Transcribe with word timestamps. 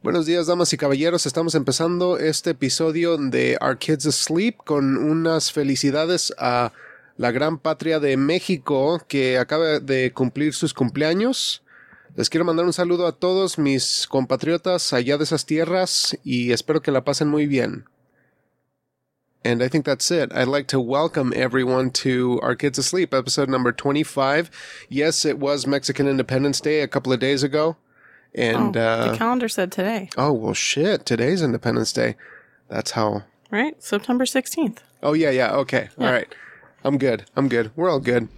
Buenos 0.00 0.26
días, 0.26 0.46
damas 0.46 0.72
y 0.72 0.76
caballeros. 0.76 1.26
Estamos 1.26 1.56
empezando 1.56 2.18
este 2.18 2.50
episodio 2.50 3.16
de 3.16 3.58
Our 3.60 3.78
Kids 3.78 4.06
Asleep 4.06 4.56
con 4.58 4.96
unas 4.96 5.50
felicidades 5.50 6.32
a 6.38 6.72
la 7.16 7.32
gran 7.32 7.58
patria 7.58 7.98
de 7.98 8.16
México 8.16 9.02
que 9.08 9.38
acaba 9.38 9.80
de 9.80 10.12
cumplir 10.12 10.54
sus 10.54 10.72
cumpleaños. 10.72 11.64
Les 12.14 12.30
quiero 12.30 12.44
mandar 12.44 12.64
un 12.64 12.72
saludo 12.72 13.08
a 13.08 13.12
todos 13.18 13.58
mis 13.58 14.06
compatriotas 14.06 14.92
allá 14.92 15.18
de 15.18 15.24
esas 15.24 15.46
tierras 15.46 16.16
y 16.22 16.52
espero 16.52 16.80
que 16.80 16.92
la 16.92 17.02
pasen 17.02 17.26
muy 17.26 17.48
bien. 17.48 17.84
And 19.44 19.60
I 19.60 19.68
think 19.68 19.84
that's 19.84 20.12
it. 20.12 20.32
I'd 20.32 20.46
like 20.46 20.68
to 20.68 20.78
welcome 20.78 21.32
everyone 21.34 21.90
to 22.04 22.38
Our 22.40 22.54
Kids 22.54 22.78
Asleep, 22.78 23.12
episode 23.12 23.48
number 23.48 23.72
25. 23.72 24.48
Yes, 24.88 25.24
it 25.24 25.40
was 25.40 25.66
Mexican 25.66 26.06
Independence 26.06 26.60
Day 26.60 26.82
a 26.82 26.88
couple 26.88 27.12
of 27.12 27.18
days 27.18 27.42
ago. 27.42 27.76
And, 28.34 28.76
oh, 28.76 28.80
uh, 28.80 29.10
the 29.12 29.18
calendar 29.18 29.48
said 29.48 29.72
today, 29.72 30.10
oh, 30.16 30.32
well, 30.32 30.54
shit. 30.54 31.06
Today's 31.06 31.42
Independence 31.42 31.92
Day. 31.92 32.16
That's 32.68 32.92
how. 32.92 33.24
right? 33.50 33.82
September 33.82 34.24
16th. 34.24 34.78
Oh, 35.02 35.12
yeah, 35.14 35.30
yeah. 35.30 35.52
Okay. 35.52 35.88
All 35.98 36.04
Yeah. 36.06 36.12
right. 36.12 36.34
I'm 36.84 36.98
good. 36.98 37.24
I'm 37.36 37.48
good. 37.48 37.70
We're 37.76 37.90
all 37.90 38.00
good. 38.00 38.28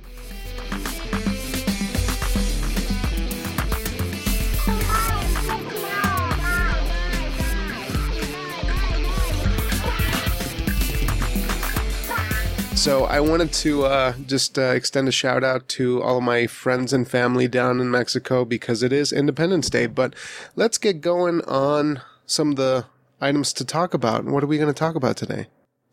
So 12.81 13.05
I 13.05 13.21
wanted 13.21 13.53
to 13.53 13.85
uh, 13.85 14.15
just 14.27 14.59
uh, 14.59 14.63
extend 14.73 15.07
a 15.07 15.13
shout 15.13 15.45
out 15.45 15.69
to 15.69 16.03
all 16.03 16.17
of 16.17 16.23
my 16.23 16.47
friends 16.47 16.95
and 16.95 17.07
family 17.07 17.47
down 17.47 17.79
in 17.79 17.91
Mexico 17.91 18.47
because 18.47 18.83
it 18.83 18.91
is 18.91 19.13
Independence 19.13 19.69
Day. 19.69 19.87
But 19.87 20.15
let's 20.57 20.79
get 20.79 21.03
going 21.03 21.43
on 21.43 22.01
some 22.25 22.53
of 22.53 22.57
the 22.57 22.87
items 23.21 23.53
to 23.55 23.67
talk 23.67 23.93
about. 23.93 24.25
What 24.25 24.43
are 24.43 24.47
we 24.47 24.57
going 24.57 24.73
to 24.73 24.79
talk 24.79 24.95
about 24.95 25.19
today? 25.19 25.49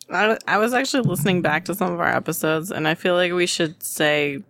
I, 0.09 0.38
I 0.47 0.58
was 0.59 0.73
actually 0.73 1.03
listening 1.03 1.42
back 1.42 1.66
to 1.66 1.75
some 1.75 1.92
of 1.92 2.00
our 2.00 2.08
episodes, 2.08 2.72
and 2.72 2.88
I 2.88 2.95
feel 2.95 3.16
like 3.16 3.34
we 3.34 3.47
should 3.47 3.84
say, 3.84 4.42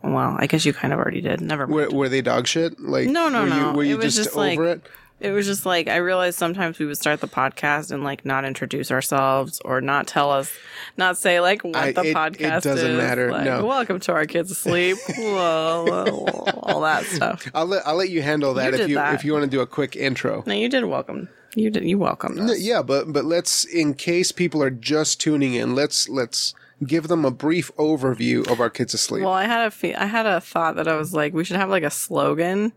well, 0.00 0.36
I 0.38 0.46
guess 0.46 0.64
you 0.64 0.72
kind 0.72 0.92
of 0.94 1.00
already 1.00 1.22
did. 1.22 1.40
Never 1.40 1.66
mind. 1.66 1.74
Were, 1.92 1.98
were 1.98 2.08
they 2.08 2.22
dog 2.22 2.46
shit? 2.46 2.78
Like 2.78 3.08
No, 3.08 3.28
no, 3.28 3.40
were 3.42 3.48
You, 3.48 3.54
no. 3.60 3.72
were 3.72 3.82
you 3.82 3.94
It 3.94 4.04
was 4.04 4.14
just, 4.14 4.28
just 4.28 4.36
like- 4.36 4.56
over 4.56 4.68
it? 4.68 4.82
It 5.22 5.30
was 5.30 5.46
just 5.46 5.64
like 5.64 5.86
I 5.86 5.96
realized 5.96 6.36
sometimes 6.36 6.78
we 6.80 6.86
would 6.86 6.98
start 6.98 7.20
the 7.20 7.28
podcast 7.28 7.92
and 7.92 8.02
like 8.02 8.24
not 8.24 8.44
introduce 8.44 8.90
ourselves 8.90 9.60
or 9.64 9.80
not 9.80 10.08
tell 10.08 10.32
us, 10.32 10.52
not 10.96 11.16
say 11.16 11.40
like 11.40 11.62
what 11.62 11.76
I- 11.76 11.92
the 11.92 12.00
it- 12.00 12.06
it 12.08 12.16
podcast 12.16 12.62
doesn't 12.62 12.90
is. 12.90 12.96
matter, 12.98 13.30
Like, 13.30 13.44
no. 13.44 13.64
welcome 13.64 14.00
to 14.00 14.12
our 14.12 14.26
kids 14.26 14.50
asleep. 14.50 14.98
Whoa, 15.16 15.84
whoa, 15.88 16.04
whoa, 16.10 16.50
all 16.64 16.80
that 16.80 17.04
stuff. 17.04 17.48
I'll 17.54 17.66
let 17.66 17.86
I'll 17.86 17.94
let 17.94 18.10
you 18.10 18.20
handle 18.20 18.54
that 18.54 18.72
You 18.74 18.80
if 18.80 18.88
you 18.88 18.94
that. 18.96 19.14
if 19.14 19.24
you 19.24 19.32
want 19.32 19.44
to 19.44 19.50
do 19.50 19.60
a 19.60 19.66
quick 19.66 19.94
intro. 19.94 20.42
No, 20.44 20.54
you 20.54 20.68
did 20.68 20.84
welcome. 20.86 21.28
You 21.54 21.70
did. 21.70 21.84
You 21.84 21.98
welcomed 21.98 22.40
us. 22.40 22.60
Yeah, 22.60 22.82
but 22.82 23.12
but 23.12 23.24
let's 23.24 23.64
in 23.64 23.94
case 23.94 24.32
people 24.32 24.60
are 24.60 24.70
just 24.70 25.20
tuning 25.20 25.54
in, 25.54 25.76
let's 25.76 26.08
let's 26.08 26.52
give 26.84 27.06
them 27.06 27.24
a 27.24 27.30
brief 27.30 27.70
overview 27.76 28.50
of 28.50 28.58
our 28.58 28.70
kids 28.70 28.92
asleep. 28.92 29.22
Well, 29.22 29.32
I 29.34 29.44
had 29.44 29.66
a 29.66 29.70
fe- 29.70 29.94
I 29.94 30.06
had 30.06 30.26
a 30.26 30.40
thought 30.40 30.74
that 30.76 30.88
I 30.88 30.96
was 30.96 31.14
like, 31.14 31.32
we 31.32 31.44
should 31.44 31.56
have 31.58 31.68
like 31.70 31.84
a 31.84 31.90
slogan, 31.90 32.72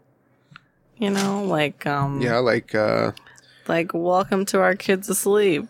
you 0.97 1.09
know, 1.09 1.43
like 1.43 1.85
um, 1.85 2.21
yeah, 2.21 2.37
like 2.37 2.73
uh 2.73 3.11
like 3.67 3.91
welcome 3.93 4.45
to 4.45 4.61
our 4.61 4.75
kids 4.75 5.09
asleep. 5.09 5.67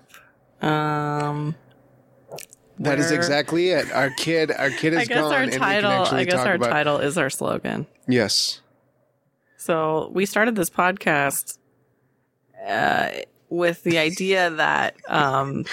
Um, 0.62 1.56
that 2.80 3.00
is 3.00 3.12
exactly 3.12 3.70
it. 3.70 3.92
Our 3.92 4.09
kid 4.12 4.52
our 4.52 4.70
kid 4.70 4.94
is 4.94 5.00
I 5.00 5.06
guess 5.06 5.20
gone 5.20 5.34
our 5.34 5.48
title. 5.48 6.06
I 6.16 6.23
guess 6.23 6.45
our 6.45 6.58
title 6.58 7.00
is 7.00 7.17
our 7.17 7.30
slogan. 7.30 7.88
Yes. 8.08 8.62
So 9.58 10.12
we 10.14 10.26
started 10.26 10.56
this 10.56 10.70
podcast 10.70 11.58
uh, 12.67 13.10
with 13.50 13.84
the 13.84 13.98
idea 13.98 14.50
that 14.52 14.95
um, 15.08 15.66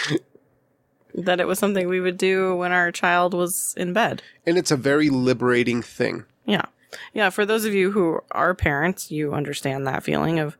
that 1.14 1.40
it 1.40 1.46
was 1.46 1.58
something 1.58 1.88
we 1.88 2.00
would 2.00 2.18
do 2.18 2.56
when 2.56 2.72
our 2.72 2.90
child 2.90 3.34
was 3.34 3.74
in 3.76 3.92
bed. 3.92 4.22
And 4.46 4.56
it's 4.56 4.70
a 4.70 4.76
very 4.76 5.10
liberating 5.10 5.82
thing. 5.82 6.24
Yeah. 6.46 6.64
Yeah. 7.12 7.30
For 7.30 7.46
those 7.46 7.64
of 7.64 7.74
you 7.74 7.92
who 7.92 8.20
are 8.30 8.54
parents, 8.54 9.10
you 9.10 9.34
understand 9.34 9.86
that 9.86 10.02
feeling 10.02 10.38
of 10.38 10.56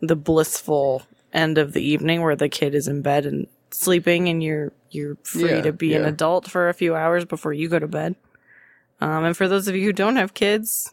the 0.00 0.16
blissful 0.16 1.02
end 1.32 1.58
of 1.58 1.72
the 1.72 1.82
evening 1.82 2.22
where 2.22 2.36
the 2.36 2.48
kid 2.48 2.74
is 2.74 2.88
in 2.88 3.02
bed 3.02 3.24
and 3.24 3.46
sleeping 3.70 4.28
and 4.28 4.42
you're 4.42 4.72
you're 4.90 5.16
free 5.22 5.48
Yeah, 5.48 5.62
to 5.62 5.72
be 5.72 5.94
an 5.94 6.04
adult 6.04 6.50
for 6.50 6.68
a 6.68 6.74
few 6.74 6.94
hours 6.94 7.24
before 7.24 7.52
you 7.52 7.68
go 7.68 7.78
to 7.78 7.88
bed. 7.88 8.16
Um, 9.00 9.24
and 9.24 9.36
for 9.36 9.48
those 9.48 9.66
of 9.66 9.74
you 9.74 9.84
who 9.84 9.92
don't 9.92 10.16
have 10.16 10.34
kids, 10.34 10.92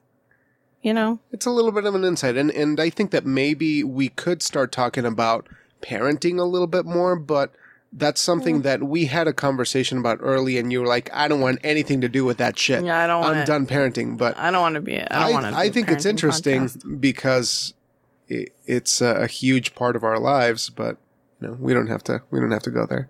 you 0.82 0.94
know, 0.94 1.20
It's 1.32 1.46
a 1.46 1.52
little 1.52 1.74
bit 1.74 1.86
of 1.86 1.96
an 1.96 2.06
insight 2.06 2.38
and 2.38 2.50
and 2.52 2.80
I 2.80 2.90
think 2.90 3.12
that 3.12 3.26
maybe 3.26 3.84
we 3.84 4.10
could 4.10 4.42
start 4.42 4.72
talking 4.72 5.06
about 5.06 5.48
parenting 5.82 6.40
a 6.40 6.44
little 6.44 6.68
bit 6.68 6.86
more, 6.86 7.16
but 7.16 7.52
that's 7.92 8.22
something 8.22 8.62
that 8.62 8.84
we 8.84 9.06
had 9.06 9.28
a 9.28 9.34
conversation 9.34 9.98
about 9.98 10.20
early 10.22 10.58
and 10.58 10.72
you 10.72 10.82
were 10.82 10.88
like, 10.88 11.10
I 11.14 11.28
don't 11.28 11.42
want 11.42 11.60
anything 11.64 12.02
to 12.02 12.10
do 12.10 12.24
with 12.24 12.38
that 12.38 12.58
shit. 12.58 12.84
Yeah, 12.84 13.04
I 13.04 13.08
don't 13.08 13.24
I'm 13.24 13.32
wanna- 13.32 13.46
done 13.46 13.66
parenting, 13.66 14.18
but 14.18 14.38
I 14.38 14.52
don't 14.52 14.62
want 14.62 14.76
to 14.76 14.82
be. 14.82 15.00
I 15.00 15.08
I, 15.10 15.24
don't 15.24 15.34
want 15.34 15.56
to. 15.56 15.60
I 15.60 15.70
think 15.70 15.90
it's 15.90 16.06
interesting 16.06 16.70
because 17.00 17.74
it, 18.28 18.54
it's 18.66 19.02
a, 19.02 19.24
a 19.24 19.28
huge 19.28 19.74
part 19.76 19.96
of 19.96 20.04
our 20.04 20.20
lives, 20.20 20.70
but 20.70 20.98
you 21.42 21.48
know, 21.48 21.58
we 21.60 21.74
don't 21.74 21.88
have 21.88 22.04
to 22.04 22.22
we 22.32 22.40
don't 22.40 22.52
have 22.52 22.64
to 22.64 22.72
go 22.72 22.86
there. 22.86 23.10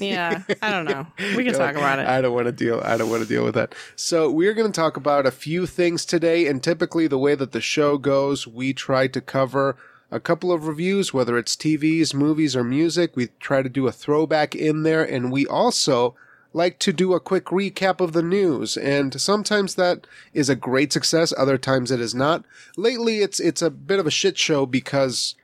Yeah, 0.00 0.42
I 0.62 0.70
don't 0.70 0.84
know. 0.90 1.06
We 1.36 1.44
can 1.44 1.52
talk 1.52 1.60
like, 1.60 1.76
about 1.76 1.98
it. 1.98 2.06
I 2.06 2.20
don't 2.22 2.34
want 2.34 2.46
to 2.46 2.52
deal. 2.52 2.80
I 2.82 2.96
don't 2.96 3.10
want 3.10 3.22
to 3.22 3.28
deal 3.28 3.44
with 3.44 3.54
that. 3.54 3.74
So 3.96 4.30
we're 4.30 4.54
going 4.54 4.70
to 4.70 4.74
talk 4.74 4.96
about 4.96 5.26
a 5.26 5.30
few 5.30 5.66
things 5.66 6.04
today, 6.04 6.46
and 6.46 6.62
typically 6.62 7.06
the 7.06 7.18
way 7.18 7.34
that 7.34 7.52
the 7.52 7.60
show 7.60 7.98
goes, 7.98 8.46
we 8.46 8.72
try 8.72 9.06
to 9.08 9.20
cover 9.20 9.76
a 10.10 10.20
couple 10.20 10.52
of 10.52 10.66
reviews, 10.66 11.12
whether 11.12 11.36
it's 11.38 11.56
TVs, 11.56 12.14
movies, 12.14 12.54
or 12.54 12.64
music. 12.64 13.16
We 13.16 13.28
try 13.40 13.62
to 13.62 13.68
do 13.68 13.86
a 13.86 13.92
throwback 13.92 14.54
in 14.54 14.82
there, 14.82 15.02
and 15.02 15.32
we 15.32 15.46
also 15.46 16.14
like 16.52 16.78
to 16.78 16.92
do 16.92 17.12
a 17.12 17.20
quick 17.20 17.46
recap 17.46 18.00
of 18.00 18.12
the 18.12 18.22
news. 18.22 18.76
And 18.76 19.20
sometimes 19.20 19.74
that 19.74 20.06
is 20.32 20.48
a 20.48 20.54
great 20.54 20.92
success. 20.92 21.34
Other 21.36 21.58
times 21.58 21.90
it 21.90 22.00
is 22.00 22.14
not. 22.14 22.44
Lately, 22.76 23.18
it's 23.18 23.40
it's 23.40 23.62
a 23.62 23.70
bit 23.70 23.98
of 23.98 24.06
a 24.06 24.10
shit 24.10 24.38
show 24.38 24.66
because 24.66 25.34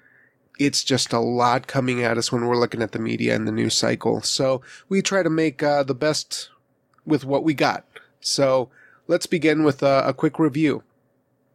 it's 0.58 0.84
just 0.84 1.12
a 1.12 1.18
lot 1.18 1.66
coming 1.66 2.02
at 2.02 2.18
us 2.18 2.30
when 2.30 2.46
we're 2.46 2.56
looking 2.56 2.82
at 2.82 2.92
the 2.92 2.98
media 2.98 3.34
and 3.34 3.48
the 3.48 3.52
news 3.52 3.74
cycle. 3.74 4.20
So 4.20 4.60
we 4.88 5.00
try 5.00 5.22
to 5.22 5.30
make 5.30 5.62
uh, 5.62 5.82
the 5.82 5.94
best 5.94 6.50
with 7.06 7.24
what 7.24 7.44
we 7.44 7.54
got. 7.54 7.84
So 8.20 8.68
let's 9.08 9.26
begin 9.26 9.64
with 9.64 9.82
uh, 9.82 10.02
a 10.06 10.12
quick 10.12 10.38
review. 10.38 10.82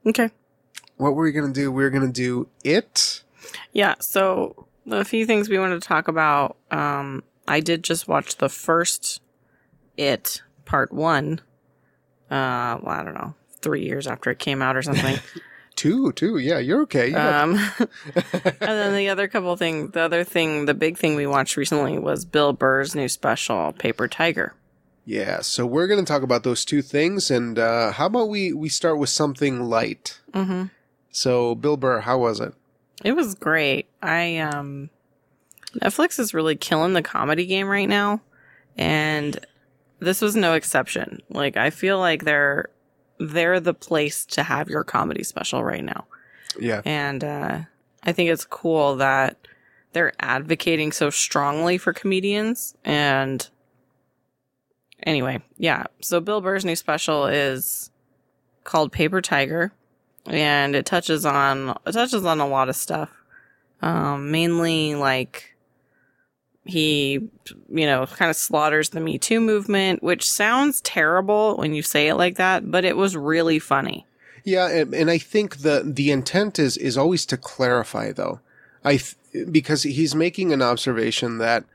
okay. 0.06 0.32
What 0.98 1.16
were 1.16 1.24
we 1.24 1.32
going 1.32 1.52
to 1.52 1.60
do? 1.60 1.72
We 1.72 1.84
are 1.84 1.90
going 1.90 2.06
to 2.06 2.12
do 2.12 2.48
it. 2.64 3.24
Yeah. 3.74 3.96
So 4.00 4.68
a 4.90 5.06
few 5.06 5.26
things 5.26 5.50
we 5.50 5.60
wanted 5.60 5.82
to 5.82 5.88
talk 5.88 6.08
about. 6.08 6.58
Um, 6.72 7.24
I 7.48 7.60
did 7.60 7.84
just 7.84 8.08
watch 8.08 8.38
the 8.38 8.50
first 8.50 9.22
It 9.98 10.42
Part 10.66 10.92
One. 10.92 11.42
Uh, 12.30 12.80
well, 12.82 12.88
I 12.88 13.04
don't 13.04 13.14
know, 13.14 13.36
three 13.62 13.86
years 13.86 14.08
after 14.08 14.32
it 14.32 14.40
came 14.40 14.62
out 14.62 14.76
or 14.76 14.82
something. 14.82 15.20
Two, 15.76 16.14
two. 16.14 16.38
Yeah, 16.38 16.60
you're 16.60 16.84
okay. 16.84 17.10
You 17.10 17.18
um, 17.18 17.56
and 18.16 18.56
then 18.62 18.96
the 18.96 19.10
other 19.10 19.28
couple 19.28 19.54
things, 19.58 19.92
the 19.92 20.00
other 20.00 20.24
thing, 20.24 20.68
the 20.68 20.74
big 20.74 20.98
thing 20.98 21.16
we 21.16 21.28
watched 21.28 21.58
recently 21.58 22.00
was 22.00 22.24
Bill 22.24 22.54
Burr's 22.54 22.96
new 22.96 23.10
special, 23.10 23.74
Paper 23.74 24.08
Tiger. 24.08 24.54
yeah. 25.04 25.42
So 25.42 25.66
we're 25.66 25.88
going 25.88 26.00
to 26.00 26.06
talk 26.10 26.24
about 26.24 26.44
those 26.44 26.64
two 26.64 26.82
things. 26.82 27.30
And 27.30 27.60
uh, 27.60 27.92
how 27.92 28.06
about 28.06 28.30
we, 28.30 28.54
we 28.54 28.70
start 28.70 29.00
with 29.00 29.10
something 29.10 29.64
light? 29.64 30.22
Mm-hmm. 30.32 30.68
So, 31.16 31.56
Bill 31.56 31.78
Burr, 31.78 32.02
how 32.02 32.18
was 32.18 32.42
it? 32.42 32.54
It 33.02 33.14
was 33.14 33.36
great. 33.36 33.88
I 34.04 34.38
um 34.40 34.90
Netflix 35.82 36.20
is 36.20 36.34
really 36.34 36.58
killing 36.58 36.92
the 36.92 37.02
comedy 37.02 37.46
game 37.46 37.68
right 37.68 37.88
now 37.88 38.20
and 38.78 39.40
this 40.00 40.20
was 40.20 40.36
no 40.36 40.56
exception. 40.56 41.22
Like 41.30 41.56
I 41.56 41.70
feel 41.70 42.00
like 42.00 42.26
they're 42.26 42.68
they're 43.18 43.62
the 43.62 43.74
place 43.74 44.26
to 44.26 44.44
have 44.44 44.70
your 44.70 44.84
comedy 44.84 45.24
special 45.24 45.64
right 45.64 45.86
now. 45.86 46.06
Yeah. 46.60 46.82
And 46.84 47.24
uh 47.24 47.62
I 48.04 48.12
think 48.12 48.30
it's 48.30 48.44
cool 48.44 48.98
that 48.98 49.38
they're 49.94 50.14
advocating 50.20 50.92
so 50.92 51.10
strongly 51.10 51.78
for 51.78 51.94
comedians 51.94 52.76
and 52.84 53.50
anyway, 55.02 55.42
yeah. 55.58 55.86
So 56.02 56.20
Bill 56.20 56.42
Burr's 56.42 56.66
new 56.66 56.76
special 56.76 57.26
is 57.26 57.90
called 58.66 58.92
Paper 58.92 59.22
Tiger 59.22 59.72
and 60.26 60.76
it 60.76 60.86
touches 60.86 61.26
on 61.26 61.78
it 61.86 61.92
touches 61.92 62.26
on 62.26 62.40
a 62.40 62.48
lot 62.48 62.70
of 62.70 62.76
stuff. 62.76 63.12
Um 63.82 64.32
mainly 64.32 64.96
like 64.96 65.56
he 66.66 67.30
you 67.70 67.86
know 67.86 68.06
kind 68.08 68.30
of 68.30 68.36
slaughters 68.36 68.90
the 68.90 69.00
Me 69.00 69.18
Too 69.18 69.40
movement, 69.40 70.04
which 70.04 70.30
sounds 70.30 70.82
terrible 70.82 71.58
when 71.58 71.74
you 71.74 71.82
say 71.82 72.08
it 72.08 72.16
like 72.16 72.36
that, 72.36 72.70
but 72.70 72.84
it 72.84 72.98
was 72.98 73.16
really 73.16 73.60
funny. 73.60 74.06
Yeah, 74.44 74.68
and, 74.68 75.10
I 75.10 75.18
think 75.18 75.58
the 75.58 75.82
the 75.84 76.12
intent 76.12 76.60
is 76.60 76.78
is 76.78 76.98
always 76.98 77.26
to 77.28 77.38
clarify 77.38 78.12
though. 78.12 78.42
I 78.84 78.98
th- 78.98 79.16
because 79.52 79.84
he's 79.84 80.14
making 80.14 80.54
an 80.54 80.62
observation 80.62 81.40
that 81.40 81.66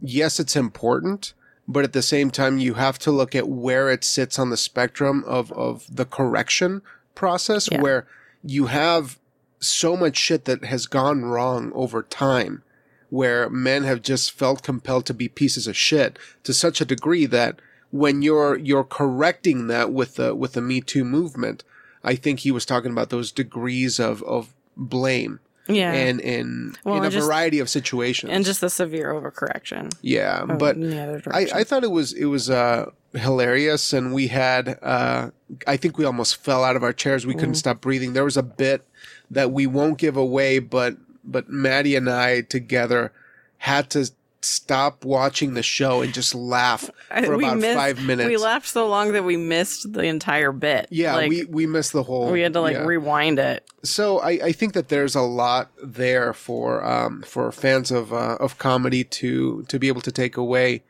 yes, 0.00 0.40
it's 0.40 0.56
important, 0.56 1.34
but 1.68 1.84
at 1.84 1.92
the 1.92 2.02
same 2.02 2.30
time 2.30 2.58
you 2.58 2.74
have 2.74 2.98
to 3.00 3.10
look 3.10 3.34
at 3.34 3.48
where 3.48 3.90
it 3.90 4.04
sits 4.04 4.38
on 4.38 4.48
the 4.48 4.56
spectrum 4.56 5.22
of 5.26 5.52
of 5.52 5.84
the 5.94 6.06
correction 6.06 6.80
process 7.14 7.68
Yeah. 7.70 7.80
where 7.80 8.06
you 8.44 8.66
have 8.66 9.18
so 9.60 9.96
much 9.96 10.16
shit 10.16 10.44
that 10.46 10.64
has 10.64 10.86
gone 10.86 11.24
wrong 11.24 11.70
over 11.74 12.02
time 12.02 12.62
where 13.10 13.48
men 13.50 13.84
have 13.84 14.02
just 14.02 14.32
felt 14.32 14.62
compelled 14.62 15.06
to 15.06 15.14
be 15.14 15.28
pieces 15.28 15.66
of 15.66 15.76
shit 15.76 16.18
to 16.42 16.52
such 16.52 16.80
a 16.80 16.84
degree 16.84 17.26
that 17.26 17.60
when 17.90 18.22
you're 18.22 18.56
you're 18.56 18.84
correcting 18.84 19.66
that 19.66 19.92
with 19.92 20.14
the 20.16 20.34
with 20.34 20.54
the 20.54 20.62
Me 20.62 20.80
Too 20.80 21.04
movement, 21.04 21.62
I 22.02 22.14
think 22.14 22.40
he 22.40 22.50
was 22.50 22.64
talking 22.64 22.90
about 22.90 23.10
those 23.10 23.30
degrees 23.30 24.00
of 24.00 24.22
of 24.22 24.54
blame 24.76 25.40
Yeah. 25.68 25.92
and 25.92 26.20
in 26.20 26.74
Well, 26.84 26.96
in 26.96 27.04
a 27.04 27.10
just- 27.10 27.26
variety 27.26 27.58
of 27.60 27.68
situations. 27.70 28.32
and 28.32 28.44
just 28.44 28.62
a 28.62 28.70
severe 28.70 29.12
overcorrection. 29.12 29.92
yeah, 30.02 30.44
but 30.44 30.80
the 30.80 31.22
I. 31.30 31.60
I 31.60 31.64
thought 31.64 31.84
it 31.84 31.90
was 31.90 32.12
it 32.12 32.24
was 32.26 32.50
uh, 32.50 32.90
hilarious, 33.14 33.92
and 33.92 34.12
we 34.12 34.28
had 34.28 34.78
uh, 34.82 35.30
I 35.66 35.76
think 35.76 35.98
we 35.98 36.04
almost 36.04 36.36
fell 36.42 36.64
out 36.64 36.76
of 36.76 36.82
our 36.82 36.92
chairs. 36.92 37.26
We 37.26 37.34
Mm. 37.34 37.38
couldn't 37.38 37.54
stop 37.56 37.80
breathing. 37.80 38.12
There 38.12 38.24
was 38.24 38.36
a 38.36 38.42
bit 38.42 38.86
that 39.30 39.52
we 39.52 39.66
won't 39.66 39.98
give 39.98 40.16
away, 40.16 40.58
but 40.58 40.96
but 41.24 41.48
Maddie 41.48 41.94
and 41.96 42.10
I 42.10 42.40
together 42.40 43.12
had 43.58 43.88
to 43.90 44.10
stop 44.44 45.04
watching 45.04 45.54
the 45.54 45.62
show 45.62 46.02
and 46.02 46.12
just 46.12 46.34
laugh 46.34 46.90
for 47.24 47.36
we 47.36 47.44
about 47.44 47.58
missed- 47.58 47.76
five 47.78 48.02
minutes. 48.02 48.28
We 48.28 48.36
laughed 48.36 48.66
so 48.68 48.88
long 48.88 49.12
that 49.12 49.24
we 49.24 49.36
missed 49.36 49.92
the 49.92 50.02
entire 50.04 50.52
bit. 50.52 50.88
yeah, 50.90 51.14
Like, 51.14 51.28
we 51.30 51.44
we 51.44 51.66
missed 51.66 51.92
the 51.92 52.02
whole. 52.02 52.30
we 52.30 52.40
had 52.40 52.52
to 52.54 52.60
like 52.60 52.74
yeah. 52.76 52.84
rewind 52.84 53.38
it. 53.38 53.64
so 53.82 54.18
I, 54.18 54.30
I 54.30 54.52
think 54.52 54.72
that 54.74 54.88
there's 54.88 55.14
a 55.14 55.22
lot 55.22 55.70
there 55.82 56.32
for 56.32 56.84
um, 56.84 57.22
for 57.22 57.50
fans 57.52 57.90
of 57.90 58.12
uh, 58.12 58.36
of 58.40 58.58
comedy 58.58 59.04
to 59.04 59.62
to 59.68 59.78
be 59.78 59.88
able 59.88 60.00
to 60.02 60.12
take 60.12 60.36
away 60.36 60.82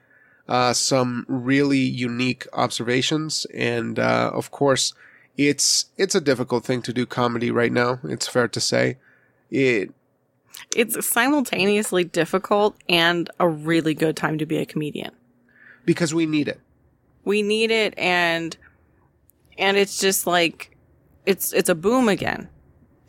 uh, 0.48 0.72
some 0.72 1.24
really 1.28 1.78
unique 1.78 2.46
observations, 2.52 3.46
and 3.54 3.98
uh, 3.98 4.30
of 4.34 4.50
course, 4.50 4.92
it's 5.36 5.86
it's 5.96 6.14
a 6.14 6.20
difficult 6.20 6.64
thing 6.64 6.82
to 6.82 6.92
do 6.92 7.06
comedy 7.06 7.50
right 7.50 7.72
now. 7.72 8.00
It's 8.04 8.26
fair 8.26 8.48
to 8.48 8.60
say. 8.60 8.96
It 9.50 9.92
It's 10.74 11.06
simultaneously 11.06 12.04
difficult 12.04 12.76
and 12.88 13.30
a 13.38 13.48
really 13.48 13.94
good 13.94 14.16
time 14.16 14.38
to 14.38 14.46
be 14.46 14.58
a 14.58 14.66
comedian. 14.66 15.12
because 15.84 16.14
we 16.14 16.26
need 16.26 16.46
it. 16.48 16.60
We 17.24 17.42
need 17.42 17.70
it 17.70 17.94
and 17.98 18.56
and 19.58 19.76
it's 19.76 19.98
just 19.98 20.26
like 20.26 20.76
it's 21.26 21.52
it's 21.52 21.68
a 21.68 21.74
boom 21.74 22.08
again. 22.08 22.48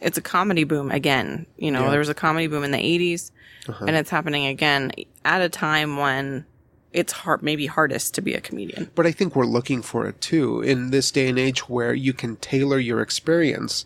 It's 0.01 0.17
a 0.17 0.21
comedy 0.21 0.63
boom 0.65 0.91
again. 0.91 1.45
You 1.57 1.71
know, 1.71 1.83
Yeah. 1.85 1.89
there 1.91 1.99
was 1.99 2.09
a 2.09 2.13
comedy 2.13 2.47
boom 2.47 2.63
in 2.63 2.71
the 2.71 2.77
80s 2.79 3.31
Uh-huh. 3.69 3.85
and 3.87 3.95
it's 3.95 4.09
happening 4.09 4.45
again 4.47 4.91
at 5.23 5.41
a 5.41 5.49
time 5.49 5.97
when 5.97 6.45
it's 6.91 7.13
hard 7.13 7.41
maybe 7.41 7.65
hardest 7.65 8.13
to 8.15 8.21
be 8.21 8.33
a 8.33 8.41
comedian. 8.41 8.89
But 8.95 9.05
I 9.07 9.11
think 9.11 9.35
we're 9.35 9.45
looking 9.45 9.81
for 9.81 10.07
it 10.07 10.19
too 10.21 10.61
in 10.61 10.91
this 10.91 11.09
day 11.11 11.27
and 11.29 11.39
age 11.39 11.67
where 11.69 11.93
you 11.93 12.13
can 12.13 12.35
tailor 12.37 12.77
your 12.79 13.01
experience. 13.01 13.85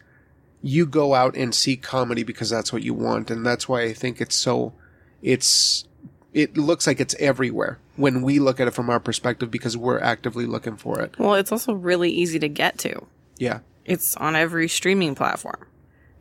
You 0.61 0.85
go 0.85 1.13
out 1.13 1.35
and 1.35 1.53
see 1.53 1.77
comedy 1.77 2.23
because 2.23 2.49
that's 2.49 2.73
what 2.73 2.83
you 2.83 2.93
want, 2.93 3.29
and 3.31 3.45
that's 3.45 3.69
why 3.69 3.83
I 3.83 3.93
think 3.93 4.19
it's 4.21 4.35
so. 4.35 4.73
It's 5.21 5.85
it 6.33 6.57
looks 6.57 6.85
like 6.85 6.99
it's 6.99 7.15
everywhere 7.19 7.79
when 7.95 8.21
we 8.21 8.37
look 8.39 8.59
at 8.59 8.67
it 8.67 8.71
from 8.71 8.89
our 8.89 8.99
perspective 8.99 9.49
because 9.49 9.75
we're 9.77 9.99
actively 9.99 10.45
looking 10.45 10.75
for 10.75 10.99
it. 10.99 11.17
Well, 11.17 11.33
it's 11.35 11.51
also 11.51 11.73
really 11.73 12.11
easy 12.11 12.37
to 12.39 12.47
get 12.47 12.77
to. 12.79 13.05
Yeah, 13.37 13.59
It's 13.85 14.15
on 14.17 14.35
every 14.35 14.67
streaming 14.67 15.15
platform. 15.15 15.65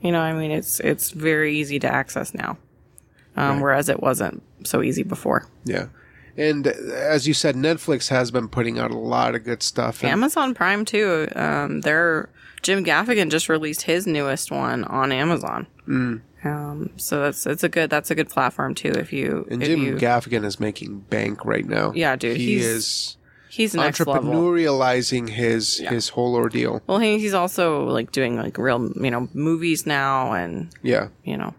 You 0.00 0.12
know, 0.12 0.20
I 0.20 0.32
mean, 0.32 0.50
it's 0.50 0.80
it's 0.80 1.10
very 1.10 1.56
easy 1.58 1.78
to 1.80 1.92
access 1.92 2.34
now, 2.34 2.58
um, 3.36 3.54
Right. 3.54 3.62
whereas 3.62 3.88
it 3.88 4.00
wasn't 4.00 4.42
so 4.64 4.82
easy 4.82 5.02
before. 5.02 5.46
yeah. 5.64 5.86
And 6.38 6.66
as 6.66 7.26
you 7.26 7.34
said, 7.34 7.54
Netflix 7.56 8.08
has 8.08 8.30
been 8.30 8.48
putting 8.48 8.78
out 8.78 8.90
a 8.90 8.98
lot 8.98 9.34
of 9.34 9.44
good 9.44 9.62
stuff. 9.62 10.02
and- 10.02 10.12
Amazon 10.12 10.54
Prime 10.54 10.84
too. 10.84 11.28
Um, 11.34 11.80
their 11.80 12.28
Jim 12.62 12.84
Gaffigan 12.84 13.30
just 13.30 13.48
released 13.48 13.82
his 13.82 14.06
newest 14.06 14.50
one 14.50 14.84
on 14.84 15.12
Amazon. 15.12 15.66
Mm. 15.88 16.20
Um, 16.44 16.90
so 16.96 17.20
that's 17.22 17.46
it's 17.46 17.64
a 17.64 17.68
good 17.68 17.90
that's 17.90 18.10
a 18.10 18.14
good 18.14 18.28
platform 18.28 18.74
too. 18.74 18.90
If 18.90 19.12
you 19.12 19.46
and 19.50 19.62
if 19.62 19.68
Jim 19.68 19.82
you, 19.82 19.94
Gaffigan 19.96 20.44
is 20.44 20.60
making 20.60 21.00
bank 21.10 21.44
right 21.44 21.64
now. 21.66 21.92
Yeah, 21.94 22.14
dude, 22.16 22.36
He 22.36 22.56
is 22.56 23.16
he's 23.48 23.74
entrepreneurializing 23.74 25.28
his 25.30 25.80
Yeah. 25.80 25.90
his 25.90 26.10
whole 26.10 26.34
ordeal. 26.34 26.82
Well, 26.86 26.98
he, 26.98 27.18
he's 27.18 27.34
also 27.34 27.84
like 27.88 28.12
doing 28.12 28.36
like 28.36 28.58
real 28.58 28.92
you 28.94 29.10
know 29.10 29.28
movies 29.32 29.86
now 29.86 30.32
and 30.32 30.68
Yeah. 30.82 31.08
you 31.24 31.36
know. 31.36 31.54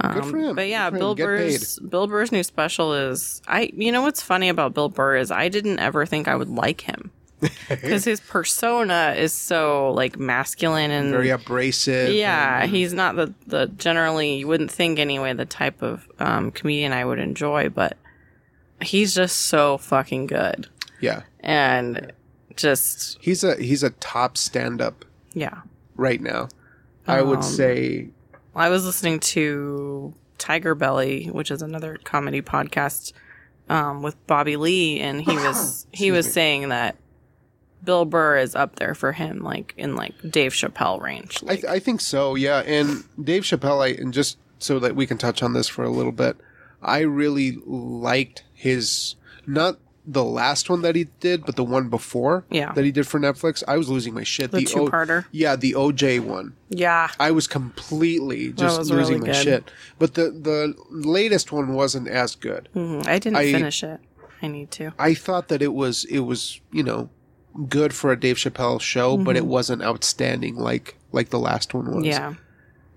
Good 0.00 0.24
for 0.26 0.36
him. 0.38 0.54
But 0.56 0.68
yeah. 0.68 0.90
Bill 0.90 1.14
Burr's 1.14 1.78
Bill 1.78 2.06
Burr's 2.06 2.30
new 2.32 2.42
special 2.42 2.92
is 2.94 3.40
I. 3.48 3.70
You 3.74 3.92
know 3.92 4.02
what's 4.02 4.22
funny 4.22 4.48
about 4.48 4.74
Bill 4.74 4.88
Burr 4.88 5.16
is 5.16 5.30
I 5.30 5.48
didn't 5.48 5.78
ever 5.78 6.04
think 6.06 6.28
I 6.28 6.36
would 6.36 6.50
like 6.50 6.82
him 6.82 7.10
because 7.68 8.04
his 8.04 8.20
persona 8.20 9.14
is 9.16 9.32
so 9.32 9.92
like 9.92 10.18
masculine 10.18 10.90
and 10.90 11.10
Very 11.10 11.30
abrasive. 11.30 12.12
yeah. 12.14 12.62
and- 12.62 12.70
He's 12.70 12.92
not 12.92 13.16
the 13.16 13.32
the 13.46 13.66
generally 13.76 14.36
you 14.38 14.46
wouldn't 14.48 14.70
think 14.70 14.98
anyway 14.98 15.32
the 15.32 15.44
type 15.46 15.82
of 15.82 16.06
um, 16.18 16.50
comedian 16.50 16.92
I 16.92 17.04
would 17.04 17.18
enjoy, 17.18 17.68
but 17.68 17.96
he's 18.82 19.14
just 19.14 19.36
so 19.46 19.78
fucking 19.78 20.26
good 20.26 20.68
yeah. 21.00 21.22
and 21.40 22.12
just 22.54 23.18
He's 23.20 23.42
a 23.44 23.56
he's 23.56 23.82
a 23.82 23.90
top 23.90 24.36
stand 24.36 24.80
up 24.82 25.04
yeah. 25.32 25.60
right 25.96 26.20
now. 26.20 26.48
I 27.06 27.22
would 27.22 27.38
Um, 27.38 27.42
say 27.42 28.08
I 28.56 28.68
was 28.70 28.84
listening 28.84 29.20
to 29.20 30.14
Tiger 30.38 30.74
Belly, 30.74 31.26
which 31.26 31.50
is 31.50 31.62
another 31.62 31.98
comedy 32.04 32.42
podcast 32.42 33.12
um, 33.68 34.02
with 34.02 34.24
Bobby 34.26 34.56
Lee, 34.56 35.00
and 35.00 35.20
he 35.20 35.36
was 35.36 35.86
he 35.92 36.10
was 36.10 36.32
saying 36.32 36.70
that 36.70 36.96
Bill 37.84 38.04
Burr 38.04 38.38
is 38.38 38.54
up 38.54 38.76
there 38.76 38.94
for 38.94 39.12
him, 39.12 39.40
like 39.40 39.74
in 39.76 39.94
like 39.94 40.14
Dave 40.28 40.52
Chappelle 40.52 41.00
range. 41.00 41.42
I, 41.42 41.46
Like, 41.46 41.64
I 41.64 41.78
think 41.78 42.00
so, 42.00 42.34
yeah. 42.34 42.60
And 42.60 43.04
Dave 43.22 43.42
Chappelle, 43.42 43.84
I, 43.84 43.88
and 44.00 44.12
just 44.12 44.38
so 44.58 44.78
that 44.78 44.96
we 44.96 45.06
can 45.06 45.18
touch 45.18 45.42
on 45.42 45.52
this 45.52 45.68
for 45.68 45.84
a 45.84 45.90
little 45.90 46.12
bit, 46.12 46.36
I 46.82 47.00
really 47.00 47.58
liked 47.66 48.44
his 48.54 49.16
not 49.46 49.78
the 50.06 50.22
last 50.24 50.70
one 50.70 50.82
that 50.82 50.94
he 50.94 51.04
did, 51.18 51.44
but 51.44 51.56
the 51.56 51.64
one 51.64 51.88
before 51.88 52.44
Yeah. 52.50 52.72
that 52.74 52.84
he 52.84 52.92
did 52.92 53.06
for 53.08 53.18
Netflix. 53.18 53.64
I 53.66 53.76
was 53.76 53.88
losing 53.88 54.14
my 54.14 54.22
shit. 54.22 54.52
The 54.52 54.58
O- 54.58 54.86
two-parter? 54.86 55.24
yeah, 55.32 55.56
the 55.56 55.74
OJ 55.74 56.20
one. 56.20 56.52
yeah, 56.68 57.08
I 57.18 57.32
was 57.32 57.46
completely 57.48 58.52
just 58.52 58.78
was 58.78 58.90
losing 58.90 59.16
really 59.20 59.28
my 59.28 59.32
good. 59.34 59.42
shit. 59.44 59.70
But 59.98 60.14
the 60.14 60.30
the 60.30 60.74
latest 60.90 61.50
one 61.52 61.74
wasn't 61.74 62.08
as 62.08 62.34
good. 62.36 62.68
Mhm. 62.74 63.06
I 63.06 63.18
didn't 63.18 63.36
I- 63.36 63.52
finish 63.52 63.82
it. 63.82 64.00
I 64.42 64.48
need 64.48 64.70
to. 64.72 64.92
I 64.98 65.14
thought 65.14 65.48
that 65.48 65.62
it 65.62 65.74
was 65.74 66.04
it 66.04 66.20
was 66.20 66.60
you 66.72 66.82
know 66.82 67.08
good 67.68 67.92
for 67.94 68.12
a 68.12 68.20
Dave 68.20 68.36
Chappelle 68.36 68.80
show, 68.80 69.16
but 69.16 69.34
it 69.36 69.46
wasn't 69.46 69.82
outstanding 69.82 70.56
like 70.56 70.96
like 71.12 71.30
the 71.30 71.38
last 71.38 71.74
one 71.74 71.86
was. 71.86 72.04
Mm-hmm. 72.04 72.04
Yeah, 72.04 72.34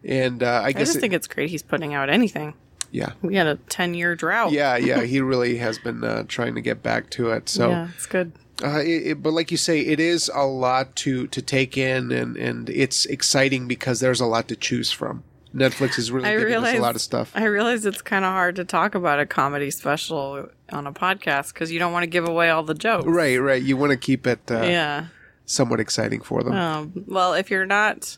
and 0.03 0.43
uh, 0.43 0.61
I 0.63 0.71
guess 0.73 0.81
I 0.81 0.83
just 0.83 0.97
it- 0.97 0.99
think 1.01 1.13
it's 1.13 1.27
great 1.27 1.49
he's 1.49 1.63
putting 1.63 1.93
out 1.93 2.09
anything. 2.09 2.53
Yeah, 2.91 3.11
We 3.21 3.35
had 3.35 3.47
a 3.47 3.55
ten 3.69 3.93
year 3.93 4.15
drought. 4.15 4.51
yeah, 4.51 4.75
yeah. 4.77 5.01
He 5.03 5.21
really 5.21 5.57
has 5.57 5.77
been 5.79 6.03
uh, 6.03 6.23
trying 6.27 6.55
to 6.55 6.61
get 6.61 6.81
back 6.83 7.09
to 7.11 7.31
it. 7.31 7.49
So, 7.49 7.69
yeah, 7.69 7.87
it's 7.95 8.05
good. 8.05 8.31
uh, 8.63 8.79
it, 8.79 9.07
it- 9.07 9.23
but 9.23 9.31
like 9.33 9.51
you 9.51 9.57
say, 9.57 9.79
it 9.81 9.99
is 9.99 10.29
a 10.33 10.45
lot 10.45 10.95
to 10.97 11.27
to 11.27 11.41
take 11.41 11.77
in, 11.77 12.11
and 12.11 12.35
and 12.37 12.69
it's 12.69 13.05
exciting 13.05 13.67
because 13.67 13.99
there's 13.99 14.21
a 14.21 14.25
lot 14.25 14.47
to 14.49 14.55
choose 14.55 14.91
from. 14.91 15.23
Netflix 15.55 15.97
is 15.97 16.11
really 16.11 16.29
I 16.29 16.37
giving 16.37 16.53
us 16.63 16.75
a 16.75 16.79
lot 16.79 16.93
of 16.93 17.01
stuff. 17.01 17.31
I 17.33 17.45
realize 17.45 17.83
it's 17.83 18.03
kind 18.03 18.23
of 18.23 18.31
hard 18.31 18.55
to 18.57 18.65
talk 18.65 18.93
about 18.93 19.19
a 19.19 19.25
comedy 19.25 19.71
special 19.71 20.47
on 20.71 20.85
a 20.85 20.93
podcast 20.93 21.53
because 21.53 21.71
you 21.71 21.79
don't 21.79 21.91
want 21.91 22.03
to 22.03 22.07
give 22.07 22.27
away 22.27 22.51
all 22.51 22.61
the 22.61 22.75
jokes. 22.75 23.07
Right, 23.07 23.37
right. 23.37 23.61
You 23.61 23.75
want 23.75 23.89
to 23.91 23.97
keep 23.97 24.27
it 24.27 24.39
uh, 24.51 24.61
Yeah. 24.61 25.05
somewhat 25.47 25.79
exciting 25.79 26.21
for 26.21 26.43
them. 26.43 26.53
Um, 26.53 27.03
well, 27.07 27.33
if 27.33 27.49
you're 27.49 27.65
not, 27.65 28.15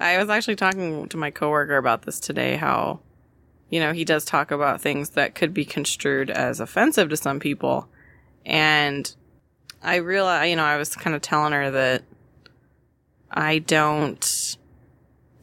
I 0.00 0.16
was 0.16 0.30
actually 0.30 0.56
talking 0.56 1.06
to 1.08 1.18
my 1.18 1.30
coworker 1.30 1.76
about 1.76 2.02
this 2.06 2.18
today. 2.18 2.56
How, 2.56 3.00
you 3.70 3.80
know, 3.80 3.92
he 3.92 4.04
does 4.04 4.24
talk 4.24 4.50
about 4.50 4.80
things 4.80 5.10
that 5.10 5.34
could 5.34 5.52
be 5.52 5.64
construed 5.64 6.30
as 6.30 6.60
offensive 6.60 7.08
to 7.10 7.16
some 7.16 7.38
people, 7.40 7.88
and 8.46 9.14
I 9.82 9.96
realized, 9.96 10.50
you 10.50 10.56
know, 10.56 10.64
I 10.64 10.76
was 10.76 10.94
kind 10.94 11.14
of 11.14 11.22
telling 11.22 11.52
her 11.52 11.70
that 11.70 12.02
I 13.30 13.58
don't, 13.58 14.56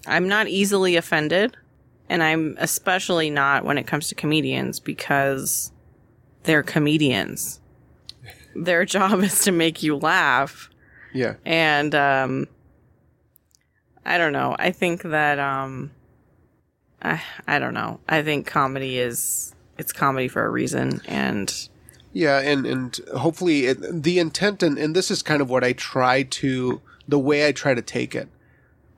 I'm 0.07 0.27
not 0.27 0.47
easily 0.47 0.95
offended, 0.95 1.55
and 2.09 2.21
I'm 2.21 2.55
especially 2.59 3.29
not 3.29 3.63
when 3.63 3.77
it 3.77 3.87
comes 3.87 4.09
to 4.09 4.15
comedians 4.15 4.79
because 4.79 5.71
they're 6.43 6.63
comedians. 6.63 7.59
Their 8.55 8.85
job 8.95 9.21
is 9.21 9.41
to 9.43 9.51
make 9.51 9.83
you 9.83 9.95
laugh. 9.95 10.69
Yeah, 11.13 11.35
and 11.45 11.95
um 11.95 12.47
i 14.05 14.17
don't 14.17 14.33
know. 14.33 14.55
I 14.59 14.71
think 14.71 15.03
that 15.03 15.39
um 15.39 15.91
i 17.05 17.21
i 17.47 17.59
don't 17.59 17.73
know 17.73 17.99
i 18.09 18.21
think 18.21 18.45
comedy 18.47 18.99
is 18.99 19.53
it's 19.77 19.91
comedy 19.91 20.27
for 20.27 20.45
a 20.45 20.49
reason 20.49 21.01
and 21.07 21.69
Yeah, 22.13 22.39
and 22.39 22.65
and 22.65 22.97
hopefully 23.17 23.65
it, 23.65 24.03
the 24.03 24.19
intent 24.19 24.63
and 24.63 24.77
and 24.77 24.95
this 24.95 25.11
is 25.11 25.21
kind 25.21 25.41
of 25.41 25.49
what 25.49 25.65
I 25.65 25.73
try 25.73 26.23
to 26.23 26.81
the 27.07 27.19
way 27.19 27.45
I 27.45 27.51
try 27.51 27.73
to 27.73 27.81
take 27.81 28.15
it. 28.15 28.29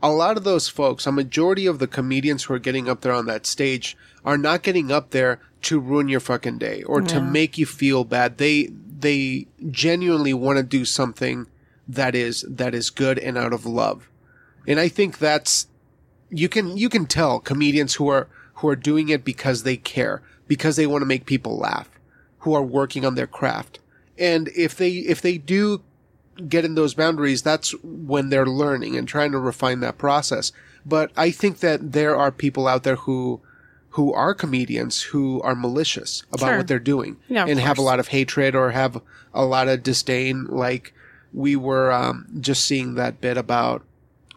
A 0.03 0.11
lot 0.11 0.37
of 0.37 0.43
those 0.43 0.69
folks, 0.69 1.07
a 1.07 1.11
majority 1.11 1.65
of 1.65 1.79
the 1.79 1.87
comedians 1.87 2.43
who 2.43 2.53
are 2.53 2.59
getting 2.59 2.87
up 2.87 3.01
there 3.01 3.13
on 3.13 3.25
that 3.25 3.47
stage 3.47 3.97
are 4.23 4.37
not 4.37 4.61
getting 4.61 4.91
up 4.91 5.09
there 5.09 5.39
to 5.63 5.79
ruin 5.79 6.07
your 6.07 6.19
fucking 6.19 6.59
day 6.59 6.83
or 6.83 7.01
to 7.01 7.19
make 7.19 7.57
you 7.57 7.65
feel 7.65 8.03
bad. 8.03 8.37
They 8.37 8.69
they 8.99 9.47
genuinely 9.71 10.35
want 10.35 10.57
to 10.57 10.63
do 10.63 10.85
something 10.85 11.47
that 11.87 12.13
is 12.13 12.45
that 12.47 12.75
is 12.75 12.91
good 12.91 13.17
and 13.17 13.35
out 13.35 13.53
of 13.53 13.65
love. 13.65 14.09
And 14.67 14.79
I 14.79 14.89
think 14.89 15.17
that's 15.17 15.65
you 16.29 16.49
can 16.49 16.77
you 16.77 16.89
can 16.89 17.05
tell 17.05 17.39
comedians 17.39 17.95
who 17.95 18.07
are 18.09 18.27
who 18.55 18.67
are 18.69 18.75
doing 18.75 19.09
it 19.09 19.23
because 19.23 19.63
they 19.63 19.77
care, 19.77 20.21
because 20.47 20.75
they 20.75 20.87
want 20.87 21.01
to 21.01 21.05
make 21.05 21.25
people 21.25 21.57
laugh, 21.57 21.89
who 22.39 22.53
are 22.53 22.63
working 22.63 23.05
on 23.05 23.15
their 23.15 23.27
craft. 23.27 23.79
And 24.17 24.47
if 24.55 24.75
they 24.75 24.91
if 24.91 25.21
they 25.21 25.37
do 25.37 25.81
get 26.47 26.65
in 26.65 26.75
those 26.75 26.93
boundaries, 26.93 27.41
that's 27.41 27.71
when 27.83 28.29
they're 28.29 28.45
learning 28.45 28.95
and 28.95 29.07
trying 29.07 29.31
to 29.31 29.39
refine 29.39 29.79
that 29.81 29.97
process. 29.97 30.51
But 30.85 31.11
I 31.17 31.31
think 31.31 31.59
that 31.59 31.91
there 31.91 32.15
are 32.15 32.31
people 32.31 32.67
out 32.67 32.83
there 32.83 32.95
who 32.95 33.41
who 33.91 34.13
are 34.13 34.33
comedians 34.35 35.01
who 35.03 35.41
are 35.41 35.55
malicious 35.55 36.23
about 36.31 36.47
Sure. 36.49 36.57
what 36.57 36.67
they're 36.67 36.77
doing 36.79 37.17
Yeah, 37.29 37.45
and 37.47 37.59
have 37.59 37.77
a 37.79 37.81
lot 37.81 37.99
of 37.99 38.09
hatred 38.09 38.53
or 38.53 38.71
have 38.71 39.01
a 39.33 39.43
lot 39.45 39.67
of 39.67 39.81
disdain. 39.81 40.45
Like 40.45 40.93
we 41.33 41.55
were 41.55 41.91
um, 41.91 42.27
just 42.39 42.65
seeing 42.65 42.93
that 42.95 43.19
bit 43.21 43.37
about, 43.37 43.83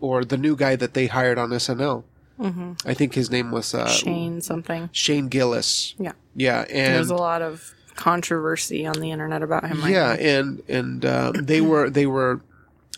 or 0.00 0.24
the 0.24 0.36
new 0.36 0.56
guy 0.56 0.76
that 0.76 0.94
they 0.94 1.06
hired 1.06 1.38
on 1.38 1.50
SNL. 1.50 2.04
hmm 2.38 2.72
I 2.86 2.94
think 2.94 3.14
his 3.14 3.30
name 3.30 3.50
was 3.50 3.74
uh, 3.74 3.86
Shane 3.88 4.40
something. 4.40 4.88
Shane 4.92 5.28
Gillis. 5.28 5.94
Yeah. 5.98 6.12
Yeah, 6.34 6.60
and 6.70 6.94
There's 6.94 7.10
a 7.10 7.16
lot 7.16 7.42
of 7.42 7.74
controversy 7.96 8.86
on 8.86 8.94
the 9.00 9.10
internet 9.10 9.42
about 9.42 9.66
him. 9.68 9.82
right 9.82 9.92
yeah, 9.92 10.14
now. 10.14 10.20
and 10.20 10.62
and 10.68 11.04
uh, 11.04 11.32
they 11.34 11.60
were 11.60 11.90
they 11.90 12.06
were 12.06 12.40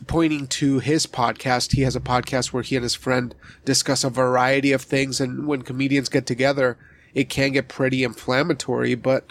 pointing 0.07 0.47
to 0.49 0.79
his 0.81 1.07
podcast. 1.07 1.73
He 1.73 1.83
has 1.83 1.97
a 1.97 2.01
podcast 2.01 2.53
where 2.53 2.63
he 2.63 2.77
and 2.77 2.83
his 2.83 2.95
friend 2.95 3.35
discuss 3.65 4.05
a 4.05 4.11
variety 4.11 4.71
of 4.73 4.83
things, 4.83 5.21
and 5.21 5.47
when 5.47 5.63
comedians 5.63 6.09
get 6.09 6.27
together, 6.27 6.77
it 7.15 7.29
can 7.29 7.53
get 7.53 7.69
pretty 7.69 8.05
inflammatory. 8.05 8.95
But 8.95 9.27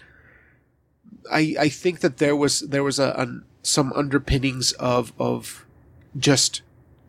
I 1.31 1.55
I 1.59 1.69
think 1.69 1.99
that 2.01 2.17
there 2.17 2.35
was 2.35 2.61
there 2.61 2.83
was 2.83 2.99
a, 2.99 3.09
a 3.17 3.27
some 3.63 3.93
underpinnings 3.93 4.71
of 4.73 5.13
of 5.19 5.65
just 6.17 6.61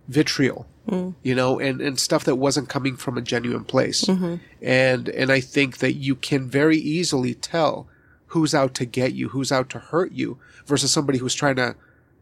vitriol. 0.09 0.66
Mm. 0.88 1.14
You 1.23 1.37
know, 1.37 1.61
and, 1.61 1.80
and 1.80 1.99
stuff 1.99 2.25
that 2.25 2.35
wasn't 2.35 2.68
coming 2.68 2.97
from 2.97 3.16
a 3.16 3.23
genuine 3.23 3.64
place. 3.64 4.04
Mm-hmm. 4.04 4.37
And 4.61 5.09
and 5.11 5.30
I 5.30 5.38
think 5.38 5.78
that 5.78 5.92
you 5.92 6.16
can 6.16 6.50
very 6.50 6.76
easily 6.76 7.35
tell 7.35 7.87
who's 8.26 8.52
out 8.54 8.75
to 8.75 8.85
get 8.85 9.12
you, 9.12 9.28
who's 9.28 9.52
out 9.52 9.71
to 9.71 9.78
hurt 9.78 10.11
you, 10.11 10.38
versus 10.66 10.90
somebody 10.90 11.18
who's 11.18 11.37
trying 11.37 11.56
to 11.56 11.76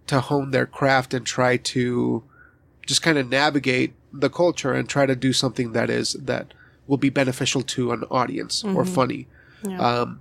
to 0.08 0.20
hone 0.20 0.50
their 0.50 0.66
craft 0.66 1.14
and 1.14 1.24
try 1.24 1.56
to 1.56 2.22
just 2.84 3.00
kind 3.00 3.16
of 3.16 3.28
navigate 3.28 3.94
the 4.12 4.28
culture 4.28 4.72
and 4.74 4.88
try 4.88 5.06
to 5.06 5.16
do 5.16 5.32
something 5.32 5.72
that 5.72 5.88
is 5.88 6.14
that 6.14 6.52
will 6.86 6.96
be 6.96 7.10
beneficial 7.10 7.62
to 7.62 7.92
an 7.92 8.02
audience 8.10 8.64
or 8.64 8.82
mm-hmm. 8.84 8.94
funny. 8.94 9.28
Yeah. 9.62 9.80
Um, 9.80 10.20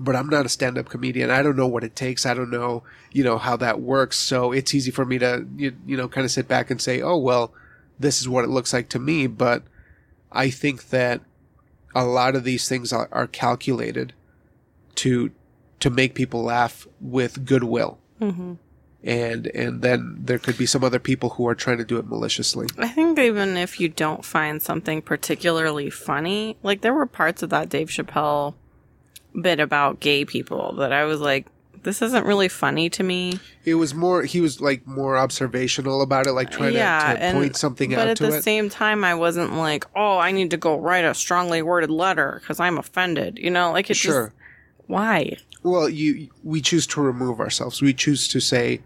but 0.00 0.16
I'm 0.16 0.28
not 0.28 0.46
a 0.46 0.48
stand-up 0.48 0.88
comedian. 0.88 1.30
I 1.30 1.42
don't 1.42 1.56
know 1.56 1.66
what 1.68 1.84
it 1.84 1.94
takes. 1.94 2.24
I 2.24 2.34
don't 2.34 2.50
know, 2.50 2.82
you 3.12 3.22
know, 3.22 3.36
how 3.36 3.56
that 3.58 3.80
works. 3.80 4.18
So 4.18 4.50
it's 4.50 4.74
easy 4.74 4.90
for 4.90 5.04
me 5.04 5.18
to, 5.18 5.46
you, 5.56 5.76
you 5.86 5.96
know, 5.96 6.08
kind 6.08 6.24
of 6.24 6.30
sit 6.30 6.48
back 6.48 6.70
and 6.70 6.80
say, 6.80 7.02
oh, 7.02 7.18
well, 7.18 7.52
this 7.98 8.20
is 8.20 8.28
what 8.28 8.44
it 8.44 8.50
looks 8.50 8.72
like 8.72 8.88
to 8.88 8.98
me. 8.98 9.26
But 9.26 9.62
I 10.32 10.48
think 10.48 10.88
that 10.88 11.20
a 11.94 12.04
lot 12.04 12.34
of 12.34 12.44
these 12.44 12.66
things 12.68 12.92
are, 12.92 13.08
are 13.12 13.26
calculated 13.26 14.14
to, 14.96 15.30
to 15.80 15.90
make 15.90 16.14
people 16.14 16.42
laugh 16.42 16.86
with 17.00 17.44
goodwill. 17.44 17.98
hmm 18.18 18.54
And, 19.02 19.48
and 19.48 19.82
then 19.82 20.16
there 20.18 20.38
could 20.38 20.56
be 20.56 20.66
some 20.66 20.84
other 20.84 20.98
people 20.98 21.30
who 21.30 21.46
are 21.46 21.54
trying 21.54 21.78
to 21.78 21.84
do 21.84 21.98
it 21.98 22.06
maliciously. 22.06 22.68
I 22.78 22.88
think 22.88 23.18
even 23.18 23.56
if 23.56 23.80
you 23.80 23.88
don't 23.88 24.24
find 24.24 24.62
something 24.62 25.02
particularly 25.02 25.90
funny, 25.90 26.56
like 26.62 26.80
there 26.80 26.94
were 26.94 27.06
parts 27.06 27.42
of 27.42 27.50
that 27.50 27.68
Dave 27.68 27.88
Chappelle 27.88 28.54
bit 29.40 29.60
about 29.60 30.00
gay 30.00 30.24
people 30.24 30.74
that 30.76 30.92
I 30.92 31.04
was 31.04 31.20
like, 31.20 31.46
this 31.82 32.02
isn't 32.02 32.26
really 32.26 32.48
funny 32.48 32.90
to 32.90 33.02
me. 33.02 33.38
It 33.64 33.74
was 33.76 33.94
more, 33.94 34.22
he 34.24 34.40
was 34.40 34.60
like 34.60 34.86
more 34.86 35.16
observational 35.16 36.02
about 36.02 36.26
it, 36.26 36.32
like 36.32 36.50
trying 36.50 36.74
yeah, 36.74 37.12
to, 37.14 37.18
to 37.18 37.22
and 37.24 37.38
point 37.38 37.56
something 37.56 37.94
out. 37.94 37.98
but 37.98 38.08
at 38.08 38.18
the 38.18 38.36
it. 38.36 38.42
same 38.42 38.68
time, 38.68 39.02
I 39.02 39.14
wasn't 39.14 39.54
like, 39.54 39.86
oh, 39.96 40.18
I 40.18 40.32
need 40.32 40.50
to 40.50 40.56
go 40.56 40.78
write 40.78 41.04
a 41.04 41.14
strongly 41.14 41.62
worded 41.62 41.90
letter 41.90 42.38
because 42.40 42.60
I'm 42.60 42.76
offended. 42.78 43.38
You 43.38 43.50
know, 43.50 43.72
like 43.72 43.90
it 43.90 43.94
Sure. 43.94 44.26
just 44.26 44.36
why? 44.86 45.36
Well, 45.62 45.88
you 45.88 46.28
we 46.42 46.60
choose 46.60 46.86
to 46.88 47.00
remove 47.00 47.38
ourselves. 47.40 47.80
We 47.80 47.94
choose 47.94 48.26
to 48.28 48.40
say, 48.40 48.80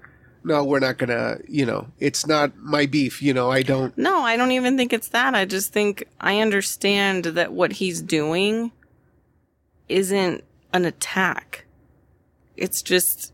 no, 0.44 0.62
we're 0.62 0.80
not 0.80 0.98
gonna. 0.98 1.38
You 1.48 1.64
know, 1.64 1.86
it's 1.98 2.26
not 2.26 2.56
my 2.58 2.86
beef. 2.86 3.22
You 3.22 3.32
know, 3.32 3.50
I 3.50 3.62
don't. 3.62 3.96
No, 3.96 4.20
I 4.20 4.36
don't 4.36 4.50
even 4.52 4.76
think 4.76 4.92
it's 4.92 5.08
that. 5.08 5.34
I 5.34 5.46
just 5.46 5.72
think 5.72 6.04
I 6.20 6.40
understand 6.40 7.24
that 7.24 7.52
what 7.52 7.72
he's 7.72 8.02
doing 8.02 8.70
isn't 9.88 10.44
an 10.72 10.84
attack. 10.84 11.64
It's 12.56 12.82
just 12.82 13.32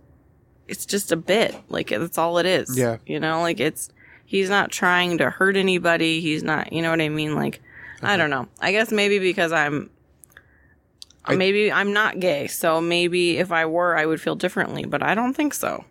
it's 0.69 0.87
just 0.87 1.13
a 1.13 1.17
bit. 1.17 1.55
Like 1.69 1.89
that's 1.89 2.19
all 2.19 2.39
it 2.39 2.47
is. 2.47 2.79
Yeah. 2.79 2.99
You 3.07 3.21
know, 3.21 3.41
like 3.41 3.61
it's 3.61 3.91
he's 4.25 4.49
not 4.49 4.71
trying 4.71 5.19
to 5.19 5.31
hurt 5.31 5.57
anybody. 5.57 6.21
He's 6.21 6.43
not, 6.43 6.73
you 6.73 6.83
know 6.83 6.91
what 6.91 7.01
I 7.01 7.09
mean? 7.09 7.35
Like 7.35 7.61
I 8.03 8.07
uh-huh. 8.07 8.17
don't 8.17 8.31
know. 8.31 8.49
I 8.61 8.73
guess 8.73 8.93
maybe 8.93 9.19
because 9.19 9.53
I'm 9.53 9.91
I- 11.25 11.37
maybe 11.37 11.71
I'm 11.71 11.93
not 11.93 12.21
gay, 12.21 12.47
so 12.47 12.81
maybe 12.81 13.39
if 13.39 13.53
I 13.53 13.67
were 13.67 13.97
I 13.97 14.07
would 14.07 14.21
feel 14.21 14.37
differently, 14.37 14.85
but 14.85 15.03
I 15.03 15.15
don't 15.15 15.35
think 15.35 15.55
so. 15.55 15.85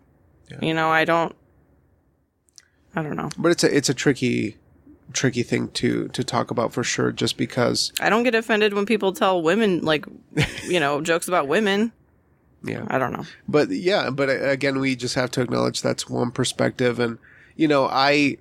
Yeah. 0.50 0.58
You 0.62 0.74
know, 0.74 0.90
I 0.90 1.04
don't 1.04 1.36
I 2.94 3.02
don't 3.02 3.16
know. 3.16 3.30
But 3.38 3.52
it's 3.52 3.64
a 3.64 3.76
it's 3.76 3.88
a 3.88 3.94
tricky 3.94 4.56
tricky 5.12 5.42
thing 5.42 5.68
to 5.68 6.08
to 6.08 6.24
talk 6.24 6.50
about 6.50 6.72
for 6.72 6.82
sure. 6.84 7.12
Just 7.12 7.36
because, 7.36 7.92
I 8.00 8.10
don't 8.10 8.22
get 8.22 8.34
offended 8.34 8.74
when 8.74 8.86
people 8.86 9.12
tell 9.12 9.42
women 9.42 9.80
like, 9.82 10.06
you 10.64 10.80
know, 10.80 11.00
jokes 11.10 11.28
about 11.28 11.48
women. 11.48 11.92
yeah. 12.64 12.84
I 12.88 12.98
don't 12.98 13.12
know. 13.12 13.24
But 13.48 13.70
yeah, 13.70 14.10
but 14.10 14.28
uh, 14.28 14.48
again, 14.48 14.78
we 14.80 14.96
just 14.96 15.14
have 15.14 15.30
to 15.32 15.40
acknowledge 15.42 15.82
that's 15.82 16.08
one 16.08 16.30
perspective, 16.30 16.98
and 17.00 17.18
you 17.56 17.68
know, 17.68 17.86
I 17.86 18.38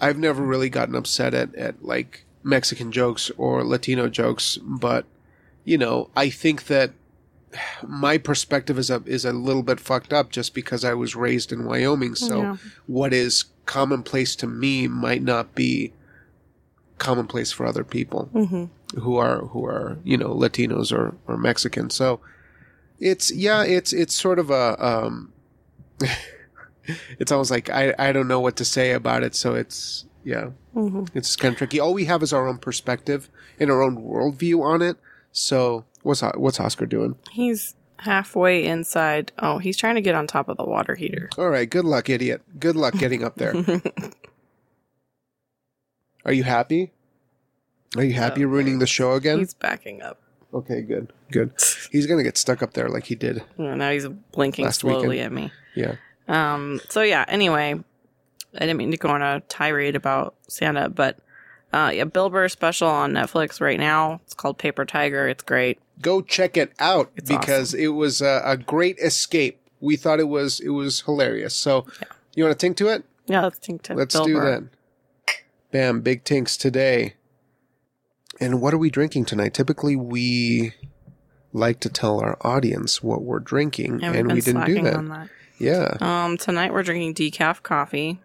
I've 0.00 0.18
never 0.18 0.42
really 0.42 0.68
gotten 0.70 0.94
upset 0.94 1.34
at 1.34 1.54
at 1.54 1.84
like 1.84 2.24
Mexican 2.42 2.92
jokes 2.92 3.30
or 3.36 3.64
Latino 3.64 4.08
jokes, 4.08 4.58
but 4.62 5.04
you 5.64 5.78
know, 5.78 6.10
I 6.16 6.28
think 6.30 6.66
that 6.66 6.92
my 7.86 8.18
perspective 8.18 8.78
is 8.78 8.90
a 8.90 9.02
is 9.06 9.24
a 9.24 9.32
little 9.32 9.62
bit 9.62 9.78
fucked 9.80 10.12
up 10.12 10.30
just 10.30 10.54
because 10.54 10.84
I 10.84 10.92
was 10.94 11.14
raised 11.14 11.52
in 11.52 11.64
Wyoming. 11.64 12.14
So 12.16 12.40
Yeah. 12.42 12.56
what 12.86 13.12
is 13.14 13.44
commonplace 13.66 14.36
to 14.36 14.46
me 14.46 14.86
might 14.88 15.22
not 15.22 15.54
be 15.54 15.92
commonplace 16.98 17.50
for 17.52 17.66
other 17.66 17.84
people 17.84 18.26
hmm 18.26 18.64
who 19.00 19.16
are 19.16 19.46
who 19.46 19.64
are 19.66 19.98
you 20.04 20.16
know 20.16 20.28
Latinos 20.28 20.92
or 20.92 21.16
or 21.26 21.36
Mexican. 21.36 21.90
So 21.90 22.20
it's 23.00 23.32
yeah, 23.32 23.64
it's 23.64 23.92
it's 23.92 24.14
sort 24.14 24.38
of 24.38 24.50
a 24.50 24.76
um, 24.84 25.32
it's 27.18 27.32
almost 27.32 27.50
like 27.50 27.68
I 27.70 27.94
I 27.98 28.12
don't 28.12 28.28
know 28.28 28.40
what 28.40 28.56
to 28.56 28.64
say 28.64 28.92
about 28.92 29.22
it. 29.22 29.34
So 29.34 29.54
it's 29.54 30.04
yeah, 30.24 30.50
hmm 30.72 31.04
it's 31.14 31.34
kind 31.36 31.52
of 31.52 31.58
tricky. 31.58 31.80
All 31.80 31.92
we 31.94 32.04
have 32.04 32.22
is 32.22 32.32
our 32.32 32.46
own 32.46 32.58
perspective 32.58 33.28
and 33.58 33.70
our 33.70 33.82
own 33.82 33.96
worldview 33.96 34.62
on 34.62 34.80
it. 34.82 34.96
So 35.32 35.84
what's 36.02 36.20
what's 36.20 36.60
Oscar 36.60 36.86
doing? 36.86 37.16
He's 37.32 37.74
halfway 38.04 38.64
inside. 38.64 39.32
Oh, 39.38 39.58
he's 39.58 39.76
trying 39.76 39.94
to 39.96 40.00
get 40.00 40.14
on 40.14 40.26
top 40.26 40.48
of 40.48 40.56
the 40.56 40.64
water 40.64 40.94
heater. 40.94 41.28
All 41.38 41.50
right, 41.50 41.68
good 41.68 41.84
luck, 41.84 42.08
idiot. 42.08 42.42
Good 42.58 42.76
luck 42.76 42.94
getting 42.94 43.22
up 43.24 43.36
there. 43.36 43.54
Are 46.24 46.32
you 46.32 46.44
happy? 46.44 46.92
Are 47.96 48.04
you 48.04 48.14
happy 48.14 48.40
No, 48.42 48.48
ruining 48.48 48.78
the 48.78 48.86
show 48.86 49.12
again? 49.12 49.38
he's 49.38 49.54
backing 49.54 50.02
up. 50.02 50.20
Okay, 50.52 50.82
good, 50.82 51.12
good. 51.30 51.52
He's 51.90 52.06
gonna 52.06 52.22
get 52.22 52.38
stuck 52.38 52.62
up 52.62 52.74
there 52.74 52.88
like 52.88 53.04
he 53.04 53.14
did. 53.14 53.42
Yeah, 53.58 53.74
Now 53.74 53.90
he's 53.90 54.06
blinking 54.32 54.64
Last 54.64 54.80
slowly 54.80 55.08
weekend. 55.08 55.26
at 55.26 55.32
me. 55.32 55.52
Yeah. 55.74 55.96
Um. 56.28 56.80
So 56.88 57.02
yeah. 57.02 57.24
Anyway, 57.28 57.74
I 58.54 58.58
didn't 58.58 58.76
mean 58.76 58.90
to 58.92 58.96
go 58.96 59.08
on 59.10 59.20
a 59.22 59.40
tirade 59.48 59.96
about 59.96 60.34
Santa, 60.48 60.88
but 60.88 61.18
uh, 61.72 61.90
yeah, 61.92 62.04
Bill 62.04 62.30
Burr 62.30 62.48
special 62.48 62.88
on 62.88 63.12
Netflix 63.12 63.60
right 63.60 63.78
now. 63.80 64.20
It's 64.24 64.34
called 64.34 64.58
Paper 64.58 64.84
Tiger. 64.84 65.28
It's 65.28 65.42
great. 65.42 65.80
Go 66.00 66.20
check 66.20 66.56
it 66.56 66.72
out 66.78 67.10
It's 67.16 67.30
because 67.30 67.74
it 67.74 67.88
was 67.88 68.20
a, 68.20 68.42
a 68.44 68.56
great 68.56 68.98
escape. 68.98 69.60
We 69.80 69.96
thought 69.96 70.20
it 70.20 70.28
was 70.28 70.60
it 70.60 70.70
was 70.70 71.00
hilarious. 71.02 71.54
So 71.54 71.86
you 72.34 72.44
want 72.44 72.58
to 72.58 72.66
tink 72.70 72.76
to 72.76 72.88
it? 72.88 73.04
Yeah, 73.26 73.42
let's 73.42 73.58
think 73.58 73.82
to 73.82 73.94
Let's 73.94 74.14
Bill 74.14 74.24
do 74.26 74.34
Burr. 74.34 74.60
that. 74.60 75.34
Bam, 75.70 76.00
big 76.02 76.24
tinks 76.24 76.56
today. 76.56 77.14
And 78.40 78.60
what 78.60 78.74
are 78.74 78.78
we 78.78 78.90
drinking 78.90 79.24
tonight? 79.26 79.54
Typically, 79.54 79.96
we 79.96 80.72
like 81.52 81.80
to 81.80 81.88
tell 81.88 82.20
our 82.20 82.36
audience 82.40 83.02
what 83.02 83.22
we're 83.22 83.38
drinking, 83.38 84.00
Yeah, 84.00 84.12
and 84.12 84.32
we 84.32 84.40
didn't 84.40 84.66
do 84.66 84.82
that. 84.82 85.04
that. 85.08 85.28
Yeah, 85.58 85.96
Um, 86.00 86.36
tonight 86.36 86.72
we're 86.72 86.82
drinking 86.82 87.14
decaf 87.14 87.62
coffee 87.62 88.20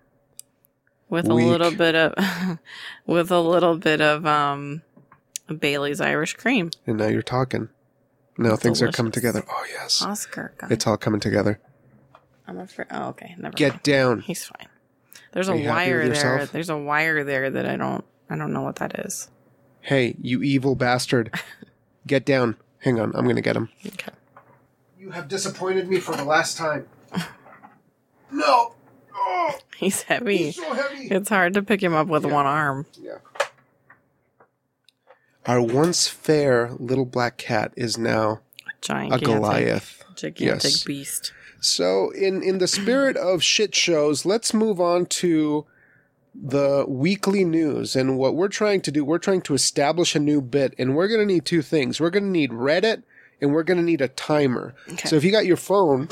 with 1.10 1.28
Weak. 1.28 1.46
a 1.46 1.48
little 1.48 1.72
bit 1.72 1.94
of 1.96 2.14
with 3.06 3.32
a 3.32 3.40
little 3.40 3.78
bit 3.78 4.02
of 4.02 4.26
um 4.26 4.82
Bailey's 5.54 6.02
Irish 6.02 6.36
cream. 6.36 6.72
and 6.88 6.98
now 6.98 7.08
you're 7.08 7.22
talking. 7.22 7.70
Now 8.38 8.56
things 8.56 8.82
are 8.82 8.92
coming 8.92 9.12
together. 9.12 9.44
Oh 9.50 9.66
yes, 9.70 10.02
Oscar, 10.02 10.54
God, 10.58 10.72
it's 10.72 10.88
all 10.88 10.98
coming 10.98 11.20
together. 11.20 11.60
I'm 12.48 12.58
afraid. 12.60 12.88
Oh, 12.92 13.10
okay, 13.10 13.36
never. 13.38 13.56
Get 13.56 13.74
mind. 13.74 13.84
down. 13.84 14.20
He's 14.22 14.46
fine. 14.46 14.68
There's 15.34 15.50
Are 15.50 15.56
a 15.56 15.68
wire 15.68 16.08
there. 16.10 16.46
There's 16.46 16.70
a 16.70 16.78
wire 16.78 17.24
there 17.24 17.50
that 17.50 17.66
I 17.68 17.76
don't. 17.76 18.04
I 18.30 18.38
don't 18.38 18.54
know 18.54 18.62
what 18.62 18.78
that 18.78 19.00
is. 19.06 19.30
Hey, 19.82 20.16
you 20.22 20.42
evil 20.42 20.76
bastard! 20.76 21.34
Get 22.08 22.26
down. 22.26 22.56
Hang 22.80 23.00
on, 23.00 23.12
I'm 23.16 23.28
gonna 23.28 23.42
get 23.42 23.56
him. 23.58 23.70
Okay. 23.86 24.12
You 24.98 25.12
have 25.12 25.28
disappointed 25.28 25.88
me 25.90 26.00
for 26.00 26.16
the 26.16 26.24
last 26.24 26.58
time. 26.58 26.88
No. 28.32 28.74
Oh, 29.14 29.58
He's 29.78 30.04
heavy. 30.04 30.38
he's 30.38 30.56
so 30.56 30.74
heavy. 30.74 31.08
It's 31.10 31.30
hard 31.30 31.54
to 31.56 31.62
pick 31.64 31.82
him 31.84 31.94
up 31.94 32.08
with 32.08 32.26
Yeah. 32.26 32.34
one 32.34 32.46
arm. 32.46 32.86
Yeah. 33.00 33.16
Our 35.50 35.64
once 35.64 36.08
fair 36.08 36.74
little 36.78 37.06
black 37.06 37.38
cat 37.38 37.74
is 37.76 37.98
now 37.98 38.42
a 38.88 39.18
Goliath. 39.18 40.04
gigantic 40.16 40.64
Yes. 40.64 40.84
beast. 40.84 41.34
So, 41.60 42.12
in 42.12 42.44
in 42.44 42.60
the 42.60 42.68
spirit 42.68 43.18
of 43.18 43.42
shit 43.42 43.74
shows, 43.74 44.28
let's 44.28 44.54
move 44.54 44.80
on 44.80 45.08
to 45.08 45.66
the 46.36 46.86
weekly 46.88 47.44
news. 47.44 47.96
And 47.96 48.16
what 48.16 48.36
we're 48.36 48.48
trying 48.48 48.82
to 48.82 48.92
do, 48.92 49.04
we're 49.04 49.18
trying 49.18 49.42
to 49.42 49.56
establish 49.56 50.14
a 50.14 50.20
new 50.20 50.40
bit, 50.40 50.76
and 50.78 50.96
we're 50.96 51.08
going 51.08 51.22
to 51.28 51.34
need 51.34 51.46
two 51.46 51.64
things. 51.64 52.00
We're 52.00 52.12
going 52.12 52.26
to 52.26 52.30
need 52.30 52.52
Reddit, 52.52 53.02
and 53.42 53.52
we're 53.52 53.64
going 53.64 53.80
to 53.80 53.84
need 53.84 54.02
a 54.02 54.08
timer. 54.10 54.76
Okay. 54.88 55.10
So, 55.10 55.16
if 55.16 55.24
you 55.24 55.32
got 55.32 55.48
your 55.48 55.58
phone, 55.58 56.10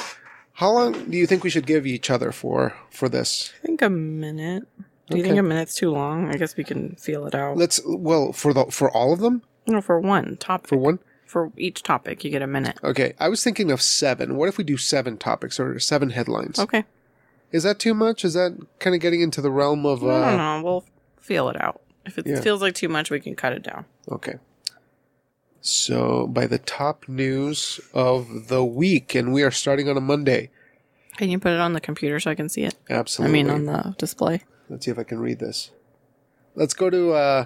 how 0.54 0.72
long 0.72 1.12
do 1.12 1.16
you 1.16 1.28
think 1.28 1.44
we 1.44 1.52
should 1.52 1.68
give 1.68 1.86
each 1.86 2.10
other 2.10 2.32
for 2.32 2.74
for 2.90 3.08
this? 3.08 3.54
I 3.62 3.68
think 3.68 3.84
a 3.84 3.90
minute. 3.92 4.68
Do 5.10 5.16
you 5.18 5.24
Okay. 5.24 5.30
think 5.30 5.40
a 5.40 5.44
minute's 5.44 5.76
too 5.76 5.90
long? 5.92 6.30
I 6.30 6.38
guess 6.38 6.58
we 6.58 6.64
can 6.64 6.96
feel 6.96 7.26
it 7.28 7.34
out. 7.36 7.58
Let's 7.58 7.80
well 7.86 8.34
for 8.34 8.54
the 8.54 8.66
for 8.66 8.92
all 8.92 9.14
of 9.14 9.20
them 9.20 9.42
no, 9.66 9.82
for 9.82 10.00
one 10.00 10.38
topic. 10.38 10.68
for 10.68 10.78
one. 10.78 11.00
For 11.26 11.52
each 11.58 11.84
topic, 11.84 12.24
you 12.24 12.32
get 12.32 12.42
a 12.42 12.48
minute. 12.48 12.78
Okay, 12.84 13.14
I 13.20 13.28
was 13.28 13.44
thinking 13.44 13.70
of 13.70 13.82
seven. 13.82 14.38
What 14.38 14.48
if 14.48 14.58
we 14.58 14.64
do 14.64 14.78
seven 14.78 15.18
topics 15.18 15.60
or 15.60 15.78
seven 15.80 16.12
headlines? 16.12 16.58
Okay. 16.58 16.86
Is 17.52 17.64
that 17.64 17.80
too 17.80 17.94
much? 17.94 18.24
Is 18.24 18.34
that 18.34 18.58
kind 18.80 18.96
of 18.96 19.02
getting 19.02 19.20
into 19.22 19.42
the 19.42 19.52
realm 19.52 19.86
of? 19.86 20.04
I 20.04 20.08
don't 20.08 20.40
Uh, 20.40 20.58
know. 20.58 20.64
We'll 20.64 20.86
feel 21.20 21.50
it 21.50 21.60
out. 21.62 21.82
If 22.06 22.18
it 22.18 22.26
Yeah. 22.28 22.40
feels 22.40 22.62
like 22.62 22.76
too 22.76 22.88
much, 22.88 23.10
we 23.12 23.20
can 23.20 23.36
cut 23.36 23.52
it 23.54 23.64
down. 23.64 23.86
okay. 24.10 24.36
So, 25.60 26.28
by 26.28 26.48
the 26.48 26.60
top 26.60 27.10
news 27.10 27.80
of 27.94 28.48
the 28.48 28.64
week, 28.64 29.16
and 29.16 29.34
we 29.34 29.44
are 29.44 29.52
starting 29.52 29.90
on 29.90 29.98
a 29.98 30.02
Monday. 30.02 30.50
Can 31.18 31.30
you 31.30 31.40
put 31.40 31.52
it 31.52 31.60
on 31.60 31.74
the 31.74 31.82
computer 31.82 32.20
so 32.22 32.32
I 32.32 32.36
can 32.36 32.48
see 32.48 32.64
it? 32.64 32.76
Absolutely. 32.90 33.40
I 33.40 33.44
mean, 33.44 33.50
on 33.52 33.66
the 33.66 33.96
display. 33.98 34.44
Let's 34.70 34.86
see 34.86 34.92
if 34.92 35.00
I 35.00 35.04
can 35.04 35.20
read 35.20 35.40
this. 35.40 35.72
Let's 36.56 36.74
go 36.74 36.90
to 36.90 37.12
uh, 37.14 37.46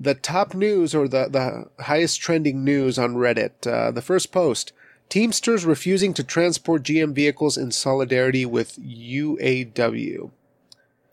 the 0.00 0.14
top 0.14 0.54
news 0.54 0.94
or 0.94 1.08
the, 1.08 1.28
the 1.28 1.82
highest 1.84 2.20
trending 2.20 2.64
news 2.64 2.98
on 2.98 3.14
Reddit. 3.16 3.66
Uh, 3.66 3.90
the 3.90 4.02
first 4.02 4.32
post 4.32 4.72
Teamsters 5.08 5.64
refusing 5.64 6.12
to 6.14 6.22
transport 6.22 6.82
GM 6.82 7.14
vehicles 7.14 7.56
in 7.56 7.70
solidarity 7.70 8.44
with 8.44 8.78
UAW. 8.78 10.30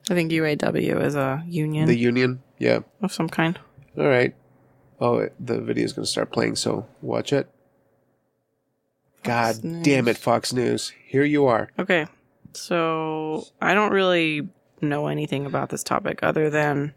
I 0.09 0.13
think 0.13 0.31
UAW 0.31 1.01
is 1.03 1.15
a 1.15 1.43
union 1.47 1.87
The 1.87 1.97
union? 1.97 2.43
Yeah. 2.59 2.79
of 3.01 3.13
some 3.13 3.29
kind. 3.29 3.57
All 3.97 4.07
right. 4.07 4.35
Oh, 4.99 5.19
it- 5.19 5.33
the 5.39 5.61
video 5.61 5.85
is 5.85 5.93
going 5.93 6.05
to 6.05 6.11
start 6.11 6.31
playing, 6.31 6.57
so 6.57 6.85
watch 7.01 7.31
it. 7.33 7.49
God 9.23 9.63
News. 9.63 9.83
damn 9.83 10.07
it, 10.07 10.17
Fox 10.17 10.53
News. 10.53 10.93
Here 11.07 11.23
you 11.23 11.45
are. 11.47 11.69
Okay. 11.79 12.05
So 12.53 13.45
I 13.61 13.73
don't 13.73 13.91
really 13.91 14.47
know 14.81 15.07
anything 15.07 15.45
about 15.45 15.69
this 15.69 15.83
topic 15.83 16.19
other 16.23 16.49
than 16.49 16.93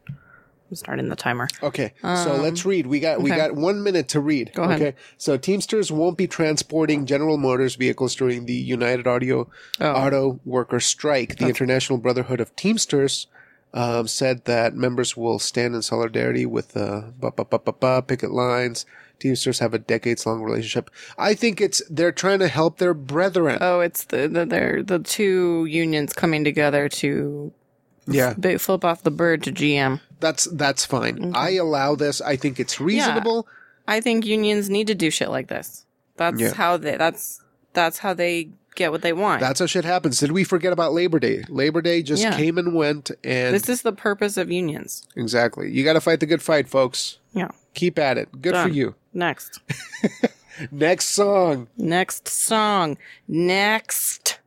I'm 0.71 0.77
starting 0.77 1.09
the 1.09 1.17
timer. 1.17 1.49
Okay, 1.63 1.93
so 2.03 2.35
Um, 2.35 2.43
let's 2.43 2.65
read. 2.67 2.87
We 2.87 3.01
got 3.01 3.23
we 3.23 3.31
okay. 3.31 3.39
got 3.39 3.55
one 3.55 3.83
minute 3.83 4.09
to 4.09 4.21
read. 4.21 4.53
Go 4.55 4.65
ahead. 4.65 4.81
Okay, 4.83 4.95
so 5.17 5.37
Teamsters 5.37 5.91
won't 5.91 6.19
be 6.19 6.27
transporting 6.27 7.07
General 7.07 7.39
Motors 7.39 7.77
vehicles 7.77 8.15
during 8.15 8.45
the 8.47 8.53
United 8.55 9.07
Audio 9.07 9.49
Oh. 9.81 9.93
Auto 9.93 10.41
Worker 10.45 10.81
strike. 10.81 11.37
The 11.39 11.47
International 11.49 11.99
Brotherhood 11.99 12.41
of 12.41 12.55
Teamsters 12.57 13.27
um, 13.73 14.07
said 14.09 14.45
that 14.47 14.75
members 14.75 15.17
will 15.17 15.39
stand 15.39 15.75
in 15.75 15.83
solidarity 15.83 16.45
with 16.47 16.73
the 16.73 17.13
ba 17.19 17.31
ba 17.31 17.45
ba 17.45 17.59
ba 17.59 17.73
ba 17.73 18.03
picket 18.03 18.31
lines. 18.31 18.85
Teamsters 19.19 19.59
have 19.59 19.75
a 19.75 19.79
decades 19.79 20.27
long 20.27 20.43
relationship. 20.43 20.91
I 21.19 21.35
think 21.35 21.61
it's 21.61 21.83
they're 21.91 22.13
trying 22.13 22.39
to 22.41 22.49
help 22.49 22.79
their 22.79 22.95
brethren. 22.95 23.59
Oh, 23.61 23.81
it's 23.81 24.05
the, 24.05 24.29
the 24.29 24.45
they're 24.45 24.83
the 24.83 24.99
two 25.01 25.65
unions 25.65 26.13
coming 26.13 26.45
together 26.45 26.89
to 26.91 27.53
yeah, 28.09 28.35
flip 28.59 28.85
off 28.85 29.03
the 29.03 29.11
bird 29.11 29.43
to 29.45 29.53
GM. 29.53 30.01
that's 30.21 30.45
that's 30.47 30.85
fine. 30.85 31.33
I 31.35 31.51
allow 31.53 31.95
this. 31.95 32.21
I 32.21 32.37
think 32.37 32.59
it's 32.61 32.81
reasonable. 32.81 33.47
Yeah. 33.49 33.55
I 33.97 34.01
think 34.01 34.27
unions 34.27 34.69
need 34.69 34.87
to 34.89 34.95
do 34.95 35.11
shit 35.11 35.31
like 35.31 35.49
this. 35.49 35.85
That's 36.17 36.41
Yeah. 36.41 36.55
how 36.55 36.77
they 36.77 36.97
that's 36.97 37.41
that's 37.73 37.99
how 37.99 38.15
they 38.15 38.51
get 38.75 38.93
what 38.93 39.03
they 39.03 39.13
want. 39.13 39.41
That's 39.41 39.61
how 39.61 39.67
shit 39.67 39.85
happens. 39.85 40.19
Did 40.21 40.33
we 40.33 40.45
forget 40.45 40.73
about 40.73 40.93
Labor 40.93 41.19
Day? 41.19 41.45
Labor 41.49 41.81
Day 41.83 42.03
just 42.03 42.23
Yeah. 42.23 42.37
came 42.37 42.59
and 42.59 42.75
went, 42.75 43.11
and 43.25 43.55
this 43.55 43.69
is 43.69 43.83
the 43.83 43.93
purpose 43.93 44.37
of 44.37 44.51
unions. 44.51 45.07
exactly, 45.17 45.71
you 45.71 45.85
got 45.85 45.95
to 45.95 46.01
fight 46.01 46.21
the 46.21 46.27
good 46.27 46.43
fight, 46.43 46.69
folks. 46.69 47.19
Yeah. 47.33 47.49
Keep 47.75 47.99
at 47.99 48.19
it. 48.19 48.29
Good 48.43 48.57
for 48.57 48.69
you. 48.69 48.95
Next. 49.15 49.61
Next 50.73 51.07
song. 51.11 51.69
Next 51.77 52.27
song. 52.29 52.99
Next. 53.29 54.41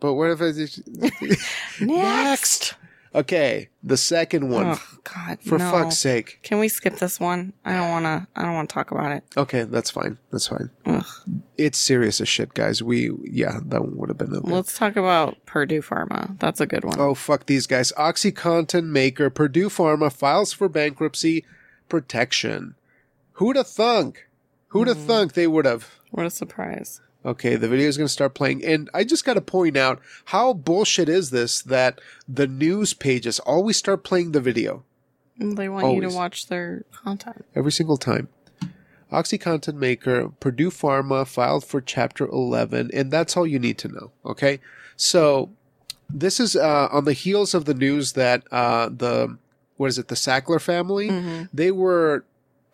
But 0.00 0.12
what 0.14 0.30
if 0.30 0.40
it's 0.42 0.80
Next. 1.80 2.74
Okay, 3.16 3.70
the 3.82 3.96
second 3.96 4.50
one. 4.50 4.66
Oh 4.66 4.82
God. 5.04 5.40
for 5.40 5.56
no. 5.56 5.70
fuck's 5.70 5.96
sake. 5.96 6.38
Can 6.42 6.58
we 6.58 6.68
skip 6.68 6.96
this 6.96 7.18
one? 7.18 7.54
I 7.64 7.72
don't 7.72 7.88
wanna 7.88 8.28
I 8.36 8.42
don't 8.42 8.52
wanna 8.52 8.68
talk 8.68 8.90
about 8.90 9.10
it. 9.10 9.24
Okay, 9.38 9.62
that's 9.62 9.90
fine. 9.90 10.18
That's 10.30 10.48
fine. 10.48 10.68
Ugh. 10.84 11.06
It's 11.56 11.78
serious 11.78 12.20
as 12.20 12.28
shit, 12.28 12.52
guys. 12.52 12.82
We 12.82 13.10
yeah, 13.24 13.58
that 13.64 13.80
one 13.80 13.96
would 13.96 14.10
have 14.10 14.18
been 14.18 14.34
okay. 14.34 14.50
Let's 14.50 14.76
talk 14.76 14.96
about 14.96 15.38
Purdue 15.46 15.80
Pharma. 15.80 16.38
That's 16.40 16.60
a 16.60 16.66
good 16.66 16.84
one. 16.84 17.00
Oh 17.00 17.14
fuck 17.14 17.46
these 17.46 17.66
guys. 17.66 17.90
OxyContin 17.96 18.84
maker 18.84 19.30
Purdue 19.30 19.70
Pharma 19.70 20.12
files 20.12 20.52
for 20.52 20.68
bankruptcy 20.68 21.42
protection. 21.88 22.74
Who'd 23.32 23.56
have 23.56 23.68
thunk? 23.68 24.28
Who'd 24.68 24.88
have 24.88 24.98
hmm. 24.98 25.06
thunk 25.06 25.32
they 25.32 25.46
would 25.46 25.64
have? 25.64 25.90
What 26.10 26.26
a 26.26 26.30
surprise. 26.30 27.00
Okay, 27.24 27.56
the 27.56 27.68
video 27.68 27.88
is 27.88 27.96
going 27.96 28.06
to 28.06 28.12
start 28.12 28.34
playing. 28.34 28.64
And 28.64 28.88
I 28.94 29.02
just 29.02 29.24
got 29.24 29.34
to 29.34 29.40
point 29.40 29.76
out 29.76 30.00
how 30.26 30.52
bullshit 30.52 31.08
is 31.08 31.30
this 31.30 31.60
that 31.62 32.00
the 32.28 32.46
news 32.46 32.94
pages 32.94 33.40
always 33.40 33.76
start 33.76 34.04
playing 34.04 34.30
the 34.32 34.40
video 34.40 34.84
They 35.38 35.68
want 35.68 35.92
you 35.94 36.02
to 36.02 36.08
watch 36.14 36.46
their 36.46 36.84
content. 36.92 37.44
every 37.54 37.72
single 37.72 37.96
time. 37.96 38.28
OxyContin 39.12 39.74
maker 39.74 40.30
Purdue 40.40 40.70
Pharma 40.70 41.26
filed 41.26 41.64
for 41.64 41.80
Chapter 41.80 42.26
11, 42.26 42.90
and 42.92 43.10
that's 43.12 43.36
all 43.36 43.46
you 43.46 43.58
need 43.60 43.78
to 43.78 43.88
know. 43.88 44.10
Okay, 44.24 44.58
so 44.96 45.50
this 46.10 46.40
is 46.40 46.56
uh, 46.56 46.88
on 46.90 47.04
the 47.04 47.12
heels 47.12 47.54
of 47.54 47.66
the 47.66 47.74
news 47.74 48.12
that 48.14 48.42
uh, 48.50 48.88
the 48.88 49.38
what 49.76 49.88
is 49.88 49.98
it, 49.98 50.08
the 50.08 50.14
Sackler 50.16 50.60
family, 50.60 51.08
Mm-hmm. 51.08 51.44
they 51.52 51.70
were 51.70 52.24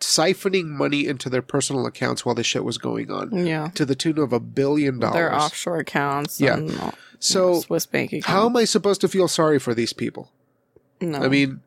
siphoning 0.03 0.65
money 0.67 1.07
into 1.07 1.29
their 1.29 1.41
personal 1.41 1.85
accounts 1.85 2.25
while 2.25 2.35
this 2.35 2.45
shit 2.47 2.63
was 2.63 2.77
going 2.77 3.09
on, 3.11 3.45
Yeah. 3.45 3.69
to 3.75 3.85
the 3.85 3.95
tune 3.95 4.17
of 4.19 4.33
a 4.33 4.39
billion 4.39 4.99
dollars. 4.99 5.13
Their 5.15 5.35
offshore 5.35 5.79
accounts. 5.79 6.39
Yeah. 6.41 6.57
And 6.57 6.79
all- 6.79 6.93
So 7.19 7.61
Swiss 7.61 7.85
bank 7.85 8.11
accounts. 8.11 8.27
How 8.27 8.45
am 8.47 8.57
I 8.57 8.65
supposed 8.65 9.01
to 9.01 9.07
feel 9.07 9.27
sorry 9.27 9.57
for 9.59 9.73
these 9.73 9.93
people? 9.93 10.31
No. 11.01 11.19
I 11.19 11.27
mean, 11.27 11.61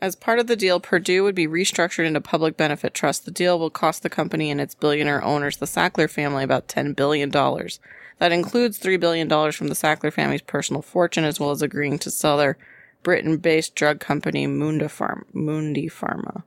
As 0.00 0.14
part 0.14 0.38
of 0.38 0.46
the 0.46 0.54
deal, 0.54 0.78
Purdue 0.78 1.24
would 1.24 1.34
be 1.34 1.48
restructured 1.48 2.06
into 2.06 2.20
public 2.20 2.56
benefit 2.56 2.94
trust. 2.94 3.24
The 3.24 3.32
deal 3.32 3.58
will 3.58 3.70
cost 3.70 4.04
the 4.04 4.08
company 4.10 4.48
and 4.48 4.60
its 4.60 4.74
billionaire 4.76 5.24
owners, 5.24 5.56
the 5.56 5.66
Sackler 5.66 6.08
family, 6.08 6.44
about 6.44 6.68
$10 6.68 6.94
billion. 6.94 7.30
That 7.32 8.30
includes 8.30 8.78
$3 8.78 9.00
billion 9.00 9.28
from 9.50 9.66
the 9.66 9.74
Sackler 9.74 10.12
family's 10.12 10.42
personal 10.42 10.82
fortune, 10.82 11.24
as 11.24 11.40
well 11.40 11.50
as 11.50 11.62
agreeing 11.62 11.98
to 12.00 12.12
sell 12.12 12.36
their 12.38 12.56
Britain-based 13.02 13.74
drug 13.74 13.98
company, 13.98 14.46
Munda 14.46 14.86
Pharma. 14.86 15.24
Mundi 15.32 15.88
Pharma. 15.88 16.44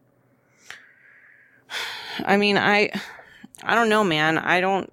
I 2.25 2.37
mean, 2.37 2.57
I, 2.57 2.91
I 3.63 3.75
don't 3.75 3.89
know, 3.89 4.03
man. 4.03 4.37
I 4.37 4.61
don't. 4.61 4.91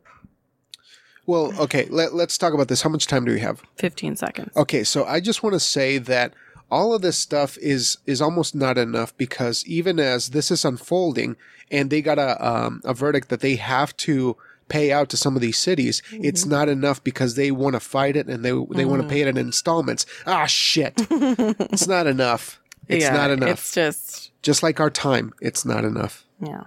well, 1.27 1.53
okay, 1.61 1.87
let, 1.91 2.15
let's 2.15 2.39
talk 2.39 2.55
about 2.55 2.69
this. 2.69 2.83
How 2.83 2.91
much 2.91 3.07
time 3.07 3.25
do 3.25 3.33
we 3.33 3.41
have? 3.41 3.63
15 3.77 4.17
seconds. 4.17 4.57
Okay, 4.57 4.85
so 4.85 5.05
I 5.05 5.21
just 5.21 5.43
want 5.43 5.55
to 5.55 5.61
say 5.61 5.99
that 5.99 6.35
all 6.71 6.95
of 6.95 7.03
this 7.03 7.17
stuff 7.17 7.57
is 7.59 7.97
is 8.07 8.21
almost 8.21 8.55
not 8.55 8.77
enough 8.77 9.17
because 9.17 9.65
even 9.67 9.99
as 9.99 10.31
this 10.31 10.51
is 10.51 10.65
unfolding 10.65 11.37
and 11.71 11.89
they 11.91 12.03
got 12.03 12.19
a 12.19 12.47
um, 12.47 12.83
a 12.85 12.93
verdict 12.95 13.29
that 13.31 13.41
they 13.41 13.57
have 13.57 13.97
to 13.99 14.37
pay 14.69 14.93
out 14.93 15.09
to 15.09 15.17
some 15.17 15.35
of 15.35 15.41
these 15.41 15.57
cities, 15.57 16.03
it's 16.13 16.45
not 16.45 16.69
enough 16.69 17.03
because 17.03 17.37
they 17.37 17.51
want 17.51 17.73
to 17.73 17.81
fight 17.81 18.17
it 18.17 18.27
and 18.27 18.45
they 18.45 18.51
they 18.51 18.85
want 18.85 19.01
to 19.01 19.09
pay 19.09 19.23
it 19.23 19.29
in 19.29 19.39
installments. 19.39 20.05
Ah, 20.27 20.45
shit! 20.45 20.93
it's 21.11 21.87
not 21.87 22.07
enough. 22.07 22.61
It's 22.87 23.05
Yeah, 23.05 23.15
not 23.15 23.31
enough. 23.31 23.49
It's 23.51 23.73
just, 23.73 24.31
Just 24.43 24.63
like 24.63 24.79
our 24.79 24.91
time, 24.91 25.33
it's 25.41 25.65
not 25.65 25.85
enough. 25.85 26.25
Yeah. 26.41 26.65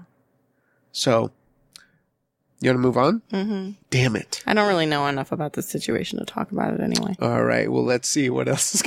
So, 0.92 1.32
you 2.60 2.70
want 2.70 2.78
to 2.78 2.82
move 2.82 2.98
on? 2.98 3.22
hmm 3.32 3.72
Damn 3.90 4.16
it. 4.16 4.44
I 4.46 4.54
don't 4.54 4.68
really 4.68 4.86
know 4.86 5.08
enough 5.08 5.32
about 5.32 5.54
the 5.54 5.62
situation 5.62 6.20
to 6.20 6.26
talk 6.26 6.52
about 6.52 6.74
it 6.74 6.80
anyway. 6.80 7.16
All 7.20 7.44
right. 7.44 7.72
Well, 7.72 7.84
let's 7.84 8.08
see 8.08 8.30
what 8.30 8.48
else 8.48 8.76
is. 8.76 8.84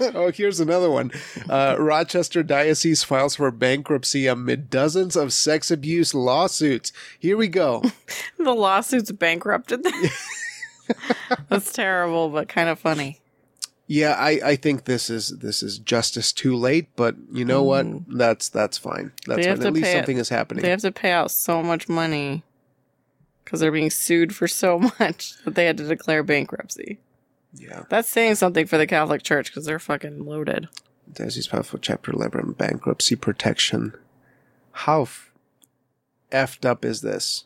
oh, 0.14 0.30
here's 0.30 0.60
another 0.60 0.90
one. 0.90 1.10
Uh, 1.48 1.76
Rochester 1.78 2.42
Diocese 2.42 3.02
files 3.02 3.34
for 3.36 3.50
bankruptcy 3.50 4.26
amid 4.26 4.70
dozens 4.70 5.16
of 5.16 5.32
sex 5.32 5.70
abuse 5.70 6.14
lawsuits. 6.14 6.92
Here 7.18 7.36
we 7.36 7.48
go. 7.48 7.82
The 8.38 8.54
lawsuits 8.54 9.10
bankrupted 9.10 9.82
them. 9.82 9.92
That's 11.48 11.72
terrible, 11.72 12.28
but 12.30 12.48
kind 12.48 12.68
of 12.68 12.78
funny. 12.78 13.18
Yeah, 13.90 14.12
I, 14.18 14.40
I 14.44 14.56
think 14.56 14.84
this 14.84 15.08
is 15.08 15.30
this 15.38 15.62
is 15.62 15.78
justice 15.78 16.30
too 16.30 16.54
late, 16.54 16.88
but 16.94 17.16
you 17.32 17.46
know 17.46 17.62
what? 17.62 17.86
Mm. 17.86 18.04
That's 18.08 18.50
that's 18.50 18.76
fine. 18.76 19.12
That's 19.26 19.46
fine. 19.46 19.66
At 19.66 19.72
least 19.72 19.92
something 19.92 20.18
is 20.18 20.28
happening. 20.28 20.62
They 20.62 20.68
have 20.68 20.82
to 20.82 20.92
pay 20.92 21.10
out 21.10 21.30
so 21.30 21.62
much 21.62 21.88
money 21.88 22.42
because 23.42 23.60
they're 23.60 23.72
being 23.72 23.90
sued 23.90 24.34
for 24.34 24.46
so 24.46 24.78
much 25.00 25.42
that 25.44 25.54
they 25.54 25.64
had 25.64 25.78
to 25.78 25.84
declare 25.84 26.22
bankruptcy. 26.22 26.98
yeah. 27.54 27.84
That's 27.88 28.10
saying 28.10 28.34
something 28.34 28.66
for 28.66 28.76
the 28.76 28.86
Catholic 28.86 29.22
Church 29.22 29.46
because 29.46 29.64
they're 29.64 29.78
fucking 29.78 30.26
loaded. 30.26 30.68
File 31.14 31.62
for 31.62 31.78
Chapter 31.78 32.12
11 32.12 32.52
bankruptcy 32.52 33.16
protection. 33.16 33.94
How 34.72 35.02
f- 35.02 35.32
effed 36.30 36.66
up 36.66 36.84
is 36.84 37.00
this? 37.00 37.44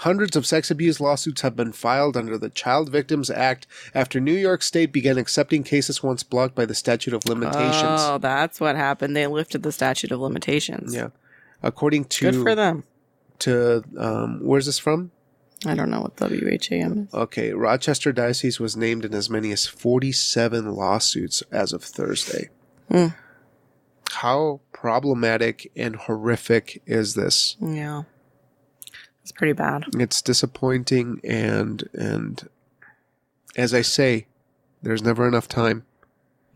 Hundreds 0.00 0.36
of 0.36 0.46
sex 0.46 0.70
abuse 0.70 1.00
lawsuits 1.00 1.40
have 1.40 1.56
been 1.56 1.72
filed 1.72 2.16
under 2.16 2.36
the 2.36 2.50
Child 2.50 2.90
Victims 2.90 3.30
Act 3.30 3.66
after 3.94 4.20
New 4.20 4.34
York 4.34 4.62
State 4.62 4.92
began 4.92 5.16
accepting 5.16 5.62
cases 5.62 6.02
once 6.02 6.22
blocked 6.22 6.54
by 6.54 6.66
the 6.66 6.74
statute 6.74 7.14
of 7.14 7.24
limitations. 7.26 8.00
Oh, 8.02 8.18
that's 8.18 8.60
what 8.60 8.76
happened. 8.76 9.16
They 9.16 9.26
lifted 9.26 9.62
the 9.62 9.72
statute 9.72 10.12
of 10.12 10.20
limitations. 10.20 10.94
Yeah. 10.94 11.08
According 11.62 12.04
to 12.06 12.30
Good 12.30 12.42
for 12.42 12.54
them. 12.54 12.84
to 13.40 13.84
um, 13.98 14.40
where's 14.42 14.66
this 14.66 14.78
from? 14.78 15.12
I 15.64 15.74
don't 15.74 15.90
know 15.90 16.02
what 16.02 16.20
WHAM 16.20 17.08
is. 17.08 17.14
Okay, 17.14 17.52
Rochester 17.52 18.12
Diocese 18.12 18.60
was 18.60 18.76
named 18.76 19.06
in 19.06 19.14
as 19.14 19.30
many 19.30 19.50
as 19.52 19.66
47 19.66 20.74
lawsuits 20.74 21.42
as 21.50 21.72
of 21.72 21.82
Thursday. 21.82 22.50
Hmm. 22.90 23.06
How 24.12 24.60
problematic 24.72 25.72
and 25.74 25.96
horrific 25.96 26.82
is 26.86 27.14
this? 27.14 27.56
Yeah. 27.60 28.02
It's 29.26 29.32
pretty 29.32 29.54
bad. 29.54 29.86
It's 29.98 30.22
disappointing 30.22 31.20
and 31.24 31.82
and 31.92 32.48
as 33.56 33.74
I 33.74 33.82
say, 33.82 34.28
there's 34.84 35.02
never 35.02 35.26
enough 35.26 35.48
time. 35.48 35.84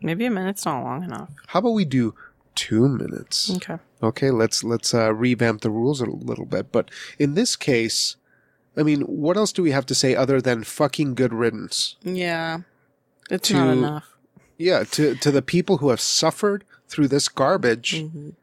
Maybe 0.01 0.25
a 0.25 0.31
minute's 0.31 0.63
not 0.65 0.81
long 0.81 1.03
enough. 1.03 1.29
How 1.47 1.59
about 1.59 1.71
we 1.71 1.83
do 1.83 2.15
2 2.55 2.87
minutes? 2.87 3.53
Okay. 3.57 3.77
Okay, 4.01 4.31
let's 4.31 4.63
let's 4.63 4.93
uh, 4.93 5.13
revamp 5.13 5.61
the 5.61 5.69
rules 5.69 5.99
a 5.99 6.05
little 6.05 6.45
bit. 6.45 6.71
But 6.71 6.89
in 7.19 7.33
this 7.33 7.57
case, 7.57 8.15
I 8.77 8.83
mean, 8.83 9.01
what 9.01 9.35
else 9.35 9.51
do 9.51 9.61
we 9.63 9.71
have 9.71 9.85
to 9.87 9.93
say 9.95 10.15
other 10.15 10.39
than 10.39 10.63
fucking 10.63 11.15
good 11.15 11.33
riddance? 11.33 11.97
Yeah. 12.03 12.59
It's 13.29 13.49
To- 13.49 13.53
not 13.55 13.67
enough. 13.73 14.07
Yeah, 14.57 14.85
to 14.91 15.15
to 15.15 15.29
the 15.29 15.41
people 15.41 15.79
who 15.79 15.89
have 15.89 15.99
suffered 15.99 16.63
through 16.87 17.09
this 17.09 17.27
garbage. 17.27 17.95
Mhm. 18.01 18.35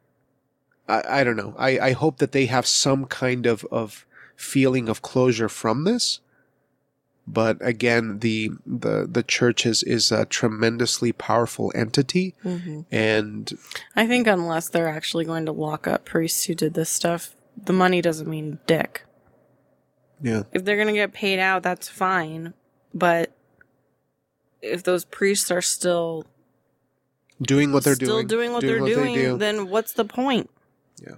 I, 0.86 1.20
I 1.20 1.24
don't 1.24 1.36
know. 1.36 1.54
I, 1.56 1.78
I 1.78 1.92
hope 1.92 2.18
that 2.18 2.32
they 2.32 2.44
have 2.44 2.66
some 2.66 3.06
kind 3.06 3.46
of, 3.46 3.64
of 3.70 4.04
feeling 4.38 4.88
of 4.88 5.02
closure 5.02 5.48
from 5.50 5.84
this. 5.84 6.20
But 7.26 7.58
again, 7.60 8.20
the 8.20 8.52
the 8.64 9.06
the 9.10 9.22
church 9.22 9.66
is, 9.66 9.82
is 9.82 10.10
a 10.10 10.24
tremendously 10.24 11.12
powerful 11.12 11.70
entity, 11.74 12.34
Mhm. 12.42 12.86
and 12.90 13.52
I 13.94 14.06
think 14.06 14.26
unless 14.26 14.70
they're 14.70 14.88
actually 14.88 15.26
going 15.26 15.44
to 15.44 15.52
lock 15.52 15.86
up 15.86 16.06
priests 16.06 16.44
who 16.44 16.54
did 16.54 16.72
this 16.72 16.88
stuff, 16.88 17.36
the 17.62 17.74
money 17.74 18.00
doesn't 18.00 18.30
mean 18.30 18.60
dick. 18.66 19.02
yeah, 20.22 20.44
If 20.52 20.64
they're 20.64 20.76
going 20.76 20.88
to 20.88 20.94
get 20.94 21.12
paid 21.12 21.38
out, 21.38 21.62
that's 21.62 21.86
fine. 21.88 22.54
But 22.94 23.30
if 24.62 24.82
those 24.82 25.04
priests 25.04 25.50
are 25.50 25.60
still 25.62 26.24
doing 27.42 27.72
what 27.72 27.84
they're 27.84 27.94
still 27.94 28.08
doing, 28.22 28.26
doing 28.26 28.52
what 28.52 28.62
they're 28.62 28.78
doing, 28.78 29.14
they 29.14 29.22
do. 29.26 29.36
then 29.36 29.68
what's 29.68 29.92
the 29.92 30.04
point? 30.06 30.48
Yeah. 31.00 31.16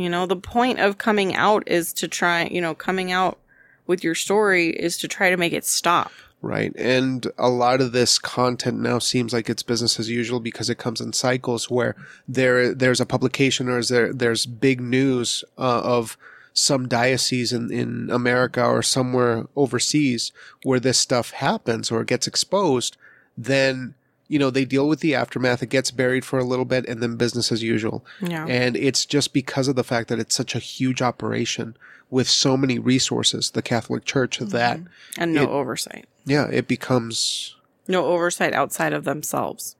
You 0.00 0.08
know, 0.08 0.24
the 0.24 0.36
point 0.36 0.80
of 0.80 0.96
coming 0.96 1.34
out 1.34 1.62
is 1.66 1.92
to 1.94 2.08
try, 2.08 2.44
you 2.44 2.62
know, 2.62 2.74
coming 2.74 3.12
out 3.12 3.38
with 3.86 4.02
your 4.02 4.14
story 4.14 4.70
is 4.70 4.96
to 4.98 5.08
try 5.08 5.28
to 5.28 5.36
make 5.36 5.52
it 5.52 5.64
stop. 5.64 6.10
Right. 6.40 6.74
And 6.74 7.26
a 7.36 7.50
lot 7.50 7.82
of 7.82 7.92
this 7.92 8.18
content 8.18 8.80
now 8.80 8.98
seems 8.98 9.34
like 9.34 9.50
it's 9.50 9.62
business 9.62 10.00
as 10.00 10.08
usual 10.08 10.40
because 10.40 10.70
it 10.70 10.78
comes 10.78 11.02
in 11.02 11.12
cycles 11.12 11.68
where 11.68 11.96
there 12.26 12.74
there's 12.74 13.00
a 13.00 13.04
publication 13.04 13.68
or 13.68 13.82
there 13.82 14.10
there's 14.14 14.46
big 14.46 14.80
news 14.80 15.44
uh, 15.58 15.82
of 15.84 16.16
some 16.54 16.88
diocese 16.88 17.52
in, 17.52 17.70
in 17.70 18.08
America 18.10 18.64
or 18.64 18.82
somewhere 18.82 19.46
overseas 19.54 20.32
where 20.62 20.80
this 20.80 20.96
stuff 20.96 21.32
happens 21.32 21.90
or 21.90 22.04
gets 22.04 22.26
exposed, 22.26 22.96
then 23.36 23.94
you 24.30 24.38
know 24.38 24.48
they 24.48 24.64
deal 24.64 24.88
with 24.88 25.00
the 25.00 25.14
aftermath. 25.14 25.62
It 25.62 25.68
gets 25.68 25.90
buried 25.90 26.24
for 26.24 26.38
a 26.38 26.44
little 26.44 26.64
bit 26.64 26.88
and 26.88 27.02
then 27.02 27.16
business 27.16 27.50
as 27.52 27.62
usual. 27.62 28.04
Yeah. 28.22 28.46
And 28.46 28.76
it's 28.76 29.04
just 29.04 29.32
because 29.34 29.68
of 29.68 29.76
the 29.76 29.84
fact 29.84 30.08
that 30.08 30.18
it's 30.18 30.34
such 30.34 30.54
a 30.54 30.58
huge 30.60 31.02
operation 31.02 31.76
with 32.10 32.28
so 32.28 32.56
many 32.56 32.78
resources, 32.78 33.50
the 33.50 33.62
Catholic 33.62 34.04
Church, 34.04 34.38
that 34.38 34.80
and 35.18 35.34
no 35.34 35.42
it- 35.42 35.48
oversight. 35.48 36.06
yeah, 36.24 36.46
it 36.50 36.66
becomes 36.68 37.56
No 37.88 38.06
oversight 38.06 38.52
outside 38.54 38.92
of 38.92 39.04
themselves. 39.04 39.76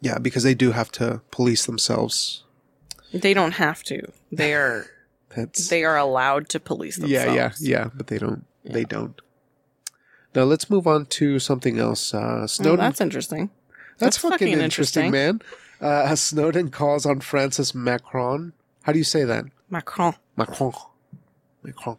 Yeah, 0.00 0.18
because 0.18 0.42
they 0.44 0.54
do 0.54 0.72
have 0.72 0.90
to 0.92 1.20
police 1.30 1.66
themselves. 1.66 2.44
They 3.12 3.34
don't 3.34 3.52
have 3.52 3.82
to. 3.84 4.10
They 4.32 4.54
are 4.62 4.86
That's 5.36 5.68
they 5.68 5.84
are 5.84 5.96
allowed 5.96 6.48
to 6.50 6.60
police 6.60 6.96
themselves. 6.96 7.34
yeah, 7.34 7.34
yeah, 7.34 7.52
yeah, 7.84 7.90
but 7.94 8.06
they 8.08 8.18
don't. 8.18 8.44
They 8.64 8.84
don't. 8.84 9.20
Now 10.34 10.44
let's 10.44 10.70
move 10.70 10.86
on 10.86 11.06
to 11.06 11.38
something 11.38 11.78
else. 11.78 12.14
Uh, 12.14 12.40
Oh, 12.42 12.46
Snowden. 12.46 12.78
that's 12.80 13.00
interesting. 13.00 13.50
That's, 14.02 14.16
that's 14.16 14.18
fucking, 14.18 14.48
fucking 14.48 14.60
interesting, 14.60 15.10
man. 15.10 15.40
Uh, 15.80 16.14
Snowden 16.14 16.70
calls 16.70 17.04
on 17.04 17.20
Francis 17.20 17.74
Macron. 17.74 18.52
How 18.82 18.92
do 18.92 18.98
you 18.98 19.04
say 19.04 19.24
that? 19.24 19.44
Macron. 19.68 20.14
Macron. 20.36 20.72
Macron. 21.62 21.98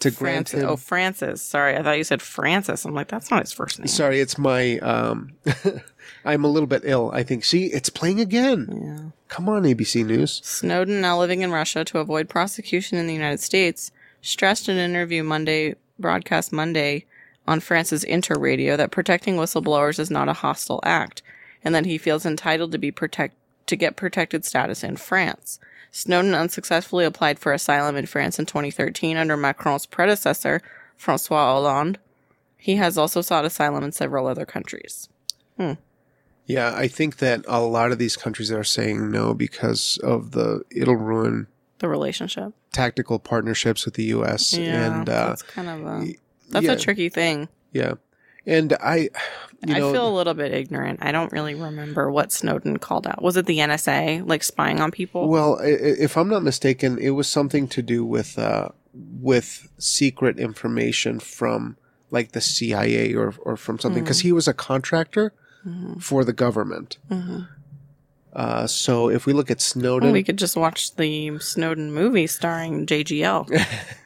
To 0.00 0.10
grant 0.10 0.50
Francis. 0.50 0.60
him. 0.60 0.68
Oh, 0.68 0.76
Francis. 0.76 1.42
Sorry, 1.42 1.76
I 1.76 1.82
thought 1.82 1.96
you 1.96 2.04
said 2.04 2.20
Francis. 2.20 2.84
I'm 2.84 2.94
like, 2.94 3.08
that's 3.08 3.30
not 3.30 3.42
his 3.42 3.52
first 3.52 3.78
name. 3.78 3.86
Sorry, 3.86 4.20
it's 4.20 4.36
my. 4.36 4.78
Um, 4.78 5.32
I'm 6.24 6.44
a 6.44 6.48
little 6.48 6.66
bit 6.66 6.82
ill. 6.84 7.10
I 7.14 7.22
think. 7.22 7.44
See, 7.44 7.66
it's 7.66 7.88
playing 7.88 8.20
again. 8.20 8.68
Yeah. 8.70 9.10
Come 9.28 9.48
on, 9.48 9.62
ABC 9.62 10.04
News. 10.04 10.42
Snowden, 10.44 11.00
now 11.00 11.18
living 11.18 11.42
in 11.42 11.50
Russia 11.50 11.84
to 11.86 11.98
avoid 11.98 12.28
prosecution 12.28 12.98
in 12.98 13.06
the 13.06 13.14
United 13.14 13.40
States, 13.40 13.90
stressed 14.20 14.68
in 14.68 14.76
an 14.76 14.90
interview 14.90 15.22
Monday, 15.22 15.74
broadcast 15.98 16.52
Monday 16.52 17.06
on 17.46 17.60
France's 17.60 18.04
Inter 18.04 18.36
Radio 18.38 18.76
that 18.76 18.90
protecting 18.90 19.36
whistleblowers 19.36 19.98
is 19.98 20.10
not 20.10 20.28
a 20.28 20.32
hostile 20.34 20.80
act, 20.84 21.22
and 21.62 21.74
that 21.74 21.86
he 21.86 21.98
feels 21.98 22.24
entitled 22.26 22.72
to 22.72 22.78
be 22.78 22.90
protect 22.90 23.34
to 23.66 23.76
get 23.76 23.96
protected 23.96 24.44
status 24.44 24.84
in 24.84 24.96
France. 24.96 25.58
Snowden 25.90 26.34
unsuccessfully 26.34 27.04
applied 27.04 27.38
for 27.38 27.52
asylum 27.52 27.96
in 27.96 28.04
France 28.06 28.38
in 28.38 28.46
2013 28.46 29.16
under 29.16 29.36
Macron's 29.36 29.86
predecessor, 29.86 30.60
Francois 30.96 31.52
Hollande. 31.52 31.98
He 32.56 32.76
has 32.76 32.98
also 32.98 33.20
sought 33.20 33.44
asylum 33.44 33.84
in 33.84 33.92
several 33.92 34.26
other 34.26 34.44
countries. 34.44 35.08
Yeah, 36.46 36.74
I 36.76 36.88
think 36.88 37.18
that 37.18 37.44
a 37.48 37.60
lot 37.60 37.90
of 37.92 37.98
these 37.98 38.16
countries 38.16 38.50
are 38.52 38.64
saying 38.64 39.10
no 39.10 39.32
because 39.34 39.98
of 40.02 40.32
the 40.32 40.62
it'll 40.70 40.96
ruin 40.96 41.46
The 41.78 41.88
relationship. 41.88 42.52
tactical 42.72 43.18
partnerships 43.18 43.84
with 43.86 43.94
the 43.94 44.04
U.S. 44.04 44.52
Yeah, 44.52 44.98
and 45.00 45.08
uh, 45.08 45.28
that's 45.28 45.42
kind 45.42 45.68
of 45.68 45.86
a 45.86 46.14
that's 46.54 46.66
yeah, 46.66 46.72
a 46.72 46.78
tricky 46.78 47.08
thing. 47.10 47.48
yeah, 47.72 47.94
and 48.46 48.72
I, 48.80 49.10
you 49.66 49.74
know, 49.74 49.90
I 49.90 49.92
feel 49.92 50.08
a 50.08 50.14
little 50.16 50.34
bit 50.34 50.52
ignorant. 50.52 51.00
I 51.02 51.12
don't 51.12 51.30
really 51.32 51.54
remember 51.54 52.10
what 52.10 52.32
Snowden 52.32 52.78
called 52.78 53.06
out. 53.06 53.22
Was 53.22 53.36
it 53.36 53.46
the 53.46 53.58
NSA, 53.58 54.26
like 54.26 54.42
spying 54.42 54.80
on 54.80 54.90
people? 54.90 55.28
well, 55.28 55.58
if 55.62 56.16
I'm 56.16 56.28
not 56.28 56.42
mistaken, 56.42 56.98
it 56.98 57.10
was 57.10 57.28
something 57.28 57.68
to 57.68 57.82
do 57.82 58.04
with 58.04 58.38
uh, 58.38 58.68
with 59.20 59.68
secret 59.78 60.38
information 60.38 61.20
from 61.20 61.76
like 62.10 62.32
the 62.32 62.40
CIA 62.40 63.14
or 63.14 63.34
or 63.42 63.56
from 63.56 63.78
something 63.78 64.02
Mm. 64.02 64.06
because 64.06 64.20
he 64.20 64.32
was 64.32 64.46
a 64.48 64.54
contractor 64.54 65.32
Mhm. 65.66 66.02
for 66.02 66.24
the 66.24 66.32
government. 66.34 66.98
Mhm. 67.10 67.48
Uh, 68.34 68.66
so 68.66 69.08
if 69.08 69.26
we 69.26 69.32
look 69.32 69.50
at 69.50 69.60
Snowden, 69.60 70.08
Well, 70.08 70.12
we 70.12 70.22
could 70.24 70.36
just 70.38 70.56
watch 70.56 70.94
the 70.96 71.38
Snowden 71.38 71.92
movie 71.92 72.26
starring 72.26 72.84
JGL. 72.86 73.46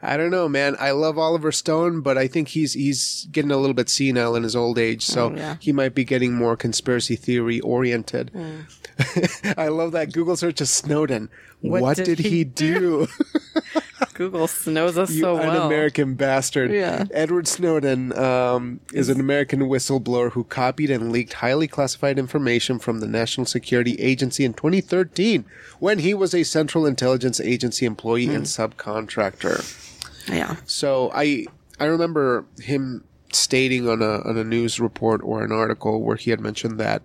I 0.00 0.16
don't 0.16 0.30
know, 0.30 0.48
man. 0.48 0.76
I 0.78 0.92
love 0.92 1.18
Oliver 1.18 1.50
Stone, 1.50 2.02
but 2.02 2.16
I 2.16 2.28
think 2.28 2.48
he's 2.48 2.72
he's 2.74 3.26
getting 3.32 3.50
a 3.50 3.56
little 3.56 3.74
bit 3.74 3.88
senile 3.88 4.36
in 4.36 4.44
his 4.44 4.54
old 4.54 4.78
age, 4.78 5.04
so 5.04 5.32
Oh, 5.32 5.36
yeah. 5.36 5.56
he 5.60 5.72
might 5.72 5.94
be 5.94 6.04
getting 6.04 6.34
more 6.34 6.56
conspiracy 6.56 7.16
theory 7.16 7.58
oriented. 7.60 8.30
Mm. 8.32 9.54
I 9.58 9.68
love 9.68 9.92
that 9.92 10.12
Google 10.12 10.36
search 10.36 10.60
of 10.60 10.68
Snowden. 10.68 11.30
What, 11.60 11.82
What 11.82 11.96
did, 11.96 12.04
did 12.04 12.18
he, 12.20 12.28
he 12.30 12.44
do? 12.44 13.08
Google 14.14 14.46
snows 14.48 14.96
us 14.98 15.10
you 15.10 15.20
so 15.22 15.36
an 15.38 15.46
well. 15.48 15.66
American 15.66 16.14
bastard. 16.14 16.70
Yeah. 16.72 17.04
Edward 17.12 17.46
Snowden 17.48 18.16
um, 18.18 18.80
is 18.92 19.08
an 19.08 19.18
American 19.20 19.60
whistleblower 19.62 20.32
who 20.32 20.44
copied 20.44 20.90
and 20.90 21.10
leaked 21.12 21.34
highly 21.34 21.66
classified 21.68 22.18
information 22.18 22.78
from 22.78 23.00
the 23.00 23.06
National 23.08 23.46
Security 23.46 23.94
Agency 23.96 24.44
in 24.44 24.54
2013 24.54 25.44
when 25.80 26.00
he 26.00 26.14
was 26.14 26.34
a 26.34 26.42
Central 26.44 26.86
Intelligence 26.86 27.40
Agency 27.40 27.86
employee 27.86 28.26
Hmm. 28.26 28.34
and 28.36 28.44
subcontractor. 28.44 29.87
Yeah. 30.28 30.56
So 30.66 31.10
I 31.14 31.46
I 31.80 31.84
remember 31.86 32.44
him 32.60 33.04
stating 33.32 33.88
on 33.88 34.02
a 34.02 34.20
on 34.28 34.36
a 34.38 34.44
news 34.44 34.80
report 34.80 35.20
or 35.22 35.42
an 35.44 35.52
article 35.52 36.02
where 36.02 36.16
he 36.16 36.30
had 36.30 36.40
mentioned 36.40 36.78
that 36.80 37.02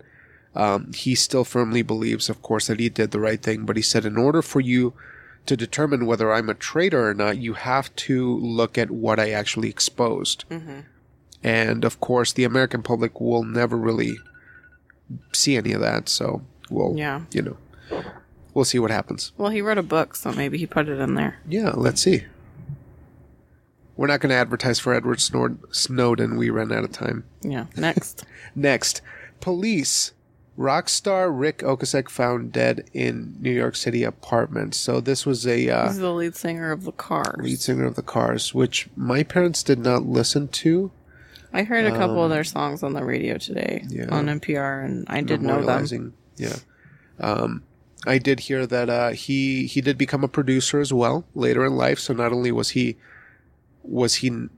um, 0.56 0.92
he 0.94 1.16
still 1.16 1.44
firmly 1.44 1.82
believes, 1.82 2.30
of 2.30 2.42
course, 2.42 2.68
that 2.68 2.80
he 2.80 2.88
did 2.90 3.12
the 3.12 3.20
right 3.20 3.42
thing. 3.42 3.66
But 3.66 3.76
he 3.76 3.82
said, 3.82 4.06
in 4.06 4.18
order 4.18 4.42
for 4.42 4.60
you 4.62 4.94
to 5.48 5.58
determine 5.58 6.06
whether 6.06 6.32
I'm 6.32 6.48
a 6.50 6.54
traitor 6.54 7.10
or 7.10 7.14
not, 7.14 7.38
you 7.38 7.54
have 7.54 7.94
to 8.08 8.38
look 8.38 8.78
at 8.78 8.92
what 8.92 9.20
I 9.20 9.32
actually 9.32 9.70
exposed. 9.70 10.46
And 11.44 11.84
of 11.84 12.00
course, 12.00 12.32
the 12.32 12.46
American 12.46 12.82
public 12.84 13.20
will 13.20 13.44
never 13.44 13.76
really 13.76 14.16
see 15.34 15.58
any 15.58 15.74
of 15.74 15.82
that. 15.82 16.08
So 16.08 16.44
we'll, 16.70 16.96
Yeah. 16.98 17.22
you 17.32 17.42
know, 17.42 17.58
we'll 18.54 18.64
see 18.66 18.80
what 18.80 18.92
happens. 18.92 19.32
Well, 19.38 19.50
he 19.50 19.62
wrote 19.62 19.78
a 19.78 19.84
book, 19.84 20.16
so 20.16 20.32
maybe 20.32 20.58
he 20.58 20.66
put 20.66 20.88
it 20.88 21.00
in 21.00 21.16
there. 21.16 21.40
Yeah, 21.48 21.72
let's 21.76 22.02
see. 22.02 22.24
We're 23.95 24.08
not 24.08 24.21
going 24.21 24.32
to 24.32 24.36
advertise 24.36 24.79
for 24.79 24.93
Edward 24.93 25.19
Snor- 25.19 25.58
Snowden. 25.73 26.36
We 26.38 26.49
ran 26.49 26.71
out 26.71 26.84
of 26.84 26.91
time. 26.91 27.25
Yeah. 27.41 27.65
Next. 27.77 28.25
Next, 28.56 29.01
police 29.39 30.13
rock 30.56 30.88
star 30.89 31.32
Ric 31.32 31.60
Ocasek 31.60 32.10
found 32.10 32.51
dead 32.51 32.89
in 32.93 33.36
New 33.39 33.51
York 33.51 33.75
City 33.75 34.03
apartment. 34.03 34.75
So 34.75 34.99
this 35.01 35.25
was 35.25 35.45
a 35.47 35.69
uh, 35.69 35.88
He's 35.88 35.97
the 35.99 36.12
lead 36.12 36.36
singer 36.36 36.71
of 36.71 36.84
the 36.86 36.91
Cars. 36.91 37.36
lead 37.39 37.60
singer 37.60 37.86
of 37.86 37.95
the 37.95 38.01
Cars, 38.03 38.53
which 38.53 38.88
my 38.95 39.23
parents 39.23 39.63
did 39.63 39.79
not 39.79 40.06
listen 40.06 40.47
to. 40.49 40.91
I 41.56 41.63
heard 41.63 41.86
a 41.86 41.91
couple 41.95 42.23
of 42.23 42.32
their 42.32 42.43
songs 42.43 42.82
on 42.82 42.93
the 42.93 43.03
radio 43.06 43.38
today 43.38 43.82
Um, 43.84 43.89
yeah. 43.91 44.08
on 44.10 44.25
NPR, 44.25 44.84
and 44.86 45.06
I 45.08 45.21
did 45.21 45.41
know 45.43 45.63
them. 45.63 46.13
Yeah. 46.38 46.56
Um, 47.19 47.62
I 48.08 48.17
did 48.17 48.39
hear 48.41 48.65
that 48.65 48.89
uh, 48.89 49.10
he 49.12 49.67
he 49.67 49.79
did 49.82 49.97
become 49.97 50.23
a 50.23 50.27
producer 50.27 50.79
as 50.79 50.91
well 50.91 51.25
later 51.36 51.63
in 51.65 51.75
life. 51.75 51.99
So 51.99 52.13
not 52.13 52.32
only 52.34 52.51
was 52.51 52.69
he 52.71 52.97
was 53.84 54.15
he 54.15 54.50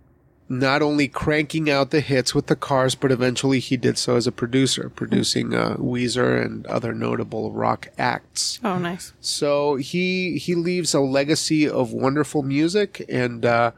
not 0.47 0.81
only 0.81 1.07
cranking 1.07 1.69
out 1.69 1.89
the 1.89 2.01
hits 2.01 2.35
with 2.35 2.47
the 2.47 2.55
Cars, 2.55 2.93
but 2.93 3.11
eventually 3.11 3.59
he 3.59 3.77
did 3.77 3.97
so 3.97 4.15
as 4.15 4.27
a 4.27 4.31
producer, 4.31 4.89
producing 4.89 5.53
uh, 5.53 5.75
Weezer 5.77 6.43
and 6.43 6.65
other 6.67 6.93
notable 6.93 7.51
rock 7.51 7.88
acts. 7.97 8.59
Oh, 8.63 8.77
nice. 8.77 9.13
So 9.21 9.75
he 9.75 10.38
he 10.38 10.53
leaves 10.53 10.93
a 10.93 10.99
legacy 10.99 11.67
of 11.67 11.93
wonderful 11.93 12.43
music, 12.43 13.03
and 13.09 13.45
uh, 13.45 13.71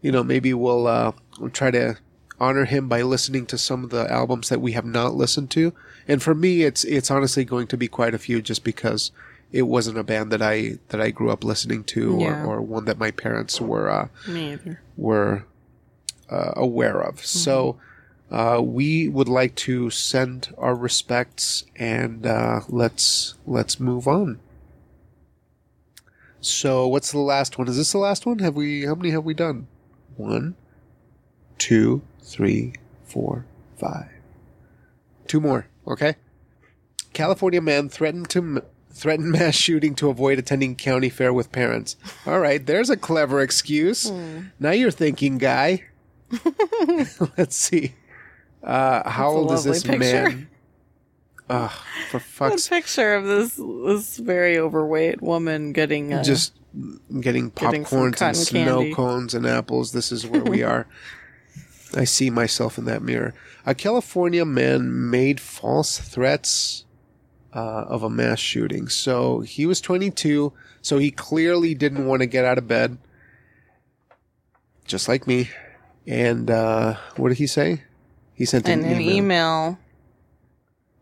you 0.00 0.10
know 0.10 0.24
maybe 0.24 0.54
we'll 0.54 0.86
uh, 0.86 1.12
we'll 1.38 1.50
try 1.50 1.70
to 1.70 1.98
honor 2.40 2.64
him 2.64 2.88
by 2.88 3.02
listening 3.02 3.46
to 3.46 3.58
some 3.58 3.84
of 3.84 3.90
the 3.90 4.10
albums 4.10 4.48
that 4.48 4.60
we 4.60 4.72
have 4.72 4.84
not 4.84 5.14
listened 5.14 5.50
to. 5.50 5.72
And 6.08 6.22
for 6.22 6.34
me, 6.34 6.62
it's 6.62 6.84
it's 6.84 7.10
honestly 7.10 7.44
going 7.44 7.66
to 7.68 7.76
be 7.76 7.88
quite 7.88 8.14
a 8.14 8.18
few, 8.18 8.40
just 8.40 8.64
because 8.64 9.12
it 9.60 9.62
wasn't 9.62 9.96
a 9.98 10.02
band 10.02 10.30
that 10.32 10.42
I 10.42 10.78
that 10.88 11.00
I 11.00 11.10
grew 11.10 11.30
up 11.30 11.44
listening 11.44 11.84
to, 11.94 12.18
Yeah. 12.20 12.44
or, 12.44 12.56
or 12.56 12.62
one 12.62 12.84
that 12.86 12.98
my 12.98 13.10
parents 13.10 13.60
were 13.60 13.88
uh, 13.88 14.08
were 14.96 15.44
uh, 16.30 16.52
aware 16.56 17.00
of. 17.00 17.24
So. 17.24 17.78
Uh, 18.30 18.58
we 18.60 19.06
would 19.08 19.28
like 19.28 19.54
to 19.54 19.90
send 19.90 20.52
our 20.58 20.74
respects 20.74 21.64
and 21.76 22.26
uh, 22.26 22.60
let's 22.68 23.34
let's 23.46 23.78
move 23.78 24.08
on. 24.08 24.40
So 26.40 26.88
what's 26.88 27.12
the 27.12 27.18
last 27.20 27.58
one? 27.58 27.68
Is 27.68 27.76
this 27.76 27.92
the 27.92 27.98
last 27.98 28.26
one? 28.26 28.38
Have 28.40 28.56
we 28.56 28.86
how 28.86 28.94
many 28.94 29.10
have 29.10 29.24
we 29.24 29.34
done? 29.34 29.66
One, 30.16 30.56
two, 31.58 32.02
three, 32.22 32.72
four, 33.04 33.44
five. 33.78 34.08
Two 35.28 35.40
more. 35.40 35.66
Okay. 35.86 36.16
California 37.12 37.60
man 37.60 37.88
threatened 37.88 38.28
to 38.30 38.38
m- 38.40 38.62
threatened 38.94 39.30
mass 39.32 39.54
shooting 39.54 39.94
to 39.96 40.08
avoid 40.08 40.38
attending 40.38 40.76
county 40.76 41.10
fair 41.10 41.32
with 41.32 41.52
parents. 41.52 41.96
All 42.26 42.38
right, 42.40 42.64
there's 42.64 42.88
a 42.88 42.96
clever 42.96 43.40
excuse. 43.42 44.10
Now 44.58 44.70
you're 44.70 44.90
thinking, 44.90 45.36
guy. 45.38 45.84
Let's 47.36 47.56
see. 47.56 47.94
Uh, 48.62 49.08
how 49.08 49.28
old 49.30 49.52
is 49.52 49.64
this 49.64 49.82
picture. 49.82 49.98
man? 49.98 50.48
Ugh, 51.50 51.70
for 52.10 52.16
A 52.18 52.20
fuck's 52.20 52.68
picture 52.68 53.14
of 53.14 53.26
this 53.26 53.56
this 53.56 54.16
very 54.16 54.58
overweight 54.58 55.20
woman 55.20 55.72
getting 55.72 56.14
uh, 56.14 56.22
just 56.22 56.54
getting 57.20 57.50
Getting 57.50 57.84
popcorns 57.84 58.22
and 58.22 58.36
snow 58.36 58.78
candy. 58.78 58.94
cones 58.94 59.34
and 59.34 59.46
apples. 59.46 59.92
This 59.92 60.10
is 60.10 60.26
where 60.26 60.42
we 60.42 60.62
are. 60.62 60.86
I 61.94 62.04
see 62.04 62.30
myself 62.30 62.78
in 62.78 62.86
that 62.86 63.02
mirror. 63.02 63.34
A 63.66 63.74
California 63.74 64.44
man 64.46 65.10
made 65.10 65.38
false 65.38 65.98
threats 65.98 66.86
uh, 67.54 67.84
of 67.88 68.02
a 68.02 68.10
mass 68.10 68.38
shooting. 68.38 68.88
So 68.88 69.40
he 69.40 69.66
was 69.66 69.80
22, 69.80 70.52
so 70.82 70.98
he 70.98 71.10
clearly 71.10 71.74
didn't 71.74 72.06
want 72.06 72.20
to 72.20 72.26
get 72.26 72.44
out 72.44 72.58
of 72.58 72.66
bed, 72.66 72.98
just 74.86 75.08
like 75.08 75.26
me. 75.26 75.50
And 76.06 76.50
uh, 76.50 76.96
what 77.16 77.30
did 77.30 77.38
he 77.38 77.46
say? 77.46 77.82
He 78.34 78.44
sent 78.44 78.68
an, 78.68 78.84
an 78.84 79.00
email, 79.00 79.16
email. 79.16 79.78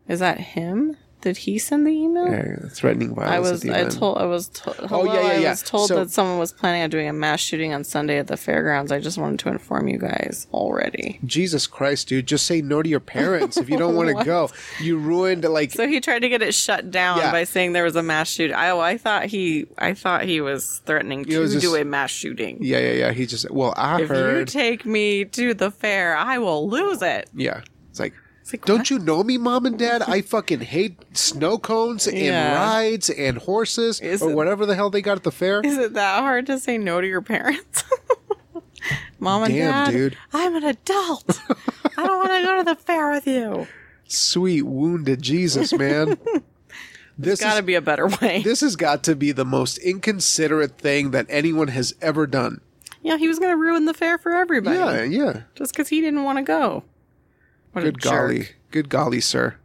Is 0.07 0.19
that 0.19 0.39
him? 0.39 0.97
Did 1.23 1.37
he 1.37 1.57
send 1.57 1.87
the 1.87 1.91
email? 1.91 2.25
uh, 2.25 2.67
threatening 2.69 3.15
violence. 3.15 3.33
I 3.33 3.39
was. 3.39 3.65
I 3.69 3.83
told. 3.89 4.17
I 4.17 4.25
was. 4.25 4.49
To- 4.49 4.75
Oh, 4.93 5.05
yeah, 5.05 5.39
yeah, 5.39 5.47
I 5.47 5.49
was 5.51 5.63
told 5.63 5.87
So- 5.87 5.95
that 6.03 6.11
someone 6.11 6.37
was 6.37 6.51
planning 6.51 6.81
on 6.83 6.89
doing 6.89 7.07
a 7.07 7.13
mass 7.13 7.39
shooting 7.39 7.73
on 7.73 7.85
Sunday 7.85 8.17
at 8.17 8.27
the 8.27 8.35
fairgrounds. 8.35 8.91
I 8.91 8.99
just 8.99 9.17
wanted 9.17 9.39
to 9.39 9.49
inform 9.49 9.87
you 9.87 9.97
guys 9.97 10.47
already. 10.53 11.19
Jesus 11.25 11.65
Christ, 11.65 12.09
dude! 12.09 12.27
Just 12.27 12.45
say 12.45 12.61
no 12.61 12.81
to 12.83 12.89
your 12.89 12.99
parents 12.99 13.55
if 13.55 13.69
you 13.69 13.77
don't 13.77 13.95
want 13.95 14.09
to 14.17 14.25
go. 14.25 14.49
You 14.81 14.97
ruined 14.97 15.45
like 15.45 15.71
So 15.71 15.87
he 15.87 16.01
tried 16.01 16.19
to 16.19 16.29
get 16.29 16.41
it 16.41 16.53
shut 16.53 16.91
down 16.91 17.19
Yeah. 17.19 17.31
by 17.31 17.45
saying 17.45 17.71
there 17.73 17.85
was 17.85 17.95
a 17.95 18.03
mass 18.03 18.29
shooting. 18.29 18.55
I, 18.55 18.75
I 18.77 18.97
thought 18.97 19.25
he. 19.27 19.67
I 19.77 19.93
thought 19.93 20.23
he 20.25 20.41
was 20.41 20.81
threatening 20.85 21.23
to 21.25 21.39
was 21.39 21.55
do 21.61 21.75
a 21.75 21.85
mass 21.85 22.11
shooting. 22.11 22.57
Yeah, 22.59 22.79
yeah, 22.79 22.91
yeah. 22.93 23.11
He 23.13 23.25
just 23.25 23.49
well, 23.49 23.73
I 23.77 24.01
heard 24.03 24.49
If 24.49 24.55
you 24.55 24.59
take 24.61 24.85
me 24.85 25.23
to 25.25 25.53
the 25.53 25.71
fair, 25.71 26.17
I 26.17 26.37
will 26.37 26.67
lose 26.69 27.01
it. 27.01 27.29
yeah, 27.33 27.61
it's 27.89 27.99
like, 27.99 28.13
like, 28.53 28.65
don't 28.65 28.79
what? 28.79 28.89
you 28.89 28.99
know 28.99 29.23
me, 29.23 29.37
mom 29.37 29.65
and 29.65 29.77
dad? 29.77 30.01
I 30.03 30.21
fucking 30.21 30.61
hate 30.61 30.97
snow 31.17 31.57
cones 31.57 32.07
and 32.07 32.17
Yeah. 32.17 32.55
rides 32.55 33.09
and 33.09 33.37
horses 33.39 33.99
Is 33.99 34.21
or 34.21 34.31
it- 34.31 34.35
whatever 34.35 34.65
the 34.65 34.75
hell 34.75 34.89
they 34.89 35.01
got 35.01 35.17
at 35.17 35.23
the 35.23 35.31
fair. 35.31 35.61
Is 35.61 35.77
it 35.77 35.93
that 35.93 36.19
hard 36.21 36.45
to 36.47 36.59
say 36.59 36.77
no 36.77 37.01
to 37.01 37.07
your 37.07 37.21
parents? 37.21 37.83
Mom 39.19 39.43
and 39.43 39.53
Damn, 39.53 39.85
dad, 39.85 39.91
dude. 39.91 40.17
I'm 40.33 40.55
an 40.55 40.63
adult. 40.65 41.39
I 41.97 42.05
don't 42.05 42.17
want 42.17 42.31
to 42.31 42.41
go 42.43 42.57
to 42.57 42.63
the 42.63 42.75
fair 42.75 43.09
with 43.11 43.25
you. 43.25 43.67
Sweet 44.05 44.63
wounded 44.63 45.21
Jesus, 45.21 45.71
man. 45.73 46.17
this 47.17 47.39
has 47.39 47.51
Got 47.53 47.57
to 47.57 47.63
be 47.63 47.75
a 47.75 47.81
better 47.81 48.07
way. 48.07 48.41
this 48.43 48.59
has 48.61 48.75
got 48.75 49.03
to 49.05 49.15
be 49.15 49.31
the 49.31 49.45
most 49.45 49.77
inconsiderate 49.77 50.77
thing 50.77 51.11
that 51.11 51.25
anyone 51.29 51.69
has 51.69 51.95
ever 52.01 52.27
done. 52.27 52.59
yeah, 53.01 53.17
he 53.17 53.27
was 53.29 53.39
going 53.39 53.51
to 53.51 53.57
ruin 53.57 53.85
the 53.85 53.93
fair 53.93 54.17
for 54.17 54.33
everybody. 54.33 54.77
Yeah, 54.77 55.03
yeah. 55.03 55.41
Just 55.55 55.71
because 55.73 55.87
he 55.87 56.01
didn't 56.01 56.23
want 56.23 56.37
to 56.39 56.43
go. 56.43 56.83
What 57.73 57.81
Good 57.83 57.95
a 57.95 57.99
jerk. 57.99 58.11
golly, 58.11 58.47
good 58.71 58.89
golly, 58.89 59.19
sir. 59.21 59.55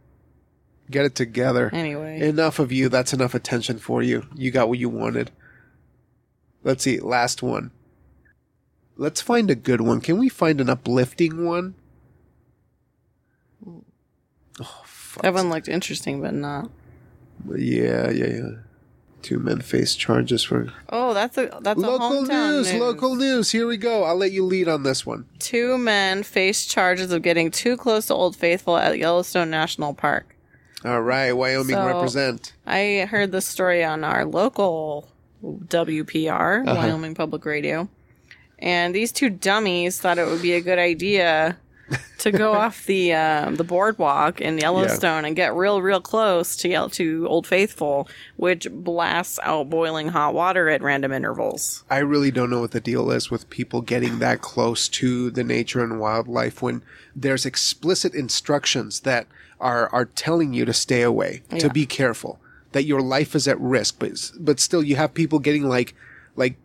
Get 0.91 1.05
it 1.05 1.15
together. 1.15 1.69
Anyway, 1.71 2.19
Enough 2.19 2.57
of 2.59 2.71
you. 2.71 2.89
That's 2.89 3.13
enough 3.13 3.35
attention 3.35 3.77
for 3.77 4.01
you. 4.01 4.25
You 4.35 4.49
got 4.49 4.67
what 4.67 4.79
you 4.79 4.89
wanted. 4.89 5.29
Let's 6.63 6.83
see. 6.83 6.99
Last 6.99 7.43
one. 7.43 7.69
Let's 8.97 9.21
find 9.21 9.49
a 9.51 9.55
good 9.55 9.81
one. 9.81 10.01
Can 10.01 10.17
we 10.17 10.27
find 10.27 10.59
an 10.59 10.69
uplifting 10.69 11.45
one? 11.45 11.75
Oh, 14.59 14.81
fuck. 14.83 15.21
that 15.23 15.33
one 15.33 15.49
looked 15.49 15.67
interesting, 15.69 16.21
but 16.21 16.33
not. 16.33 16.69
Yeah, 17.47 18.09
yeah, 18.09 18.25
yeah. 18.27 18.49
Two 19.21 19.39
men 19.39 19.59
face 19.61 19.95
charges 19.95 20.43
for 20.43 20.71
Oh, 20.89 21.13
that's 21.13 21.37
a 21.37 21.49
that's 21.61 21.77
a 21.77 21.81
local 21.85 22.09
hometown 22.23 22.51
news, 22.51 22.73
Local 22.73 23.15
news. 23.15 23.51
Here 23.51 23.67
we 23.67 23.77
go. 23.77 24.03
I'll 24.03 24.15
let 24.15 24.31
you 24.31 24.45
lead 24.45 24.67
on 24.67 24.83
this 24.83 25.05
one. 25.05 25.25
Two 25.39 25.77
men 25.77 26.23
face 26.23 26.65
charges 26.65 27.11
of 27.11 27.21
getting 27.21 27.51
too 27.51 27.75
close 27.77 28.05
to 28.07 28.13
Old 28.13 28.35
Faithful 28.35 28.77
at 28.77 28.97
Yellowstone 28.97 29.49
National 29.49 29.93
Park. 29.93 30.35
All 30.85 31.01
right, 31.01 31.33
Wyoming 31.33 31.75
So- 31.75 31.85
represent. 31.85 32.53
I 32.65 33.05
heard 33.09 33.31
this 33.33 33.45
story 33.45 33.83
on 33.83 34.03
our 34.05 34.23
local 34.25 35.09
WPR, 35.43 36.63
Uh-huh. 36.65 36.75
Wyoming 36.75 37.15
Public 37.15 37.45
Radio. 37.45 37.89
And 38.57 38.93
these 38.93 39.11
two 39.11 39.29
dummies 39.29 39.99
thought 39.99 40.17
it 40.17 40.27
would 40.27 40.41
be 40.41 40.53
a 40.53 40.61
good 40.61 40.79
idea 40.79 41.57
to 42.19 42.31
go 42.31 42.53
off 42.55 42.85
the 42.85 43.13
um, 43.13 43.55
the 43.55 43.63
boardwalk 43.63 44.41
in 44.41 44.57
Yellowstone 44.57 45.25
and 45.25 45.35
get 45.35 45.55
real, 45.55 45.81
real 45.81 46.01
close 46.01 46.55
to 46.57 46.69
Yell- 46.69 46.89
to 46.91 47.27
Old 47.27 47.47
Faithful, 47.47 48.07
which 48.37 48.67
blasts 48.71 49.39
out 49.43 49.69
boiling 49.69 50.09
hot 50.09 50.33
water 50.33 50.69
at 50.69 50.81
random 50.81 51.11
intervals. 51.11 51.83
I 51.89 51.99
really 51.99 52.31
don't 52.31 52.49
know 52.49 52.59
what 52.61 52.71
the 52.71 52.81
deal 52.81 53.11
is 53.11 53.31
with 53.31 53.49
people 53.49 53.81
getting 53.81 54.19
that 54.19 54.41
close 54.41 54.87
to 54.89 55.29
the 55.31 55.43
nature 55.43 55.83
and 55.83 55.99
wildlife 55.99 56.61
when 56.61 56.81
there's 57.15 57.45
explicit 57.45 58.13
instructions 58.13 59.01
that 59.01 59.27
are 59.59 59.89
are 59.89 60.05
telling 60.05 60.53
you 60.53 60.65
to 60.65 60.73
stay 60.73 61.01
away, 61.01 61.43
to 61.57 61.69
be 61.69 61.85
careful, 61.85 62.39
that 62.71 62.85
your 62.85 63.01
life 63.01 63.35
is 63.35 63.47
at 63.47 63.59
risk, 63.59 63.97
but 63.99 64.31
but 64.39 64.59
still 64.59 64.83
you 64.83 64.95
have 64.95 65.13
people 65.13 65.39
getting 65.39 65.67
like 65.67 65.95
like 66.35 66.55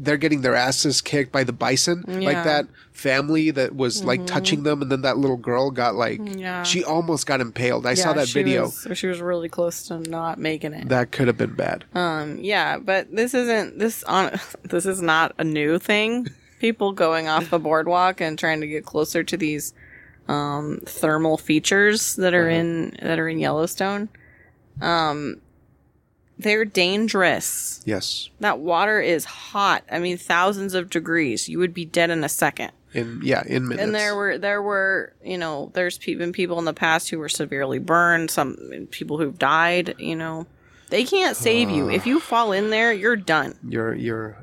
they're 0.00 0.16
getting 0.16 0.42
their 0.42 0.54
asses 0.54 1.00
kicked 1.00 1.32
by 1.32 1.42
the 1.44 1.52
bison, 1.52 2.04
like 2.06 2.22
Yeah. 2.22 2.32
Mm-hmm. 2.34 2.44
that 2.48 2.66
family 2.92 3.50
that 3.50 3.74
was 3.74 4.04
like 4.04 4.26
touching 4.26 4.62
them, 4.62 4.80
and 4.82 4.90
then 4.92 5.02
that 5.02 5.18
little 5.18 5.36
girl 5.36 5.70
got 5.70 5.94
like 5.96 6.20
Yeah. 6.38 6.62
she 6.62 6.84
almost 6.84 7.26
got 7.26 7.40
impaled. 7.40 7.84
I 7.86 7.94
saw 7.94 8.12
that 8.12 8.28
she 8.28 8.34
video. 8.42 8.62
Was, 8.62 8.86
she 8.98 9.06
was 9.08 9.20
really 9.20 9.48
close 9.48 9.82
to 9.88 9.98
not 9.98 10.38
making 10.38 10.72
it. 10.74 10.88
that 10.88 11.10
could 11.10 11.26
have 11.26 11.36
been 11.36 11.54
bad. 11.54 11.84
Um, 11.94 12.38
yeah, 12.38 12.78
but 12.78 13.14
this 13.14 13.34
isn't 13.34 13.78
this 13.78 14.02
on 14.04 14.38
this 14.62 14.86
is 14.86 15.02
not 15.02 15.34
a 15.38 15.44
new 15.44 15.78
thing. 15.78 16.28
People 16.60 16.92
going 16.92 17.28
off 17.28 17.50
the 17.50 17.58
boardwalk 17.58 18.20
and 18.20 18.38
trying 18.38 18.60
to 18.60 18.66
get 18.66 18.84
closer 18.84 19.22
to 19.24 19.36
these 19.36 19.74
um, 20.28 20.80
thermal 20.86 21.38
features 21.38 22.16
that 22.16 22.34
are 22.34 22.48
in 22.48 22.96
that 23.02 23.18
are 23.18 23.28
in 23.28 23.38
Yellowstone. 23.38 24.08
Um, 24.80 25.40
they're 26.38 26.64
dangerous. 26.64 27.82
yes, 27.84 28.30
That 28.40 28.60
water 28.60 29.00
is 29.00 29.24
hot. 29.24 29.84
I 29.90 29.98
mean, 29.98 30.16
thousands 30.16 30.74
of 30.74 30.90
degrees. 30.90 31.48
You 31.48 31.58
would 31.58 31.74
be 31.74 31.84
dead 31.84 32.10
in 32.10 32.22
a 32.22 32.28
second. 32.28 32.72
in 32.94 33.20
yeah 33.22 33.42
in 33.46 33.68
minutes. 33.68 33.84
And 33.84 33.94
there 33.94 34.14
were 34.14 34.38
there 34.38 34.62
were 34.62 35.12
you 35.22 35.36
know 35.36 35.70
there's 35.74 35.98
been 35.98 36.32
people 36.32 36.58
in 36.58 36.64
the 36.64 36.72
past 36.72 37.10
who 37.10 37.18
were 37.18 37.28
severely 37.28 37.78
burned. 37.78 38.30
Some 38.30 38.86
people 38.90 39.18
who've 39.18 39.38
died. 39.38 39.96
You 39.98 40.16
know, 40.16 40.46
they 40.90 41.04
can't 41.04 41.36
save 41.36 41.70
you 41.70 41.90
if 41.90 42.06
you 42.06 42.18
ah. 42.18 42.20
fall 42.20 42.52
in 42.52 42.70
there. 42.70 42.92
You're 42.92 43.16
done. 43.16 43.58
you're 43.66 43.94
you're 43.94 44.38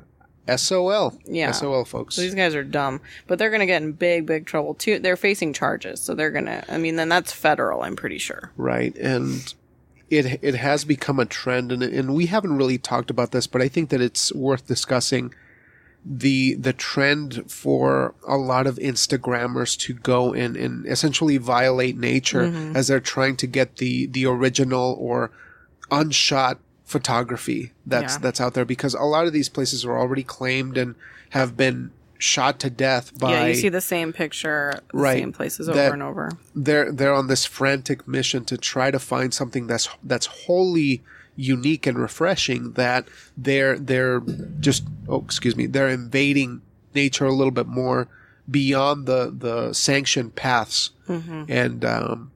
SOL. 0.54 1.18
Yeah. 1.24 1.50
SOL, 1.50 1.84
folks. 1.84 2.14
So 2.14 2.20
these 2.20 2.34
guys 2.34 2.54
are 2.54 2.62
dumb, 2.62 3.00
but 3.26 3.38
they're 3.38 3.50
gonna 3.50 3.66
get 3.66 3.82
in 3.82 3.92
big, 3.92 4.26
big 4.26 4.46
trouble 4.46 4.74
too. 4.74 4.98
They're 4.98 5.16
facing 5.16 5.52
charges, 5.52 6.00
so 6.00 6.14
they're 6.14 6.30
gonna. 6.30 6.64
I 6.68 6.78
mean, 6.78 6.96
then 6.96 7.08
that's 7.08 7.32
federal. 7.32 7.82
I'm 7.82 7.96
pretty 7.96 8.18
sure. 8.18 8.52
right 8.56 8.94
and 8.96 9.54
it 10.10 10.38
it 10.42 10.54
has 10.54 10.84
become 10.84 11.18
a 11.18 11.26
trend 11.26 11.72
and 11.72 11.82
and 11.82 12.14
we 12.14 12.26
haven't 12.26 12.56
really 12.56 12.78
talked 12.78 13.10
about 13.10 13.32
this 13.32 13.46
but 13.46 13.60
I 13.60 13.68
think 13.68 13.90
that 13.90 14.00
it's 14.00 14.32
worth 14.32 14.66
discussing 14.66 15.34
the 16.04 16.54
the 16.54 16.72
trend 16.72 17.50
for 17.50 18.14
a 18.26 18.36
lot 18.36 18.66
of 18.68 18.76
Instagrammers 18.76 19.76
to 19.80 19.92
go 19.92 20.32
and, 20.32 20.56
and 20.56 20.86
essentially 20.86 21.36
violate 21.36 21.96
nature 21.96 22.42
mm-hmm. 22.42 22.76
as 22.76 22.86
they're 22.86 23.00
trying 23.00 23.36
to 23.38 23.46
get 23.48 23.76
the 23.76 24.06
the 24.06 24.24
original 24.26 24.96
or 25.00 25.32
unshot 25.90 26.58
photography 26.84 27.72
that's 27.84 28.14
Yeah. 28.14 28.18
that's 28.20 28.40
out 28.40 28.54
there 28.54 28.64
because 28.64 28.94
a 28.94 29.02
lot 29.02 29.26
of 29.26 29.32
these 29.32 29.48
places 29.48 29.84
are 29.84 29.98
already 29.98 30.22
claimed 30.22 30.78
and 30.78 30.94
have 31.30 31.56
been 31.56 31.90
shot 32.18 32.58
to 32.60 32.70
death 32.70 33.16
by 33.18 33.32
yeah, 33.32 33.46
you 33.48 33.54
see 33.54 33.68
the 33.68 33.80
same 33.80 34.12
picture, 34.12 34.80
the 34.92 34.98
Right. 34.98 35.18
same 35.20 35.32
places 35.32 35.68
over 35.68 35.80
and 35.80 36.02
over. 36.02 36.30
they're 36.54 36.90
they're 36.92 37.14
on 37.14 37.26
this 37.28 37.44
frantic 37.44 38.06
mission 38.08 38.44
to 38.46 38.56
try 38.56 38.90
to 38.90 38.98
find 38.98 39.32
something 39.34 39.66
that's 39.66 39.88
that's 40.02 40.26
wholly 40.26 41.02
unique 41.36 41.86
and 41.86 41.98
refreshing 41.98 42.72
that 42.72 43.06
they're 43.36 43.78
they're 43.78 44.22
just 44.60 44.84
oh 45.08 45.22
excuse 45.22 45.54
me 45.54 45.66
they're 45.66 45.88
invading 45.88 46.62
nature 46.94 47.26
a 47.26 47.32
little 47.34 47.50
bit 47.50 47.66
more 47.66 48.08
beyond 48.50 49.06
the 49.06 49.34
the 49.36 49.72
sanctioned 49.74 50.34
paths 50.34 50.90
and 51.08 51.84
um, 51.84 52.30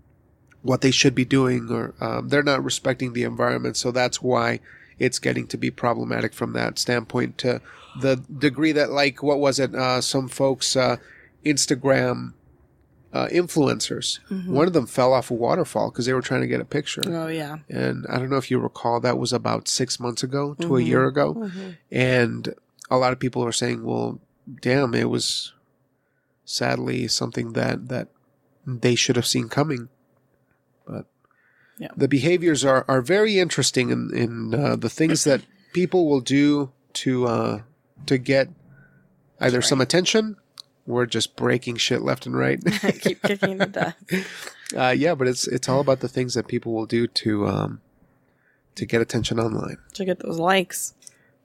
what 0.63 0.83
they 0.83 0.91
should 0.91 1.15
be 1.15 1.25
doing 1.25 1.69
or 1.71 1.95
um, 2.01 2.29
they're 2.29 2.43
not 2.43 2.63
respecting 2.63 3.15
the 3.15 3.23
environment 3.23 3.77
so 3.77 3.91
that's 3.91 4.21
why 4.21 4.61
it's 5.01 5.19
getting 5.19 5.49
to 5.49 5.57
be 5.57 5.71
problematic 5.71 6.33
from 6.33 6.53
that 6.53 6.79
standpoint 6.79 7.39
to 7.39 7.61
the 8.01 8.17
degree 8.39 8.71
that 8.71 8.91
like 8.91 9.23
what 9.23 9.41
was 9.41 9.59
it 9.59 9.75
uh, 9.75 10.01
some 10.01 10.29
folks 10.29 10.77
uh, 10.77 10.97
instagram 11.45 12.35
uh, 13.13 13.27
influencers. 13.29 14.21
One 14.47 14.67
of 14.67 14.73
them 14.73 14.87
fell 14.87 15.13
off 15.13 15.31
a 15.31 15.35
waterfall 15.35 15.91
because 15.91 16.07
they 16.07 16.13
were 16.13 16.23
trying 16.23 16.43
to 16.43 16.47
get 16.47 16.61
a 16.61 16.65
picture. 16.65 17.03
Oh 17.07 17.27
yeah, 17.27 17.57
And 17.69 18.07
I 18.09 18.19
don't 18.19 18.31
know 18.31 18.37
if 18.37 18.51
you 18.51 18.59
recall, 18.59 19.01
that 19.01 19.19
was 19.19 19.33
about 19.33 19.67
six 19.67 19.99
months 19.99 20.23
ago 20.23 20.55
to 20.61 20.77
a 20.77 20.81
year 20.81 21.07
ago. 21.07 21.51
And 21.91 22.55
a 22.89 22.97
lot 22.99 23.13
of 23.13 23.19
people 23.19 23.45
are 23.45 23.53
saying, 23.53 23.83
well, 23.83 24.21
damn, 24.61 24.95
it 24.95 25.11
was 25.11 25.53
sadly 26.45 27.09
something 27.09 27.53
that, 27.55 27.89
that 27.89 28.09
they 28.67 28.95
should 28.95 29.17
have 29.17 29.27
seen 29.27 29.49
coming. 29.49 29.89
Yeah. 31.81 31.89
the 31.97 32.09
behaviors 32.09 32.65
are, 32.65 32.85
are 32.87 33.01
very 33.01 33.39
interesting 33.39 33.89
in, 33.91 34.11
in 34.15 34.55
uh, 34.55 34.77
the 34.77 34.91
things 34.91 35.25
that 35.25 35.41
people 35.73 36.09
will 36.09 36.21
do 36.21 36.71
to, 36.93 37.27
uh, 37.27 37.63
to 38.05 38.19
get 38.19 38.49
either 39.41 39.63
some 39.63 39.81
attention 39.81 40.37
or 40.87 41.07
just 41.07 41.37
breaking 41.37 41.77
shit 41.77 42.03
left 42.03 42.27
and 42.27 42.37
right. 42.37 42.61
keep 43.01 43.23
kicking 43.23 43.59
to 43.59 43.67
death. 43.67 43.97
Uh, 44.77 44.95
yeah, 44.97 45.17
but 45.17 45.27
it's 45.27 45.49
it's 45.49 45.69
all 45.69 45.81
about 45.81 45.99
the 45.99 46.07
things 46.07 46.35
that 46.35 46.47
people 46.47 46.73
will 46.73 46.87
do 46.87 47.09
to 47.09 47.45
um 47.49 47.81
to 48.77 48.87
get 48.87 49.01
attention 49.01 49.41
online. 49.41 49.79
to 49.95 50.05
get 50.05 50.21
those 50.21 50.39
likes. 50.39 50.95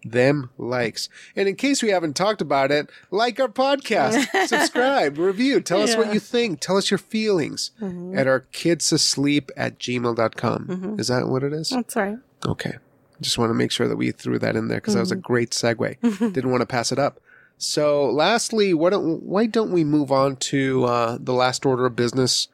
Them 0.08 0.52
likes, 0.60 1.10
and 1.36 1.50
in 1.50 1.56
case 1.56 1.82
we 1.82 1.90
haven't 1.90 2.16
talked 2.16 2.40
about 2.40 2.72
it, 2.72 2.92
like 3.10 3.40
our 3.40 3.48
podcast, 3.48 4.28
subscribe, 4.48 5.18
review, 5.18 5.60
tell 5.62 5.82
us 5.82 5.98
what 5.98 6.14
you 6.14 6.20
think, 6.20 6.60
tell 6.60 6.78
us 6.78 6.92
your 6.92 7.00
feelings 7.00 7.72
mm-hmm. 7.82 8.16
at 8.16 8.28
our 8.28 8.42
kids 8.42 8.92
asleep 8.92 9.50
at 9.58 9.80
gmail.com. 9.80 10.68
Mm-hmm. 10.68 11.00
Is 11.00 11.08
that 11.08 11.28
what 11.28 11.44
it 11.44 11.54
is? 11.54 11.70
That's 11.70 11.96
right. 11.96 12.18
Okay. 12.46 12.76
Just 13.20 13.38
want 13.38 13.50
to 13.50 13.56
make 13.56 13.72
sure 13.72 13.88
that 13.88 13.96
we 13.96 14.12
threw 14.12 14.38
that 14.40 14.56
in 14.56 14.68
there 14.68 14.78
because 14.78 14.94
that 14.94 15.00
was 15.00 15.12
a 15.12 15.16
mm-hmm. 15.16 15.22
great 15.22 15.52
segue. 15.52 16.00
Didn't 16.34 16.52
want 16.52 16.62
to 16.62 16.68
pass 16.68 16.92
it 16.92 17.00
up. 17.00 17.20
So, 17.58 18.10
lastly, 18.10 18.74
why 18.74 18.90
don't 18.90 19.24
why 19.24 19.46
don't 19.46 19.72
we 19.72 19.84
move 19.84 20.12
on 20.12 20.36
to 20.38 20.84
uh, 20.86 21.18
the 21.20 21.34
last 21.34 21.66
order 21.66 21.86
of 21.86 21.96
business, 21.96 22.50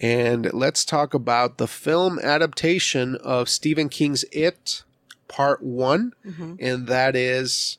and 0.00 0.52
let's 0.52 0.84
talk 0.84 1.14
about 1.14 1.56
the 1.56 1.66
film 1.66 2.18
adaptation 2.18 3.16
of 3.16 3.48
Stephen 3.48 3.88
King's 3.88 4.24
It, 4.32 4.82
Part 5.28 5.62
One, 5.62 6.12
mm-hmm. 6.24 6.54
and 6.60 6.86
that 6.86 7.16
is 7.16 7.78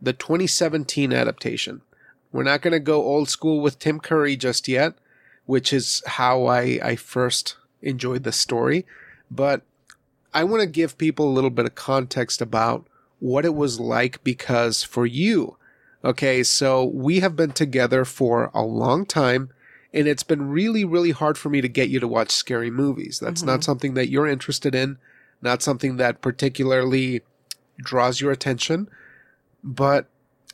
the 0.00 0.12
2017 0.12 1.12
adaptation. 1.12 1.82
We're 2.32 2.44
not 2.44 2.62
going 2.62 2.72
to 2.72 2.80
go 2.80 3.02
old 3.02 3.28
school 3.28 3.60
with 3.60 3.78
Tim 3.78 4.00
Curry 4.00 4.36
just 4.36 4.68
yet, 4.68 4.94
which 5.46 5.72
is 5.72 6.02
how 6.06 6.46
I 6.46 6.78
I 6.82 6.96
first 6.96 7.56
enjoyed 7.82 8.24
the 8.24 8.32
story, 8.32 8.86
but 9.30 9.62
I 10.32 10.44
want 10.44 10.60
to 10.60 10.66
give 10.66 10.98
people 10.98 11.28
a 11.28 11.32
little 11.34 11.50
bit 11.50 11.66
of 11.66 11.74
context 11.74 12.40
about 12.40 12.86
what 13.18 13.44
it 13.44 13.54
was 13.54 13.80
like 13.80 14.22
because 14.22 14.82
for 14.82 15.06
you, 15.06 15.56
okay, 16.04 16.42
so 16.42 16.84
we 16.84 17.20
have 17.20 17.36
been 17.36 17.52
together 17.52 18.04
for 18.04 18.50
a 18.54 18.62
long 18.62 19.04
time 19.04 19.50
and 19.92 20.06
it's 20.06 20.22
been 20.22 20.48
really, 20.48 20.84
really 20.84 21.10
hard 21.10 21.36
for 21.36 21.50
me 21.50 21.60
to 21.60 21.68
get 21.68 21.88
you 21.88 21.98
to 22.00 22.08
watch 22.08 22.30
scary 22.30 22.70
movies. 22.70 23.18
That's 23.18 23.42
not 23.42 23.54
mm-hmm. 23.54 23.62
something 23.62 23.94
that 23.94 24.08
you're 24.08 24.26
interested 24.26 24.74
in, 24.74 24.98
not 25.42 25.62
something 25.62 25.96
that 25.96 26.20
particularly 26.20 27.22
draws 27.78 28.20
your 28.20 28.30
attention. 28.30 28.88
But 29.62 30.06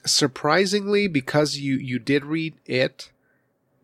surprisingly, 0.04 1.08
because 1.08 1.58
you, 1.58 1.76
you 1.76 1.98
did 1.98 2.24
read 2.24 2.54
it, 2.66 3.10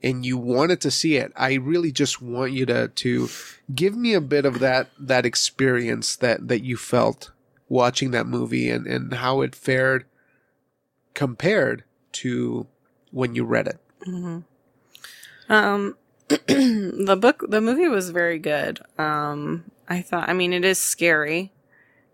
and 0.02 0.26
you 0.26 0.36
wanted 0.36 0.80
to 0.80 0.90
see 0.90 1.16
it, 1.16 1.32
I 1.36 1.54
really 1.54 1.92
just 1.92 2.20
want 2.20 2.52
you 2.52 2.66
to 2.66 2.88
to 2.88 3.28
give 3.72 3.96
me 3.96 4.14
a 4.14 4.20
bit 4.20 4.44
of 4.44 4.58
that 4.58 4.88
that 4.98 5.24
experience 5.24 6.16
that 6.16 6.48
that 6.48 6.64
you 6.64 6.76
felt 6.76 7.30
watching 7.68 8.10
that 8.10 8.26
movie 8.26 8.68
and 8.68 8.86
and 8.86 9.14
how 9.14 9.42
it 9.42 9.54
fared 9.54 10.04
compared 11.14 11.84
to 12.12 12.66
when 13.10 13.34
you 13.34 13.44
read 13.44 13.68
it. 13.68 13.78
Um, 15.48 15.96
the 16.28 17.16
book, 17.20 17.44
the 17.48 17.60
movie 17.60 17.88
was 17.88 18.10
very 18.10 18.38
good. 18.38 18.80
Um, 18.98 19.64
I 19.88 20.02
thought, 20.02 20.28
I 20.28 20.32
mean, 20.32 20.52
it 20.52 20.64
is 20.64 20.78
scary, 20.78 21.52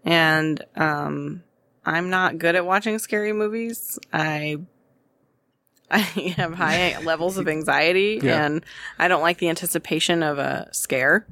and 0.04 0.64
um, 0.76 1.42
I'm 1.84 2.10
not 2.10 2.38
good 2.38 2.56
at 2.56 2.64
watching 2.66 2.98
scary 2.98 3.32
movies. 3.32 3.98
I 4.12 4.58
I 5.90 5.98
have 5.98 6.54
high 6.54 6.98
levels 7.02 7.38
of 7.38 7.48
anxiety, 7.48 8.20
Yeah. 8.22 8.44
and 8.44 8.64
I 8.98 9.08
don't 9.08 9.22
like 9.22 9.38
the 9.38 9.48
anticipation 9.48 10.22
of 10.22 10.38
a 10.38 10.68
scare. 10.72 11.26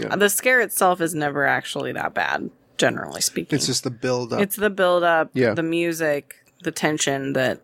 Yeah. 0.00 0.16
The 0.16 0.30
scare 0.30 0.60
itself 0.60 1.00
is 1.00 1.14
never 1.14 1.46
actually 1.46 1.92
that 1.92 2.14
bad, 2.14 2.50
generally 2.78 3.20
speaking. 3.20 3.54
It's 3.56 3.66
just 3.66 3.84
the 3.84 3.90
build 3.90 4.32
up. 4.32 4.40
It's 4.40 4.56
the 4.56 4.70
build 4.70 5.02
up, 5.04 5.30
Yeah. 5.34 5.52
the 5.54 5.62
music, 5.62 6.36
the 6.62 6.70
tension 6.72 7.34
that 7.34 7.60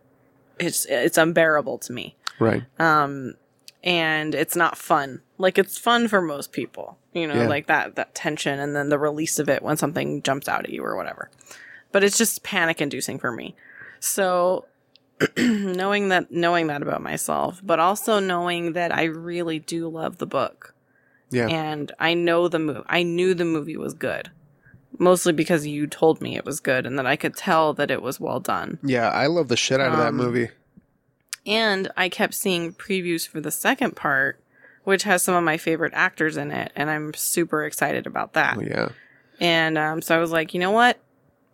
it's 0.59 0.85
it's 0.85 1.17
unbearable 1.17 1.77
to 1.79 1.93
me. 1.93 2.15
right. 2.39 2.63
Um 2.79 3.33
and 3.83 4.35
it's 4.35 4.55
not 4.55 4.77
fun. 4.77 5.21
Like 5.37 5.57
it's 5.57 5.77
fun 5.77 6.07
for 6.07 6.21
most 6.21 6.51
people. 6.51 6.97
You 7.13 7.27
know, 7.27 7.35
Yeah. 7.35 7.47
like 7.47 7.67
that 7.67 7.95
that 7.95 8.13
tension 8.15 8.59
and 8.59 8.75
then 8.75 8.89
the 8.89 8.99
release 8.99 9.39
of 9.39 9.49
it 9.49 9.61
when 9.63 9.77
something 9.77 10.21
jumps 10.21 10.47
out 10.47 10.65
at 10.65 10.69
you 10.71 10.83
or 10.83 10.95
whatever. 10.95 11.29
But 11.91 12.03
it's 12.03 12.17
just 12.17 12.43
panic 12.43 12.81
inducing 12.81 13.17
for 13.19 13.31
me. 13.31 13.55
So 13.99 14.65
knowing 15.37 16.09
that 16.09 16.31
knowing 16.31 16.67
that 16.67 16.81
about 16.81 17.01
myself, 17.01 17.61
but 17.63 17.79
also 17.79 18.19
knowing 18.19 18.73
that 18.73 18.93
I 18.95 19.03
really 19.03 19.59
do 19.59 19.87
love 19.89 20.17
the 20.17 20.25
book 20.27 20.73
Yeah. 21.31 21.47
and 21.47 21.91
I 21.99 22.13
know 22.13 22.47
the 22.47 22.59
movie. 22.59 22.81
I 22.87 23.03
knew 23.03 23.33
the 23.33 23.43
movie 23.45 23.75
was 23.77 23.93
good, 23.93 24.29
mostly 24.97 25.33
because 25.33 25.67
you 25.67 25.87
told 25.87 26.21
me 26.21 26.37
it 26.37 26.45
was 26.45 26.59
good, 26.59 26.85
and 26.85 26.97
that 26.97 27.05
I 27.05 27.15
could 27.15 27.35
tell 27.35 27.73
that 27.73 27.91
it 27.91 28.01
was 28.01 28.19
well 28.19 28.39
done. 28.39 28.77
yeah, 28.83 29.09
I 29.09 29.27
love 29.27 29.47
the 29.49 29.57
shit 29.57 29.81
out 29.81 29.91
of 29.91 29.97
that 29.97 30.09
Um, 30.09 30.15
movie. 30.17 30.49
And 31.49 31.91
I 31.97 32.09
kept 32.09 32.35
seeing 32.35 32.73
previews 32.73 33.27
for 33.27 33.41
the 33.41 33.49
second 33.49 33.95
part, 33.95 34.39
which 34.83 35.03
has 35.03 35.23
some 35.23 35.33
of 35.33 35.43
my 35.43 35.57
favorite 35.57 35.93
actors 35.95 36.37
in 36.37 36.51
it, 36.51 36.71
and 36.75 36.89
I'm 36.89 37.13
super 37.15 37.65
excited 37.65 38.05
about 38.05 38.33
that. 38.33 38.57
Oh, 38.57 38.61
yeah. 38.61 38.89
And 39.39 39.77
um, 39.77 40.01
so 40.01 40.15
I 40.15 40.19
was 40.19 40.31
like, 40.31 40.53
you 40.53 40.59
know 40.59 40.71
what? 40.71 40.99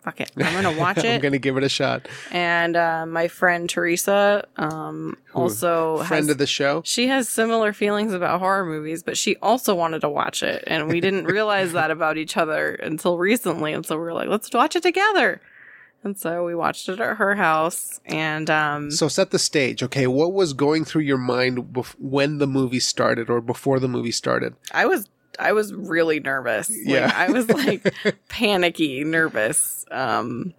Fuck 0.03 0.21
it, 0.21 0.31
I'm 0.37 0.53
gonna 0.53 0.77
watch 0.77 0.97
it. 1.03 1.05
I'm 1.05 1.21
going 1.21 1.31
to 1.31 1.39
give 1.39 1.57
it 1.57 1.63
a 1.63 1.69
shot. 1.69 2.07
And 2.29 2.75
uh, 2.75 3.07
my 3.07 3.27
friend 3.27 3.67
Teresa 3.67 4.47
um, 4.55 5.17
Who? 5.31 5.39
also 5.39 5.97
Friend 6.03 6.25
has 6.25 6.29
of 6.29 6.37
the 6.37 6.45
show. 6.45 6.83
She 6.85 7.07
has 7.07 7.27
similar 7.27 7.73
feelings 7.73 8.13
about 8.13 8.39
horror 8.39 8.65
movies, 8.65 9.01
but 9.01 9.17
she 9.17 9.35
also 9.37 9.73
wanted 9.73 10.01
to 10.01 10.09
watch 10.09 10.43
it. 10.43 10.63
And 10.67 10.89
we 10.89 10.99
didn't 10.99 11.25
realize 11.25 11.71
that 11.71 11.89
about 11.89 12.17
each 12.17 12.37
other 12.37 12.75
until 12.75 13.17
recently. 13.17 13.73
And 13.73 13.83
so 13.83 13.95
we 13.95 14.03
were 14.03 14.13
like, 14.13 14.29
let's 14.29 14.53
watch 14.53 14.75
it 14.75 14.83
together. 14.83 15.41
And 16.05 16.17
so 16.17 16.45
we 16.45 16.53
watched 16.55 16.87
it 16.87 16.99
at 16.99 17.17
her 17.17 17.35
house. 17.35 17.99
And 18.05 18.49
um, 18.49 18.91
So 18.91 19.07
set 19.07 19.31
the 19.31 19.39
stage. 19.39 19.81
Okay, 19.83 20.05
what 20.07 20.31
was 20.33 20.53
going 20.53 20.85
through 20.85 21.01
your 21.01 21.17
mind 21.17 21.57
bef- 21.73 21.95
when 21.99 22.37
the 22.37 22.45
movie 22.47 22.79
started 22.79 23.29
or 23.29 23.41
before 23.41 23.79
the 23.79 23.87
movie 23.87 24.11
started? 24.11 24.53
I 24.71 24.85
was. 24.85 25.09
I 25.37 25.51
was 25.51 25.73
really 25.73 26.21
nervous. 26.21 26.69
Like, 26.69 26.79
Yeah. 26.85 27.11
I 27.13 27.29
was 27.29 27.49
like 27.49 27.93
panicky, 28.29 29.03
nervous. 29.03 29.83
Um, 29.91 30.53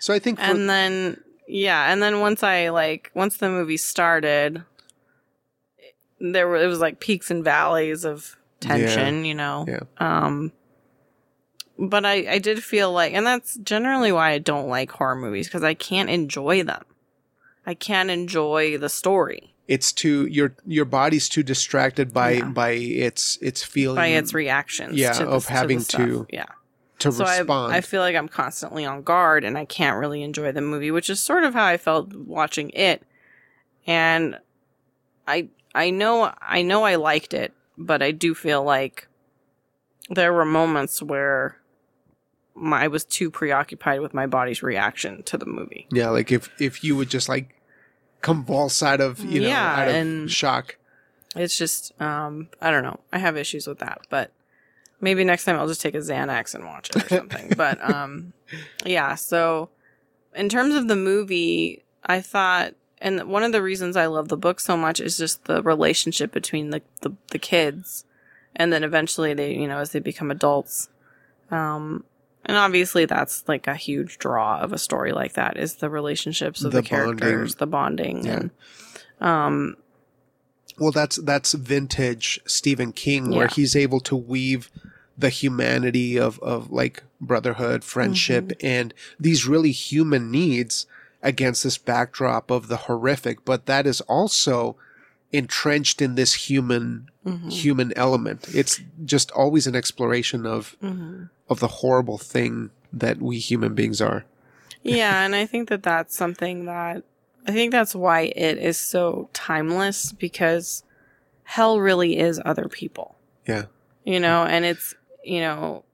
So 0.00 0.12
I 0.12 0.18
think 0.18 0.38
for, 0.38 0.44
and 0.44 0.68
then, 0.68 1.18
yeah. 1.48 1.90
And 1.90 2.02
then 2.02 2.20
once 2.20 2.42
I 2.42 2.68
like, 2.68 3.10
once 3.14 3.38
the 3.38 3.48
movie 3.48 3.78
started, 3.78 4.64
there 6.20 6.46
were, 6.46 6.56
it 6.56 6.66
was 6.66 6.80
like 6.80 7.00
peaks 7.00 7.30
and 7.30 7.42
valleys 7.42 8.04
of 8.04 8.36
tension, 8.60 9.24
you 9.24 9.34
know? 9.34 9.64
Yeah. 9.66 9.80
Um, 9.96 10.52
but 11.80 12.04
I, 12.04 12.34
I 12.34 12.38
did 12.38 12.62
feel 12.62 12.92
like, 12.92 13.14
and 13.14 13.26
that's 13.26 13.56
generally 13.56 14.12
why 14.12 14.30
I 14.32 14.38
don't 14.38 14.68
like 14.68 14.90
horror 14.92 15.16
movies 15.16 15.48
because 15.48 15.64
I 15.64 15.74
can't 15.74 16.10
enjoy 16.10 16.62
them. 16.62 16.84
I 17.66 17.74
can't 17.74 18.10
enjoy 18.10 18.78
the 18.78 18.88
story 18.88 19.54
It's 19.68 19.92
too 19.92 20.26
your 20.26 20.54
your 20.66 20.84
body's 20.84 21.28
too 21.28 21.42
distracted 21.42 22.12
by 22.12 22.30
Yeah. 22.32 22.44
by 22.44 22.70
its 22.70 23.38
its 23.42 23.62
feeling 23.64 23.96
by 23.96 24.08
its 24.08 24.32
reactions. 24.34 24.96
Yeah, 24.96 25.12
to 25.12 25.24
the, 25.24 25.30
of 25.30 25.46
to 25.46 25.52
having 25.52 25.80
stuff. 25.80 26.00
to 26.00 26.26
yeah. 26.30 26.46
to 27.00 27.12
So 27.12 27.24
respond. 27.24 27.72
I, 27.72 27.78
I 27.78 27.80
feel 27.80 28.00
like 28.02 28.16
I'm 28.16 28.28
constantly 28.28 28.84
on 28.84 29.02
guard 29.02 29.44
and 29.44 29.56
I 29.56 29.64
can't 29.64 29.98
really 29.98 30.22
enjoy 30.22 30.52
the 30.52 30.60
movie, 30.60 30.90
which 30.90 31.08
is 31.10 31.20
sort 31.20 31.44
of 31.44 31.54
how 31.54 31.64
I 31.64 31.76
felt 31.76 32.12
watching 32.14 32.70
it. 32.70 33.02
And 33.86 34.38
I 35.28 35.48
I 35.74 35.90
know 35.90 36.32
I 36.42 36.62
know 36.62 36.84
I 36.84 36.96
liked 36.96 37.32
it, 37.34 37.52
but 37.78 38.02
I 38.02 38.10
do 38.10 38.34
feel 38.34 38.62
like 38.64 39.06
there 40.08 40.32
were 40.32 40.44
moments 40.46 41.02
where 41.02 41.56
my, 42.54 42.84
I 42.84 42.88
was 42.88 43.04
too 43.04 43.30
preoccupied 43.30 44.00
with 44.00 44.12
my 44.14 44.26
body's 44.26 44.62
reaction 44.62 45.22
to 45.24 45.38
the 45.38 45.46
movie. 45.46 45.86
yeah, 45.90 46.10
like 46.10 46.30
if 46.32 46.50
if 46.60 46.82
you 46.84 46.96
would 46.96 47.08
just 47.10 47.28
like 47.28 47.54
convulse 48.20 48.82
out 48.82 49.00
of 49.00 49.20
you 49.24 49.40
know 49.40 49.48
Yeah, 49.48 49.74
out 49.80 49.88
of 49.88 49.94
and- 49.94 50.30
shock. 50.30 50.76
It's 51.36 51.56
just 51.56 51.92
um 52.00 52.48
I 52.60 52.70
don't 52.70 52.82
know. 52.82 53.00
I 53.12 53.18
have 53.18 53.36
issues 53.36 53.66
with 53.66 53.78
that, 53.78 54.00
but 54.10 54.32
maybe 55.00 55.22
next 55.24 55.44
time 55.44 55.56
I'll 55.56 55.68
just 55.68 55.80
take 55.80 55.94
a 55.94 55.98
Xanax 55.98 56.54
and 56.54 56.64
watch 56.64 56.90
it 56.90 57.04
or 57.04 57.08
something. 57.16 57.52
but 57.56 57.82
um 57.88 58.32
yeah, 58.84 59.14
so 59.14 59.70
in 60.34 60.48
terms 60.48 60.74
of 60.74 60.88
the 60.88 60.96
movie, 60.96 61.82
I 62.04 62.20
thought 62.20 62.74
and 63.00 63.24
one 63.30 63.42
of 63.44 63.52
the 63.52 63.62
reasons 63.62 63.96
I 63.96 64.06
love 64.06 64.28
the 64.28 64.36
book 64.36 64.60
so 64.60 64.76
much 64.76 65.00
is 65.00 65.16
just 65.16 65.44
the 65.44 65.62
relationship 65.62 66.32
between 66.32 66.70
the 66.70 66.82
the, 67.02 67.12
the 67.28 67.38
kids 67.38 68.04
and 68.56 68.72
then 68.72 68.82
eventually 68.82 69.32
they, 69.32 69.54
you 69.54 69.68
know, 69.68 69.78
as 69.78 69.92
they 69.92 70.00
become 70.00 70.30
adults. 70.32 70.88
Um 71.50 72.04
and 72.46 72.56
obviously 72.56 73.04
that's 73.04 73.44
like 73.48 73.66
a 73.66 73.74
huge 73.74 74.18
draw 74.18 74.58
of 74.60 74.72
a 74.72 74.78
story 74.78 75.12
like 75.12 75.34
that 75.34 75.56
is 75.56 75.76
the 75.76 75.90
relationships 75.90 76.64
of 76.64 76.72
the, 76.72 76.80
The 76.82 76.88
bonding. 76.88 77.18
characters, 77.18 77.54
the 77.56 77.66
bonding 77.66 78.24
Yeah. 78.24 78.32
and 78.40 78.50
um 79.20 79.76
Well, 80.78 80.92
that's 80.92 81.16
that's 81.16 81.52
vintage 81.52 82.40
Stephen 82.46 82.92
King, 82.92 83.30
where 83.30 83.48
he's 83.48 83.76
able 83.76 84.00
to 84.00 84.16
weave 84.16 84.70
the 85.18 85.28
humanity 85.28 86.18
of 86.18 86.38
of 86.40 86.70
like 86.70 87.02
brotherhood, 87.20 87.84
friendship, 87.84 88.44
Mm-hmm. 88.48 88.66
and 88.66 88.94
these 89.18 89.46
really 89.46 89.72
human 89.72 90.30
needs 90.30 90.86
against 91.22 91.64
this 91.64 91.76
backdrop 91.76 92.50
of 92.50 92.68
the 92.68 92.78
horrific. 92.88 93.44
But 93.44 93.66
that 93.66 93.86
is 93.86 94.00
also 94.02 94.76
entrenched 95.32 96.02
in 96.02 96.14
this 96.16 96.34
human 96.48 97.08
mhm. 97.24 97.50
human 97.52 97.92
element. 97.96 98.46
It's 98.54 98.80
just 99.04 99.30
always 99.32 99.66
an 99.66 99.76
exploration 99.76 100.46
of 100.46 100.76
Mhm. 100.82 101.30
of 101.48 101.60
the 101.60 101.68
horrible 101.68 102.18
thing 102.18 102.70
that 102.92 103.20
we 103.20 103.38
human 103.38 103.74
beings 103.74 104.00
are. 104.00 104.24
yeah, 104.82 105.24
and 105.24 105.34
I 105.34 105.44
think 105.46 105.68
that 105.68 105.82
that's 105.82 106.16
something 106.16 106.64
that 106.64 107.04
I 107.46 107.52
think 107.52 107.70
that's 107.72 107.94
why 107.94 108.32
it 108.34 108.58
is 108.58 108.78
so 108.78 109.28
timeless 109.32 110.12
because 110.12 110.82
hell 111.44 111.80
really 111.80 112.18
is 112.18 112.40
other 112.44 112.68
people, 112.68 113.16
Yeah, 113.46 113.64
you 114.04 114.18
know, 114.20 114.44
and 114.44 114.64
it's 114.64 114.94
you 115.24 115.40
know 115.40 115.84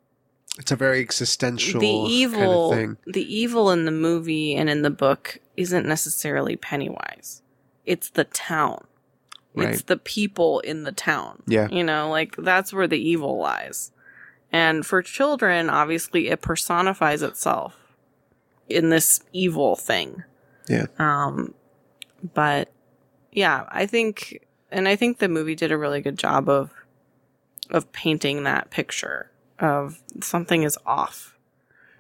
it's 0.59 0.71
a 0.73 0.77
very 0.77 1.01
existential 1.01 1.81
the 1.81 2.27
kind 2.27 2.43
of 2.51 2.71
thing. 2.73 2.97
the 3.07 3.35
evil 3.35 3.71
in 3.71 3.85
the 3.85 3.91
movie 3.93 4.55
and 4.55 4.71
in 4.71 4.83
the 4.83 4.91
book 4.91 5.39
isn't 5.57 5.87
necessarily 5.87 6.57
Pennywise. 6.57 7.43
It's 7.85 8.09
the 8.11 8.25
town. 8.25 8.87
It's 9.65 9.83
the 9.83 9.97
people 9.97 10.61
in 10.61 10.85
the 10.85 10.93
town. 10.93 11.43
Yeah. 11.47 11.69
You 11.71 11.83
know, 11.85 12.11
like 12.11 12.37
that's 12.37 12.73
where 12.73 12.87
the 12.87 12.99
evil 12.99 13.39
lies. 13.39 13.91
And 14.53 14.85
for 14.87 15.03
children, 15.03 15.69
obviously 15.71 16.29
it 16.29 16.41
personifies 16.41 17.23
itself 17.23 17.77
in 18.69 18.91
this 18.91 19.21
evil 19.33 19.77
thing. 19.77 20.23
Yeah. 20.69 20.87
Um 20.99 21.55
but 22.35 22.71
yeah, 23.33 23.65
I 23.69 23.87
think 23.87 24.45
and 24.71 24.89
I 24.89 24.97
think 24.97 25.19
the 25.19 25.29
movie 25.29 25.55
did 25.55 25.73
a 25.73 25.79
really 25.79 26.01
good 26.01 26.19
job 26.19 26.49
of 26.49 26.71
of 27.71 27.91
painting 27.93 28.45
that 28.45 28.71
picture 28.71 29.31
of 29.59 30.01
something 30.21 30.63
is 30.63 30.79
off 30.87 31.37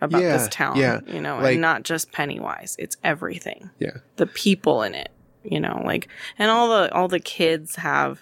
about 0.00 0.20
Yeah, 0.22 0.36
this 0.36 0.48
town. 0.50 0.76
yeah. 0.76 1.00
You 1.06 1.20
know, 1.20 1.38
Like- 1.38 1.52
and 1.54 1.60
not 1.62 1.82
just 1.84 2.12
Pennywise. 2.12 2.76
It's 2.78 2.96
everything. 3.02 3.70
Yeah. 3.78 3.98
The 4.16 4.26
people 4.26 4.82
in 4.82 4.94
it. 4.94 5.10
You 5.50 5.60
know, 5.60 5.80
like 5.84 6.08
and 6.38 6.50
all 6.50 6.68
the 6.68 6.92
all 6.94 7.08
the 7.08 7.20
kids 7.20 7.76
have, 7.76 8.20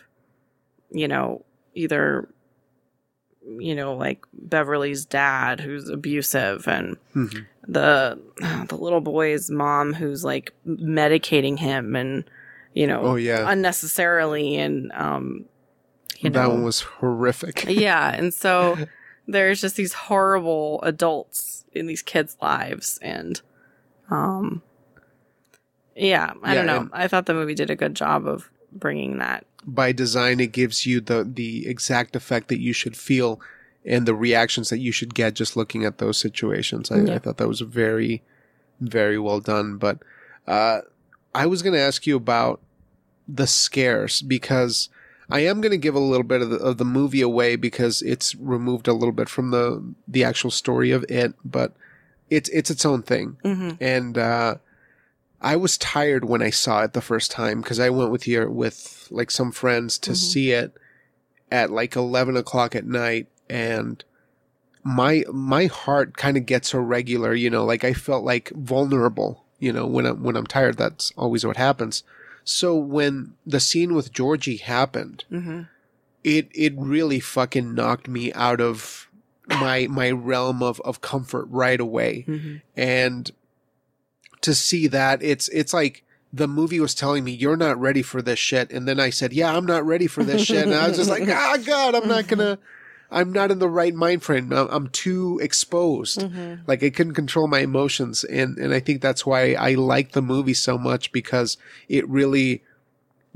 you 0.91 1.09
know, 1.09 1.45
either 1.75 2.29
you 3.59 3.75
know, 3.75 3.95
like 3.95 4.25
Beverly's 4.33 5.05
dad 5.05 5.61
who's 5.61 5.89
abusive 5.89 6.67
and 6.67 6.97
Mhm. 7.15 7.47
the 7.69 8.19
the 8.69 8.77
little 8.77 9.01
boy's 9.01 9.51
mom 9.51 9.95
who's 9.95 10.25
like 10.25 10.53
medicating 10.67 11.59
him 11.59 11.95
and 11.97 12.25
you 12.73 12.87
know 12.87 13.03
Oh 13.03 13.15
yeah, 13.17 13.45
unnecessarily 13.51 14.57
and 14.57 14.91
um 14.93 15.45
you 16.21 16.31
know 16.31 16.41
that 16.41 16.49
one 16.49 16.65
was 16.65 16.81
horrific. 16.81 17.65
yeah 17.69 18.15
and 18.15 18.33
so 18.35 18.79
there's 19.29 19.61
just 19.61 19.77
these 19.77 19.93
horrible 19.93 20.81
adults 20.83 21.65
in 21.73 21.87
these 21.87 22.03
kids 22.03 22.37
lives 22.43 22.99
and 23.03 23.41
um 24.11 24.63
yeah 25.97 26.33
i 26.43 26.55
Yeah, 26.55 26.55
don't 26.55 26.67
know 26.67 26.89
i 26.93 27.09
thought 27.09 27.27
the 27.27 27.35
movie 27.35 27.55
did 27.55 27.71
a 27.71 27.77
good 27.77 27.95
job 27.95 28.27
of 28.27 28.51
bringing 28.73 29.19
that. 29.19 29.47
By 29.67 29.93
design 29.93 30.41
it 30.41 30.53
gives 30.53 30.85
you 30.85 31.01
the 31.01 31.25
the 31.25 31.67
exact 31.69 32.17
effect 32.17 32.49
that 32.49 32.61
you 32.61 32.73
should 32.73 32.97
feel 32.97 33.41
and 33.87 34.05
the 34.07 34.15
reactions 34.15 34.69
that 34.71 34.79
you 34.79 34.93
should 34.93 35.15
get 35.15 35.35
just 35.35 35.57
looking 35.57 35.85
at 35.85 35.99
those 35.99 36.19
situations. 36.19 36.91
I, 36.91 36.97
Yeah. 36.99 37.15
I 37.15 37.19
thought 37.19 37.37
that 37.39 37.49
was 37.49 37.61
very 37.61 38.23
very 38.81 39.19
well 39.19 39.41
done. 39.41 39.77
But 39.79 39.99
uh 40.47 40.81
i 41.35 41.47
was 41.47 41.63
going 41.63 41.73
to 41.73 41.81
ask 41.81 42.07
you 42.07 42.17
about 42.17 42.61
the 43.27 43.47
scares 43.47 44.21
because 44.23 44.89
i 45.31 45.41
am 45.41 45.61
going 45.63 45.73
to 45.73 45.79
give 45.79 45.95
a 45.95 45.99
little 46.13 46.23
bit 46.27 46.43
of 46.43 46.51
the, 46.51 46.57
of 46.59 46.77
the 46.77 46.85
movie 46.85 47.23
away 47.23 47.57
because 47.57 48.03
it's 48.03 48.35
removed 48.37 48.87
a 48.87 48.93
little 48.93 49.13
bit 49.13 49.29
from 49.29 49.51
the 49.51 49.83
the 50.07 50.23
actual 50.23 50.51
story 50.51 50.91
of 50.91 51.05
it 51.09 51.33
but 51.45 51.73
it's 52.31 52.49
it's 52.51 52.71
its 52.71 52.85
own 52.85 53.03
thing. 53.03 53.37
Mm-hmm. 53.45 53.71
and 53.81 54.19
uh, 54.19 54.57
I 55.45 55.57
was 55.57 55.77
tired 55.79 56.25
when 56.25 56.43
I 56.43 56.51
saw 56.51 56.83
it 56.83 56.93
the 56.95 57.01
first 57.01 57.31
time 57.31 57.61
because 57.61 57.79
I 57.79 57.91
went 57.91 58.11
with 58.11 58.27
your 58.27 58.49
with 58.51 59.07
like 59.11 59.31
some 59.31 59.53
friends 59.53 59.99
to 59.99 60.13
Mhm. 60.13 60.17
see 60.17 60.51
it 60.53 60.73
at 61.53 61.71
like 61.71 61.95
eleven 61.97 62.37
o'clock 62.37 62.75
at 62.75 62.87
night, 62.87 63.27
and 63.51 64.03
my 64.83 65.25
my 65.33 65.67
heart 65.67 66.17
kind 66.17 66.37
of 66.37 66.47
gets 66.47 66.75
irregular. 66.75 67.35
You 67.35 67.51
know, 67.51 67.65
like 67.65 67.85
I 67.85 67.93
felt 67.93 68.25
like 68.25 68.51
vulnerable. 68.57 69.45
You 69.59 69.73
know, 69.73 69.87
when 69.87 70.07
I'm 70.07 70.23
when 70.23 70.37
I'm 70.37 70.47
tired, 70.47 70.77
that's 70.77 71.13
always 71.17 71.45
what 71.47 71.57
happens. 71.57 72.03
So 72.45 72.77
when 72.77 73.35
the 73.47 73.61
scene 73.61 73.95
with 73.95 74.13
Georgie 74.13 74.57
happened, 74.59 75.25
Mm-hmm. 75.31 75.61
it 76.25 76.49
it 76.55 76.73
really 76.77 77.21
fucking 77.21 77.75
knocked 77.75 78.09
me 78.09 78.33
out 78.33 78.61
of 78.61 79.09
my 79.49 79.87
my 79.89 80.11
realm 80.11 80.63
of 80.63 80.81
of 80.81 81.01
comfort 81.01 81.47
right 81.51 81.81
away 81.81 82.25
Mm-hmm. 82.29 82.57
and 82.77 83.31
to 84.45 84.55
see 84.55 84.87
that. 84.89 85.23
It's 85.23 85.49
it's 85.49 85.75
like 85.75 86.03
the 86.33 86.49
movie 86.49 86.81
was 86.81 86.95
telling 86.95 87.23
me 87.25 87.33
you're 87.33 87.57
not 87.57 87.79
ready 87.81 88.03
for 88.03 88.21
this 88.23 88.39
shit. 88.39 88.73
And 88.73 88.89
then 88.89 88.99
i 88.99 89.11
said 89.11 89.33
yeah 89.33 89.55
i'm 89.57 89.67
not 89.67 89.87
ready 89.87 90.07
for 90.09 90.25
this 90.25 90.43
shit. 90.43 90.65
And 90.65 90.75
i 90.75 90.89
was 90.89 90.97
just 90.97 91.11
like 91.11 91.29
ah 91.29 91.57
god 91.65 91.95
i'm 91.95 92.09
not 92.09 92.27
gonna 92.27 92.59
i'm 93.11 93.31
not 93.33 93.51
in 93.53 93.61
the 93.61 93.69
right 93.69 93.95
mind 93.95 94.23
frame. 94.25 94.53
I'm, 94.53 94.69
I'm 94.69 94.89
too 94.89 95.39
exposed. 95.43 96.19
Mm-hmm. 96.21 96.63
like 96.67 96.83
i 96.83 96.91
couldn't 96.91 97.15
control 97.15 97.47
my 97.47 97.61
emotions. 97.61 98.25
And 98.25 98.59
and 98.59 98.75
i 98.75 98.81
think 98.81 99.01
that's 99.01 99.25
why 99.25 99.55
i 99.55 99.75
like 99.75 100.11
the 100.13 100.23
movie 100.23 100.55
so 100.55 100.77
much 100.77 101.13
because 101.13 101.57
it 101.89 102.09
really 102.09 102.63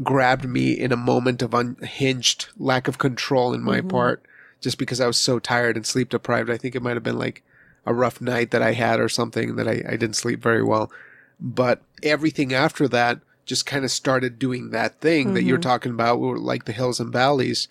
grabbed 0.02 0.44
me 0.48 0.72
in 0.72 0.90
a 0.92 0.96
moment 0.96 1.40
of 1.42 1.54
unhinged 1.54 2.48
lack 2.58 2.88
of 2.88 2.98
control 2.98 3.52
in 3.54 3.62
my 3.62 3.80
Mhm. 3.80 3.88
part 3.88 4.22
just 4.60 4.78
because 4.78 5.00
i 5.00 5.06
was 5.06 5.18
so 5.18 5.38
tired 5.38 5.76
and 5.76 5.86
sleep 5.86 6.08
deprived. 6.08 6.50
I 6.50 6.56
think 6.56 6.74
it 6.74 6.82
might 6.82 6.96
have 6.96 7.02
been 7.04 7.18
like 7.18 7.42
a 7.88 7.94
rough 7.94 8.20
night 8.20 8.50
that 8.50 8.62
I 8.62 8.72
had 8.72 9.00
or 9.00 9.08
something 9.08 9.56
that 9.56 9.66
I, 9.66 9.82
I 9.88 9.96
didn't 9.96 10.16
sleep 10.16 10.42
very 10.42 10.62
well. 10.62 10.90
But 11.40 11.82
everything 12.02 12.52
after 12.52 12.86
that 12.88 13.20
just 13.46 13.64
kind 13.64 13.84
of 13.84 13.90
started 13.90 14.38
doing 14.38 14.70
that 14.70 15.00
thing 15.00 15.32
that 15.34 15.44
you're 15.44 15.56
talking 15.58 15.92
about, 15.92 16.20
like 16.20 16.64
the 16.66 16.72
hills 16.72 17.00
and 17.00 17.12
valleys. 17.12 17.66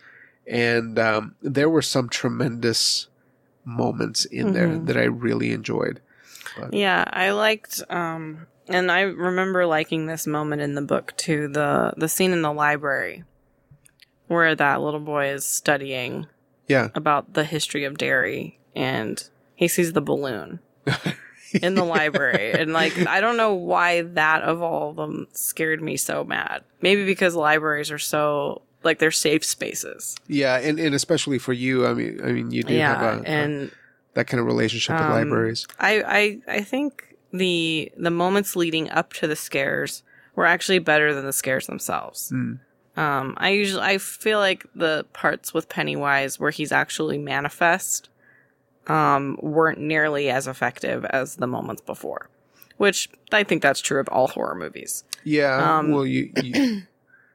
And 0.48 0.98
um, 0.98 1.36
there 1.42 1.70
were 1.70 1.82
some 1.84 2.10
tremendous 2.10 3.08
moments 3.64 4.26
in 4.26 4.54
there 4.54 4.70
Mhm. 4.70 4.86
that 4.88 4.98
I 4.98 5.04
really 5.04 5.52
enjoyed. 5.52 6.00
Yeah, 6.72 7.04
I 7.08 7.32
liked 7.32 7.84
um 7.90 8.48
and 8.70 8.92
I 8.92 9.02
remember 9.02 9.66
liking 9.66 10.08
this 10.08 10.26
moment 10.26 10.62
in 10.62 10.74
the 10.76 10.82
book 10.82 11.14
too, 11.18 11.48
the 11.48 11.94
the 11.98 12.10
scene 12.10 12.32
in 12.32 12.42
the 12.42 12.52
library 12.54 13.24
where 14.28 14.56
that 14.56 14.82
little 14.82 15.00
boy 15.00 15.28
is 15.28 15.46
studying 15.46 16.28
Yeah. 16.68 16.90
about 16.96 17.34
the 17.34 17.44
history 17.44 17.84
of 17.86 17.98
Derry 17.98 18.60
and 18.76 19.30
he 19.58 19.68
sees 19.68 19.92
the 19.92 20.02
balloon 20.02 20.60
in 21.62 21.76
the 21.76 21.84
library 21.84 22.52
and 22.60 22.72
like 22.72 22.96
I 23.08 23.20
don't 23.20 23.36
know 23.36 23.54
why 23.54 24.04
that 24.04 24.44
of 24.44 24.62
all 24.62 24.92
of 24.92 24.96
them 24.96 25.28
scared 25.34 25.82
me 25.82 25.98
so 25.98 26.24
mad. 26.24 26.64
Maybe 26.82 27.04
because 27.04 27.36
libraries 27.36 27.92
are 27.92 27.98
so 28.00 28.62
like 28.84 29.00
they're 29.00 29.12
safe 29.12 29.44
spaces. 29.44 30.16
Yeah, 30.28 30.58
and, 30.60 30.80
and 30.80 30.94
especially 30.96 31.40
for 31.40 31.52
you, 31.52 31.86
I 31.86 31.94
mean, 31.94 32.22
I 32.24 32.32
mean, 32.32 32.52
you 32.52 32.64
do 32.64 32.74
yeah, 32.74 33.00
have 33.00 33.26
a, 33.26 33.28
and 33.28 33.72
that 34.14 34.28
kind 34.28 34.40
of 34.40 34.46
relationship 34.46 34.96
with 34.96 35.02
Um, 35.04 35.12
libraries. 35.12 35.68
I, 35.80 36.04
I 36.48 36.58
I 36.58 36.62
think 36.62 37.18
the 37.34 37.92
the 37.98 38.12
moments 38.12 38.56
leading 38.56 38.90
up 38.92 39.14
to 39.14 39.28
the 39.28 39.36
scares 39.36 40.04
were 40.36 40.46
actually 40.46 40.80
better 40.80 41.14
than 41.14 41.26
the 41.26 41.34
scares 41.34 41.66
themselves. 41.66 42.32
Mm. 42.32 42.60
Um, 42.96 43.34
I 43.38 43.50
usually 43.50 43.82
I 43.84 43.98
feel 43.98 44.40
like 44.40 44.66
the 44.76 45.06
parts 45.14 45.54
with 45.54 45.70
Pennywise 45.70 46.40
where 46.40 46.52
he's 46.52 46.72
actually 46.72 47.18
manifest 47.18 48.10
um, 48.88 49.38
weren't 49.42 49.80
nearly 49.80 50.30
as 50.30 50.48
effective 50.48 51.06
as 51.06 51.36
the 51.36 51.48
moments 51.48 51.82
before, 51.82 52.30
which 52.78 53.10
I 53.32 53.44
think 53.44 53.62
that's 53.62 53.82
true 53.82 54.00
of 54.00 54.08
all 54.10 54.28
horror 54.28 54.56
movies. 54.56 55.04
Yeah. 55.24 55.78
um, 55.78 55.92
well, 55.92 56.06
you, 56.06 56.32
you 56.42 56.84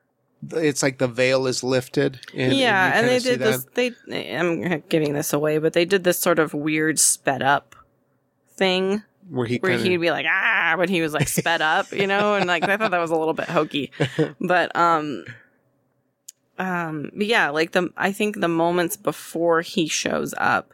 it's 0.51 0.83
like 0.83 0.99
the 0.99 1.09
veil 1.09 1.47
is 1.47 1.63
lifted. 1.63 2.21
And, 2.35 2.55
yeah, 2.55 2.89
you 2.89 2.95
and, 2.95 3.09
they 3.09 3.19
did 3.19 3.41
that. 3.41 3.65
this. 3.75 3.95
They 4.09 4.37
I'm 4.37 4.83
giving 4.89 5.13
this 5.13 5.33
away, 5.33 5.59
but 5.59 5.73
they 5.73 5.85
did 5.85 6.05
this 6.05 6.19
sort 6.19 6.39
of 6.39 6.55
weird 6.55 6.99
sped 6.99 7.43
up 7.43 7.77
thing 8.57 9.03
where 9.31 9.47
he 9.47 9.59
where 9.59 9.77
kind 9.77 9.87
he'd 9.87 9.97
be 9.97 10.11
like 10.11 10.27
ah 10.29 10.75
but 10.77 10.89
he 10.89 11.01
was 11.01 11.15
like 11.15 11.29
sped 11.29 11.63
up 11.63 11.91
you 11.93 12.07
know 12.07 12.35
and 12.35 12.47
like 12.47 12.65
i 12.65 12.77
thought 12.77 12.91
that 12.91 12.99
was 12.99 13.11
a 13.11 13.17
little 13.17 13.35
bit 13.35 13.49
hokey 13.49 13.91
but 14.41 14.75
um 14.77 15.25
um 16.59 17.11
but 17.15 17.27
yeah 17.27 17.49
like 17.49 17.73
the 17.73 17.89
i 17.97 18.13
think 18.13 18.41
the 18.41 18.49
moments 18.49 18.97
before 18.97 19.63
he 19.63 19.89
shows 19.89 20.35
up 20.37 20.73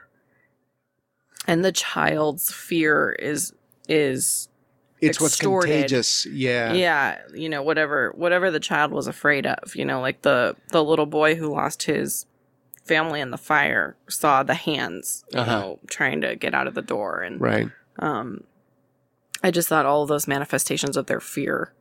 and 1.48 1.64
the 1.64 1.72
child's 1.72 2.52
fear 2.52 3.16
is 3.18 3.52
is 3.88 4.48
it's 5.00 5.20
what's 5.20 5.34
extorted. 5.34 5.70
contagious. 5.72 6.26
Yeah. 6.26 6.72
yeah 6.74 7.18
you 7.34 7.48
know 7.48 7.62
whatever 7.62 8.12
whatever 8.16 8.50
the 8.52 8.60
child 8.60 8.92
was 8.92 9.06
afraid 9.08 9.46
of 9.46 9.74
you 9.74 9.84
know 9.84 10.00
like 10.00 10.22
the 10.22 10.54
the 10.70 10.84
little 10.84 11.06
boy 11.06 11.34
who 11.34 11.48
lost 11.52 11.84
his 11.84 12.26
family 12.84 13.20
in 13.20 13.30
the 13.30 13.38
fire 13.38 13.96
saw 14.08 14.42
the 14.42 14.54
hands 14.54 15.24
you 15.32 15.40
Uh-huh. 15.40 15.50
know 15.60 15.78
trying 15.88 16.20
to 16.20 16.36
get 16.36 16.54
out 16.54 16.66
of 16.66 16.74
the 16.74 16.82
door 16.82 17.20
and 17.22 17.40
Right. 17.40 17.68
um, 17.98 18.44
I 19.42 19.50
just 19.50 19.68
thought 19.68 19.86
all 19.86 20.02
of 20.02 20.08
those 20.08 20.26
manifestations 20.26 20.96
of 20.96 21.06
their 21.06 21.20
fear 21.20 21.72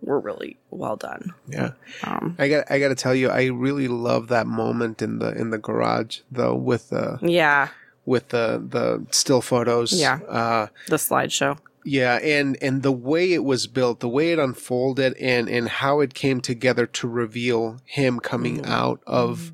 were 0.00 0.20
really 0.20 0.56
well 0.70 0.96
done. 0.96 1.32
Yeah. 1.48 1.70
Um, 2.04 2.36
I 2.38 2.48
got 2.48 2.70
I 2.70 2.78
got 2.80 2.88
to 2.88 2.94
tell 2.94 3.14
you, 3.14 3.28
I 3.28 3.46
really 3.46 3.88
love 3.88 4.28
that 4.28 4.46
moment 4.46 5.00
in 5.02 5.18
the 5.20 5.30
in 5.32 5.50
the 5.50 5.58
garage 5.58 6.20
though 6.30 6.54
with 6.54 6.90
the 6.90 7.18
yeah, 7.22 7.68
with 8.04 8.28
the 8.30 8.62
the 8.68 9.06
still 9.10 9.40
photos. 9.40 9.92
Yeah. 9.92 10.20
Uh, 10.28 10.66
the 10.88 10.96
slideshow. 10.96 11.58
yeah, 11.84 12.16
and 12.22 12.56
and 12.62 12.82
the 12.82 12.92
way 12.92 13.32
it 13.32 13.44
was 13.44 13.66
built, 13.66 14.00
the 14.00 14.08
way 14.08 14.32
it 14.32 14.38
unfolded, 14.38 15.16
and 15.18 15.48
and 15.48 15.68
how 15.68 16.00
it 16.00 16.14
came 16.14 16.40
together 16.40 16.86
to 16.86 17.08
reveal 17.08 17.78
him 17.84 18.18
coming 18.20 18.62
Mhm. 18.62 18.68
out 18.68 19.00
of 19.06 19.52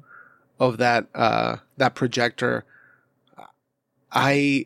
of 0.61 0.79
that 0.79 1.07
uh 1.15 1.57
that 1.77 1.95
projector. 1.95 2.65
I 4.11 4.65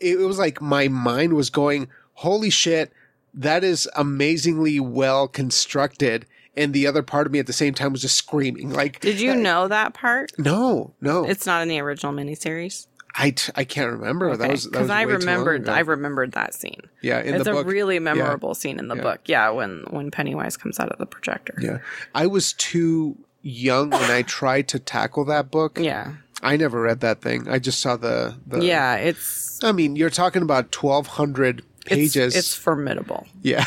it 0.00 0.18
was 0.20 0.38
like 0.38 0.60
my 0.62 0.86
mind 0.88 1.32
was 1.34 1.50
going, 1.50 1.88
holy 2.14 2.50
shit, 2.50 2.92
that 3.34 3.64
is 3.64 3.88
amazingly 3.96 4.78
well 4.80 5.26
constructed. 5.26 6.24
And 6.56 6.72
the 6.74 6.86
other 6.88 7.02
part 7.04 7.26
of 7.26 7.32
me 7.32 7.38
at 7.38 7.46
the 7.46 7.52
same 7.52 7.72
time 7.74 7.92
was 7.92 8.02
just 8.02 8.16
screaming. 8.16 8.70
Like, 8.70 8.98
Did 8.98 9.20
you 9.20 9.36
know 9.36 9.68
that 9.68 9.94
part? 9.94 10.32
No, 10.38 10.92
no, 11.00 11.24
It's 11.24 11.46
not 11.46 11.62
in 11.62 11.68
the 11.68 11.78
original 11.78 12.12
miniseries. 12.12 12.87
I, 13.20 13.30
t- 13.30 13.52
I 13.56 13.64
can't 13.64 13.90
remember. 13.90 14.36
That 14.36 14.50
was 14.50 14.64
that 14.64 14.70
was 14.70 14.88
because 14.88 14.90
I 14.90 15.00
way 15.00 15.04
too 15.04 15.08
long 15.10 15.20
remembered. 15.20 15.68
I 15.68 15.80
remembered 15.80 16.32
that 16.32 16.54
scene. 16.54 16.80
yeah, 17.02 17.20
in 17.20 17.34
it's 17.34 17.44
the 17.44 17.56
a 17.56 17.64
really 17.64 17.98
memorable 17.98 18.54
scene 18.54 18.78
in 18.78 18.86
the 18.88 18.94
Yeah. 18.96 19.02
book. 19.02 19.20
Yeah, 19.26 19.50
when 19.50 19.84
when 19.90 20.10
Pennywise 20.10 20.56
comes 20.56 20.78
out 20.78 20.90
of 20.90 20.98
the 20.98 21.06
projector. 21.06 21.54
yeah, 21.60 21.78
I 22.14 22.26
was 22.26 22.52
too 22.52 23.16
young 23.42 23.90
when 23.90 24.10
I 24.10 24.22
tried 24.22 24.68
to 24.68 24.78
tackle 24.78 25.24
that 25.26 25.50
book. 25.50 25.78
Yeah, 25.80 26.12
I 26.42 26.56
never 26.56 26.80
read 26.80 27.00
that 27.00 27.20
thing. 27.20 27.48
I 27.48 27.58
just 27.58 27.80
saw 27.80 27.96
the, 27.96 28.36
the 28.46 28.64
yeah. 28.64 28.94
It's 28.96 29.62
I 29.64 29.72
mean, 29.72 29.96
you're 29.96 30.10
talking 30.10 30.42
about 30.42 30.70
twelve 30.70 31.08
hundred 31.08 31.62
it's, 31.86 31.88
pages. 32.14 32.36
it's 32.36 32.54
formidable. 32.54 33.26
yeah. 33.42 33.64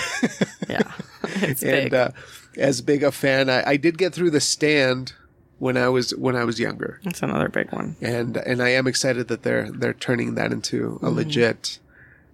Yeah, 0.70 0.91
it's 1.24 1.62
big. 1.64 1.86
and 1.86 1.93
uh, 1.93 2.10
as 2.58 2.82
big 2.82 3.04
a 3.04 3.12
fan, 3.12 3.49
I, 3.49 3.72
I 3.72 3.78
did 3.78 3.97
get 3.97 4.14
through 4.14 4.32
the 4.32 4.39
stand 4.41 5.14
when 5.62 5.78
I 5.78 5.88
was 5.95 6.09
when 6.26 6.36
I 6.36 6.43
was 6.43 6.59
younger, 6.59 6.99
That's 7.05 7.22
another 7.22 7.47
big 7.49 7.72
one. 7.72 7.95
and 8.01 8.36
and 8.49 8.62
I 8.68 8.70
am 8.80 8.88
excited 8.88 9.28
that 9.30 9.43
they're 9.45 9.70
they're 9.72 9.93
turning 10.07 10.34
that 10.36 10.51
into 10.51 10.78
Mm-hmm. 10.97 11.05
a 11.05 11.09
legit 11.20 11.80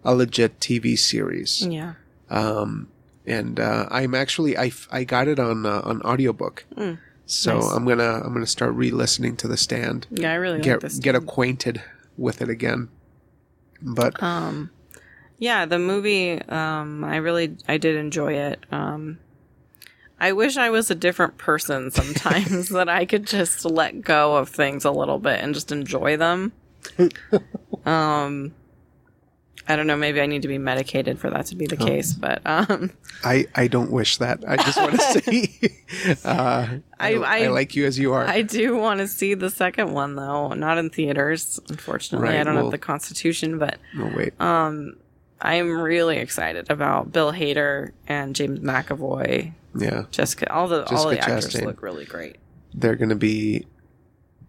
a 0.04 0.16
legit 0.16 0.60
TV 0.62 0.98
series. 0.98 1.52
Yeah. 1.68 1.94
Um, 2.30 2.88
and 3.26 3.60
uh, 3.60 3.86
I'm 3.92 4.16
actually 4.16 4.58
I, 4.58 4.72
I 4.90 5.04
got 5.04 5.28
it 5.28 5.40
on 5.40 5.66
uh, 5.66 5.82
on 5.84 6.02
audiobook, 6.04 6.64
Mm, 6.78 6.98
so 7.26 7.56
nice. 7.60 7.72
I'm 7.76 7.84
gonna 7.86 8.22
I'm 8.24 8.32
gonna 8.34 8.48
start 8.48 8.72
re-listening 8.74 9.36
to 9.44 9.48
the 9.50 9.58
stand, 9.58 10.08
Yeah, 10.10 10.32
I 10.32 10.36
really 10.36 10.62
get 10.62 10.76
like 10.84 10.92
this. 10.92 11.00
get 11.00 11.16
acquainted 11.16 11.82
with 12.18 12.42
it 12.42 12.50
again. 12.50 12.88
But 13.82 14.22
Um, 14.24 14.70
yeah, 15.38 15.66
the 15.66 15.80
movie. 15.80 16.42
Um, 16.48 17.04
I 17.04 17.18
really, 17.18 17.58
I 17.68 17.78
did 17.78 17.96
enjoy 17.98 18.34
it. 18.34 18.60
Um, 18.72 19.20
I 20.20 20.32
wish 20.34 20.58
I 20.58 20.70
was 20.70 20.90
a 20.90 20.96
different 20.96 21.38
person 21.38 21.92
sometimes 21.92 22.70
that 22.70 22.90
I 22.90 23.06
could 23.06 23.26
just 23.28 23.66
let 23.66 24.02
go 24.02 24.36
of 24.38 24.50
things 24.50 24.84
a 24.86 24.92
little 24.92 25.20
bit 25.20 25.42
and 25.42 25.54
just 25.54 25.72
enjoy 25.72 26.18
them. 26.18 26.54
um, 27.86 28.54
I 29.70 29.76
don't 29.76 29.86
know. 29.88 29.98
Maybe 29.98 30.22
I 30.22 30.26
need 30.28 30.44
to 30.44 30.48
be 30.48 30.58
medicated 30.58 31.20
for 31.20 31.30
that 31.30 31.48
to 31.48 31.56
be 31.56 31.66
the 31.66 31.76
case, 31.76 32.14
but 32.14 32.42
um, 32.46 32.92
I 33.24 33.48
I 33.54 33.68
don't 33.68 33.92
wish 33.92 34.16
that. 34.18 34.44
I 34.48 34.56
just 34.56 34.78
want 34.78 34.94
to 34.94 35.22
see. 35.24 35.60
uh, 36.24 36.68
I, 37.00 37.14
I- 37.16 37.44
I, 37.44 37.48
like 37.48 37.76
you 37.76 37.86
as 37.86 38.00
you 38.00 38.14
are. 38.14 38.26
I 38.26 38.44
do 38.44 38.78
want 38.78 39.02
to 39.02 39.08
see 39.10 39.34
the 39.34 39.50
second 39.50 39.92
one 39.94 40.16
though. 40.16 40.50
Not 40.54 40.78
in 40.78 40.90
theaters, 40.90 41.60
unfortunately. 41.68 42.30
Right, 42.30 42.40
I 42.40 42.44
don't 42.44 42.56
well- 42.56 42.64
have 42.66 42.72
the 42.72 42.78
constitution, 42.78 43.60
but 43.60 43.78
no 43.94 44.10
wait. 44.16 44.40
um, 44.40 44.96
I'm 45.42 45.82
really 45.82 46.18
excited 46.18 46.72
about 46.72 47.12
Bill 47.12 47.34
Hader 47.34 47.92
and 48.08 48.36
James 48.38 48.60
McAvoy 48.62 49.52
Yeah, 49.80 50.04
Jessica, 50.12 50.52
all 50.52 50.68
the 50.68 50.86
all 50.94 51.10
the 51.10 51.20
actors 51.20 51.48
Chastain. 51.54 51.66
look 51.66 51.82
really 51.82 52.06
great. 52.06 52.38
they're 52.74 52.96
gonna 52.96 53.16
be 53.16 53.66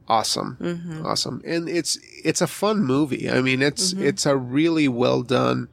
awesome. 0.08 0.56
hmm 0.56 1.04
awesome 1.06 1.42
and 1.44 1.68
it's 1.68 1.98
it's 2.24 2.40
a 2.40 2.46
fun 2.46 2.82
movie 2.82 3.30
i 3.30 3.40
mean 3.42 3.60
it's 3.60 3.92
Mhm. 3.94 4.02
it's 4.04 4.24
a 4.26 4.36
really 4.36 4.88
well 4.88 5.22
done 5.22 5.68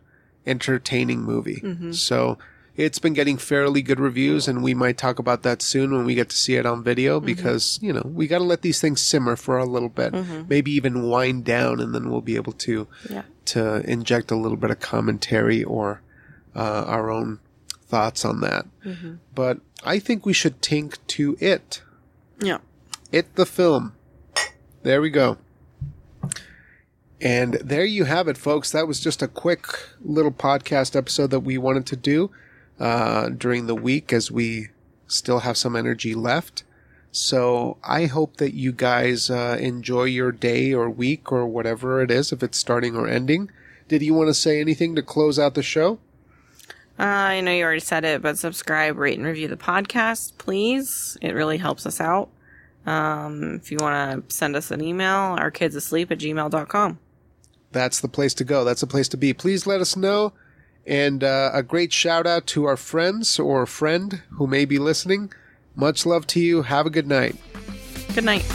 entertaining 0.46 1.22
movie 1.24 1.62
Mhm. 1.64 1.96
so 1.96 2.38
it's 2.76 3.00
been 3.00 3.14
getting 3.14 3.38
fairly 3.38 3.82
good 3.82 4.00
reviews 4.00 4.48
and 4.50 4.62
we 4.62 4.74
might 4.74 4.98
talk 4.98 5.18
about 5.20 5.44
that 5.44 5.62
soon 5.62 5.92
when 5.96 6.06
we 6.06 6.14
get 6.16 6.28
to 6.30 6.36
see 6.38 6.56
it 6.56 6.66
on 6.66 6.84
video 6.84 7.18
Mm-hmm. 7.18 7.26
because 7.28 7.80
you 7.82 7.94
know 7.94 8.04
we 8.14 8.28
got 8.28 8.40
to 8.40 8.44
let 8.44 8.62
these 8.62 8.82
things 8.82 9.00
simmer 9.02 9.36
for 9.38 9.58
a 9.58 9.66
little 9.66 9.88
bit 9.90 10.12
Mhm. 10.14 10.50
maybe 10.50 10.72
even 10.72 11.04
wind 11.08 11.46
down 11.46 11.80
and 11.80 11.96
then 11.96 12.10
we'll 12.10 12.20
be 12.22 12.36
able 12.36 12.52
to 12.68 12.88
Yeah. 13.10 13.24
to 13.46 13.90
inject 13.90 14.32
a 14.32 14.36
little 14.36 14.58
bit 14.58 14.70
of 14.72 14.80
commentary 14.82 15.64
or 15.64 16.02
uh, 16.56 16.84
our 16.88 17.10
own 17.10 17.40
thoughts 17.88 18.26
on 18.26 18.42
that 18.42 18.66
hmm 18.84 19.16
but 19.34 19.60
i 19.84 20.00
think 20.00 20.26
we 20.26 20.34
should 20.34 20.62
tink 20.62 20.98
to 21.08 21.38
it 21.40 21.82
Yeah. 22.42 22.58
it 23.12 23.36
the 23.36 23.46
film. 23.46 23.94
There 24.84 25.02
we 25.02 25.10
go. 25.10 25.38
And 27.22 27.54
there 27.56 27.86
you 27.86 28.04
have 28.04 28.28
it, 28.28 28.38
folks. 28.38 28.72
That 28.72 28.88
was 28.88 29.00
just 29.00 29.22
a 29.22 29.28
quick 29.28 29.66
little 30.04 30.32
podcast 30.32 30.96
episode 30.96 31.32
that 31.32 31.40
we 31.42 31.58
wanted 31.58 31.86
to 31.88 31.96
do 31.96 32.30
uh, 32.80 33.30
during 33.30 33.68
the 33.68 33.76
week 33.76 34.12
as 34.14 34.30
we 34.32 34.68
still 35.08 35.40
have 35.40 35.58
some 35.58 35.76
energy 35.76 36.14
left. 36.14 36.64
So 37.12 37.78
I 37.84 38.06
hope 38.06 38.38
that 38.38 38.54
you 38.54 38.72
guys 38.74 39.30
uh, 39.30 39.58
enjoy 39.60 40.04
your 40.06 40.32
day 40.34 40.74
or 40.74 40.90
week 40.90 41.32
or 41.32 41.48
whatever 41.48 42.02
it 42.02 42.12
is, 42.12 42.32
if 42.34 42.44
it's 42.44 42.58
starting 42.58 42.96
or 42.96 43.08
ending. 43.08 43.50
Did 43.88 44.02
you 44.02 44.14
want 44.14 44.28
to 44.28 44.34
say 44.34 44.60
anything 44.60 44.96
to 44.96 45.02
close 45.02 45.40
out 45.40 45.54
the 45.56 45.64
show? 45.64 46.00
Uh, 46.98 47.04
I 47.04 47.42
know 47.42 47.52
you 47.52 47.64
already 47.64 47.82
said 47.82 48.06
it, 48.06 48.22
but 48.22 48.38
subscribe, 48.38 48.98
rate, 48.98 49.18
and 49.18 49.28
review 49.28 49.48
the 49.48 49.58
podcast, 49.58 50.38
please. 50.38 51.18
It 51.22 51.32
really 51.34 51.58
helps 51.58 51.86
us 51.86 52.00
out. 52.00 52.30
Um, 52.86 53.56
if 53.56 53.72
you 53.72 53.78
want 53.82 54.30
to 54.30 54.34
send 54.36 54.56
us 54.56 54.72
an 54.72 54.82
email, 54.82 55.36
our 55.38 55.52
kids 55.52 55.76
asleep 55.76 56.12
at 56.12 56.20
gmail.com. 56.20 57.00
that's 57.72 58.00
the 58.00 58.08
place 58.08 58.34
to 58.36 58.44
go. 58.46 58.64
That's 58.64 58.82
the 58.82 58.88
place 58.88 59.10
to 59.10 59.18
be. 59.18 59.34
Please 59.34 59.68
let 59.68 59.82
us 59.82 59.98
know. 59.98 60.32
And 60.88 61.24
uh, 61.24 61.50
a 61.54 61.64
great 61.64 61.92
shout 61.92 62.28
out 62.28 62.46
to 62.48 62.66
our 62.66 62.78
friends 62.78 63.40
or 63.40 63.66
friend 63.66 64.22
who 64.32 64.46
may 64.48 64.66
be 64.66 64.78
listening. 64.78 65.34
Much 65.76 66.06
love 66.06 66.28
to 66.28 66.40
you. 66.40 66.62
Have 66.62 66.86
a 66.86 66.90
good 66.92 67.08
night. 67.08 67.36
Good 68.14 68.24
night. 68.24 68.46